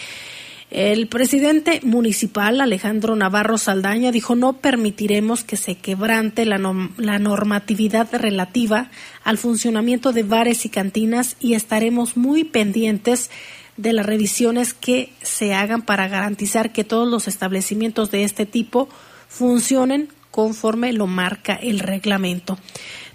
El 0.71 1.07
presidente 1.07 1.81
municipal, 1.85 2.61
Alejandro 2.61 3.15
Navarro 3.15 3.57
Saldaña, 3.57 4.11
dijo 4.11 4.35
no 4.35 4.55
permitiremos 4.55 5.45
que 5.45 5.57
se 5.57 5.77
quebrante 5.77 6.45
la, 6.45 6.59
la, 6.97 7.19
normatividad 7.21 8.09
relativa 8.13 8.91
al 9.23 9.39
funcionamiento 9.39 10.13
de 10.13 10.25
bares 10.25 10.67
y 10.67 10.69
cantinas 10.69 11.37
y 11.39 11.55
estaremos 11.55 12.17
muy 12.17 12.43
pendientes 12.43 13.31
de 13.77 13.93
las 13.93 14.07
revisiones 14.07 14.75
que 14.75 15.13
se 15.23 15.55
hagan 15.55 15.83
para 15.83 16.09
garantizar 16.09 16.73
que 16.73 16.83
todos 16.83 17.09
los 17.09 17.29
establecimientos 17.29 18.11
de 18.11 18.25
este 18.25 18.45
tipo 18.45 18.89
funcionen 19.29 20.09
conforme 20.31 20.93
lo 20.93 21.07
marca 21.07 21.55
el 21.55 21.81
reglamento. 21.81 22.59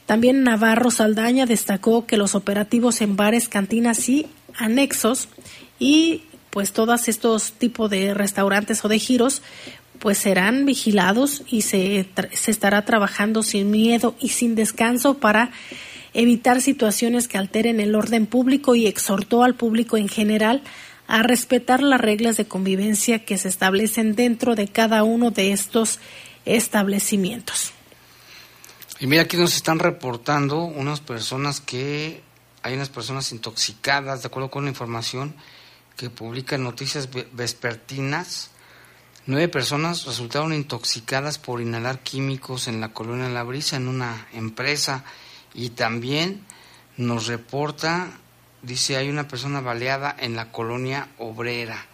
También 0.05 0.43
Navarro 0.43 0.91
Saldaña 0.91 1.45
destacó 1.45 2.05
que 2.05 2.18
los 2.18 2.36
operativos 2.36 3.01
en 3.01 3.16
bares, 3.16 3.47
cantinas 3.47 4.09
y 4.09 4.28
anexos 4.57 5.30
y 5.80 6.24
pues 6.49 6.74
todos 6.74 7.07
estos 7.07 7.53
tipos 7.53 7.89
de 7.89 8.14
restaurantes 8.14 8.84
o 8.84 8.89
de 8.89 8.99
giros 8.99 9.41
pues 9.99 10.18
serán 10.18 10.66
vigilados 10.66 11.43
y 11.47 11.62
se, 11.62 12.07
se 12.34 12.51
estará 12.51 12.84
trabajando 12.86 13.43
sin 13.43 13.70
miedo 13.70 14.16
y 14.20 14.30
sin 14.30 14.55
descanso 14.55 15.20
para 15.20 15.51
evitar 16.14 16.62
situaciones 16.62 17.28
que 17.28 17.38
alteren 17.38 17.80
el 17.80 17.95
orden 17.95 18.26
público 18.26 18.76
y 18.76 18.88
exhortó 18.88 19.43
al 19.43 19.55
público 19.55 19.97
en 19.97 20.09
general 20.09 20.62
a 21.12 21.24
respetar 21.24 21.84
las 21.84 21.99
reglas 21.99 22.38
de 22.38 22.45
convivencia 22.45 23.26
que 23.26 23.38
se 23.38 23.49
establecen 23.49 24.16
dentro 24.16 24.55
de 24.55 24.70
cada 24.70 25.03
uno 25.03 25.30
de 25.30 25.51
estos 25.51 25.99
establecimientos. 26.45 27.74
Y 29.01 29.07
mira, 29.07 29.24
aquí 29.24 29.36
nos 29.36 29.53
están 29.53 29.80
reportando 29.80 30.64
unas 30.64 31.01
personas 31.01 31.59
que 31.59 32.22
hay 32.64 32.76
unas 32.76 32.88
personas 32.88 33.34
intoxicadas, 33.34 34.22
de 34.22 34.28
acuerdo 34.28 34.49
con 34.49 34.64
la 34.64 34.70
información 34.70 35.36
que 35.97 36.09
publican 36.09 36.64
noticias 36.64 37.09
vespertinas, 37.34 38.51
nueve 39.26 39.49
personas 39.49 40.05
resultaron 40.05 40.53
intoxicadas 40.53 41.39
por 41.39 41.59
inhalar 41.59 41.99
químicos 41.99 42.70
en 42.70 42.80
la 42.80 42.93
colonia 42.93 43.28
La 43.28 43.43
Brisa, 43.43 43.76
en 43.76 43.89
una 43.89 44.30
empresa, 44.32 45.03
y 45.53 45.72
también 45.72 46.45
nos 46.95 47.28
reporta, 47.28 48.20
dice, 48.62 48.97
hay 48.97 49.09
una 49.09 49.28
persona 49.28 49.62
baleada 49.62 50.16
en 50.20 50.36
la 50.36 50.51
colonia 50.51 51.09
obrera, 51.18 51.86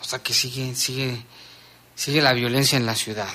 o 0.00 0.04
sea 0.04 0.20
que 0.20 0.32
sigue, 0.32 0.74
sigue, 0.74 1.22
sigue 1.94 2.22
la 2.22 2.32
violencia 2.32 2.76
en 2.76 2.86
la 2.86 2.94
ciudad 2.94 3.28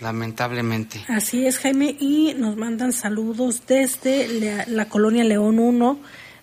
lamentablemente. 0.00 1.04
Así 1.08 1.44
es, 1.44 1.58
Jaime, 1.58 1.96
y 1.98 2.32
nos 2.34 2.56
mandan 2.56 2.92
saludos 2.92 3.62
desde 3.66 4.66
la, 4.68 4.88
colonia 4.88 5.24
León 5.24 5.58
1, 5.58 5.98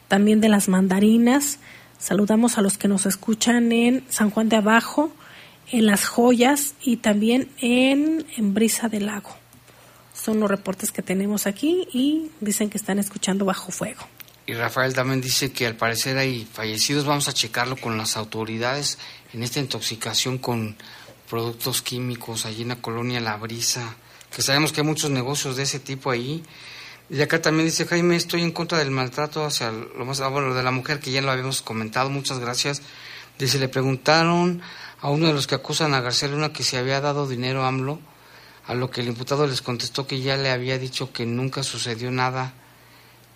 también 0.09 0.41
de 0.41 0.49
las 0.49 0.67
mandarinas, 0.67 1.59
Saludamos 1.97 2.57
a 2.57 2.61
los 2.61 2.77
que 2.77 2.87
nos 2.87 3.05
escuchan 3.05 3.71
en 3.71 4.03
San 4.09 4.29
Juan 4.29 4.49
de 4.49 4.57
Abajo, 4.57 5.11
en 5.71 5.85
Las 5.85 6.05
Joyas 6.05 6.75
y 6.81 6.97
también 6.97 7.49
en, 7.57 8.25
en 8.37 8.53
Brisa 8.53 8.89
del 8.89 9.07
Lago. 9.07 9.31
Son 10.13 10.39
los 10.39 10.49
reportes 10.49 10.91
que 10.91 11.01
tenemos 11.01 11.47
aquí 11.47 11.87
y 11.93 12.31
dicen 12.41 12.69
que 12.69 12.77
están 12.77 12.99
escuchando 12.99 13.45
bajo 13.45 13.71
fuego. 13.71 14.01
Y 14.47 14.53
Rafael 14.53 14.93
también 14.93 15.21
dice 15.21 15.51
que 15.51 15.65
al 15.65 15.75
parecer 15.75 16.17
hay 16.17 16.47
fallecidos. 16.51 17.05
Vamos 17.05 17.27
a 17.27 17.33
checarlo 17.33 17.77
con 17.77 17.97
las 17.97 18.15
autoridades 18.17 18.97
en 19.33 19.43
esta 19.43 19.59
intoxicación 19.59 20.37
con 20.37 20.75
productos 21.29 21.81
químicos 21.81 22.45
allí 22.45 22.61
en 22.61 22.69
la 22.69 22.81
colonia 22.81 23.19
La 23.19 23.37
Brisa, 23.37 23.95
que 24.29 24.41
sabemos 24.41 24.71
que 24.71 24.81
hay 24.81 24.87
muchos 24.87 25.09
negocios 25.09 25.55
de 25.55 25.63
ese 25.63 25.79
tipo 25.79 26.11
ahí 26.11 26.43
y 27.07 27.21
acá 27.21 27.39
también 27.39 27.67
dice 27.67 27.85
Jaime, 27.85 28.15
estoy 28.15 28.41
en 28.41 28.51
contra 28.51 28.79
del 28.79 28.89
maltrato 28.89 29.45
hacia 29.45 29.71
lo 29.71 30.05
más, 30.05 30.21
ah, 30.21 30.27
bueno, 30.27 30.55
de 30.55 30.63
la 30.63 30.71
mujer 30.71 30.99
que 30.99 31.11
ya 31.11 31.21
lo 31.21 31.29
habíamos 31.29 31.61
comentado, 31.61 32.09
muchas 32.09 32.39
gracias. 32.39 32.81
Dice, 33.37 33.59
le 33.59 33.67
preguntaron 33.67 34.61
a 35.01 35.09
uno 35.09 35.27
de 35.27 35.33
los 35.33 35.45
que 35.45 35.53
acusan 35.53 35.93
a 35.93 36.01
García 36.01 36.29
Luna 36.29 36.51
que 36.51 36.63
se 36.63 36.77
había 36.77 37.01
dado 37.01 37.27
dinero 37.27 37.63
a 37.63 37.67
AMLO, 37.67 37.99
a 38.65 38.73
lo 38.73 38.89
que 38.89 39.01
el 39.01 39.07
imputado 39.07 39.45
les 39.45 39.61
contestó 39.61 40.07
que 40.07 40.21
ya 40.21 40.35
le 40.35 40.49
había 40.49 40.79
dicho 40.79 41.13
que 41.13 41.27
nunca 41.27 41.61
sucedió 41.61 42.09
nada 42.09 42.55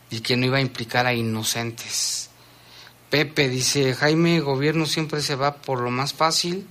y 0.09 0.21
que 0.21 0.37
no 0.37 0.45
iba 0.45 0.57
a 0.57 0.61
implicar 0.61 1.05
a 1.05 1.13
inocentes. 1.13 2.29
Pepe 3.09 3.49
dice, 3.49 3.93
Jaime, 3.95 4.39
gobierno 4.39 4.85
siempre 4.85 5.21
se 5.21 5.35
va 5.35 5.55
por 5.57 5.81
lo 5.81 5.89
más 5.89 6.13
fácil. 6.13 6.67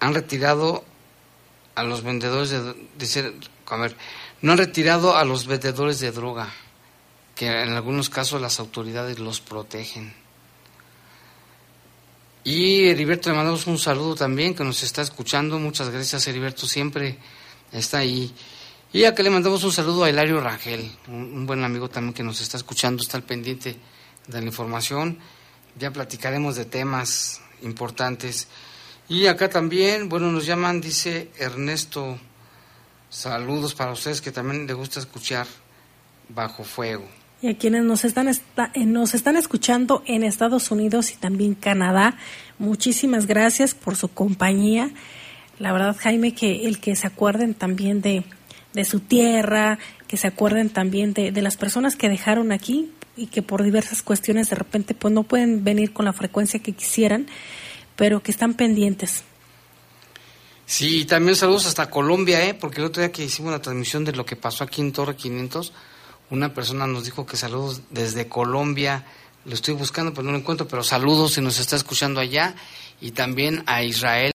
Han 0.00 0.14
retirado 0.14 0.84
a 1.74 1.82
los 1.84 2.02
vendedores 2.02 2.50
de, 2.50 2.74
de 2.98 3.34
a 3.66 3.76
ver, 3.76 3.96
no 4.42 4.52
han 4.52 4.58
retirado 4.58 5.16
a 5.16 5.24
los 5.24 5.46
vendedores 5.46 6.00
de 6.00 6.10
droga, 6.10 6.50
que 7.34 7.46
en 7.46 7.70
algunos 7.70 8.10
casos 8.10 8.40
las 8.40 8.60
autoridades 8.60 9.18
los 9.18 9.40
protegen. 9.40 10.12
Y 12.44 12.88
Heriberto, 12.88 13.30
le 13.30 13.36
mandamos 13.36 13.66
un 13.68 13.78
saludo 13.78 14.16
también, 14.16 14.54
que 14.54 14.64
nos 14.64 14.82
está 14.82 15.00
escuchando. 15.00 15.60
Muchas 15.60 15.90
gracias, 15.90 16.26
Heriberto, 16.26 16.66
siempre 16.66 17.18
está 17.70 17.98
ahí. 17.98 18.34
Y 18.92 19.04
acá 19.04 19.22
le 19.22 19.30
mandamos 19.30 19.64
un 19.64 19.72
saludo 19.72 20.04
a 20.04 20.10
Hilario 20.10 20.40
Rangel, 20.40 20.90
un, 21.08 21.46
buen 21.46 21.64
amigo 21.64 21.88
también 21.88 22.12
que 22.12 22.22
nos 22.22 22.40
está 22.40 22.58
escuchando, 22.58 23.02
está 23.02 23.16
al 23.16 23.22
pendiente 23.22 23.76
de 24.26 24.40
la 24.40 24.46
información. 24.46 25.18
Ya 25.78 25.90
platicaremos 25.90 26.56
de 26.56 26.66
temas 26.66 27.40
importantes. 27.62 28.48
Y 29.08 29.26
acá 29.26 29.48
también, 29.48 30.08
bueno, 30.08 30.30
nos 30.30 30.44
llaman, 30.44 30.80
dice 30.80 31.30
Ernesto 31.38 32.18
Saludos 33.12 33.74
para 33.74 33.92
ustedes 33.92 34.22
que 34.22 34.32
también 34.32 34.66
les 34.66 34.74
gusta 34.74 34.98
escuchar 34.98 35.46
Bajo 36.30 36.64
Fuego. 36.64 37.06
Y 37.42 37.48
a 37.48 37.58
quienes 37.58 37.84
nos 37.84 38.06
están, 38.06 38.26
eh, 38.26 38.86
nos 38.86 39.12
están 39.12 39.36
escuchando 39.36 40.02
en 40.06 40.22
Estados 40.22 40.70
Unidos 40.70 41.12
y 41.12 41.16
también 41.16 41.54
Canadá, 41.54 42.16
muchísimas 42.58 43.26
gracias 43.26 43.74
por 43.74 43.96
su 43.96 44.08
compañía. 44.08 44.90
La 45.58 45.74
verdad, 45.74 45.94
Jaime, 45.98 46.34
que 46.34 46.66
el 46.66 46.80
que 46.80 46.96
se 46.96 47.06
acuerden 47.06 47.52
también 47.52 48.00
de, 48.00 48.24
de 48.74 48.84
su 48.84 49.00
tierra, 49.00 49.78
que 50.08 50.16
se 50.16 50.26
acuerden 50.26 50.70
también 50.70 51.12
de, 51.12 51.32
de 51.32 51.42
las 51.42 51.56
personas 51.56 51.96
que 51.96 52.08
dejaron 52.08 52.52
aquí 52.52 52.90
y 53.16 53.26
que 53.26 53.42
por 53.42 53.62
diversas 53.62 54.02
cuestiones 54.02 54.50
de 54.50 54.56
repente 54.56 54.94
pues 54.94 55.12
no 55.12 55.22
pueden 55.22 55.64
venir 55.64 55.92
con 55.92 56.06
la 56.06 56.12
frecuencia 56.12 56.60
que 56.60 56.72
quisieran, 56.72 57.26
pero 57.96 58.22
que 58.22 58.30
están 58.30 58.54
pendientes 58.54 59.24
Sí, 60.74 61.04
también 61.04 61.36
saludos 61.36 61.66
hasta 61.66 61.90
Colombia, 61.90 62.46
¿eh? 62.46 62.54
porque 62.54 62.80
el 62.80 62.86
otro 62.86 63.02
día 63.02 63.12
que 63.12 63.24
hicimos 63.24 63.52
la 63.52 63.60
transmisión 63.60 64.06
de 64.06 64.12
lo 64.12 64.24
que 64.24 64.36
pasó 64.36 64.64
aquí 64.64 64.80
en 64.80 64.92
Torre 64.92 65.16
500, 65.16 65.70
una 66.30 66.54
persona 66.54 66.86
nos 66.86 67.04
dijo 67.04 67.26
que 67.26 67.36
saludos 67.36 67.82
desde 67.90 68.26
Colombia, 68.26 69.04
lo 69.44 69.52
estoy 69.52 69.74
buscando 69.74 70.14
pero 70.14 70.24
no 70.24 70.32
lo 70.32 70.38
encuentro, 70.38 70.66
pero 70.66 70.82
saludos 70.82 71.34
si 71.34 71.42
nos 71.42 71.58
está 71.58 71.76
escuchando 71.76 72.20
allá, 72.20 72.54
y 73.02 73.10
también 73.10 73.64
a 73.66 73.82
Israel. 73.82 74.31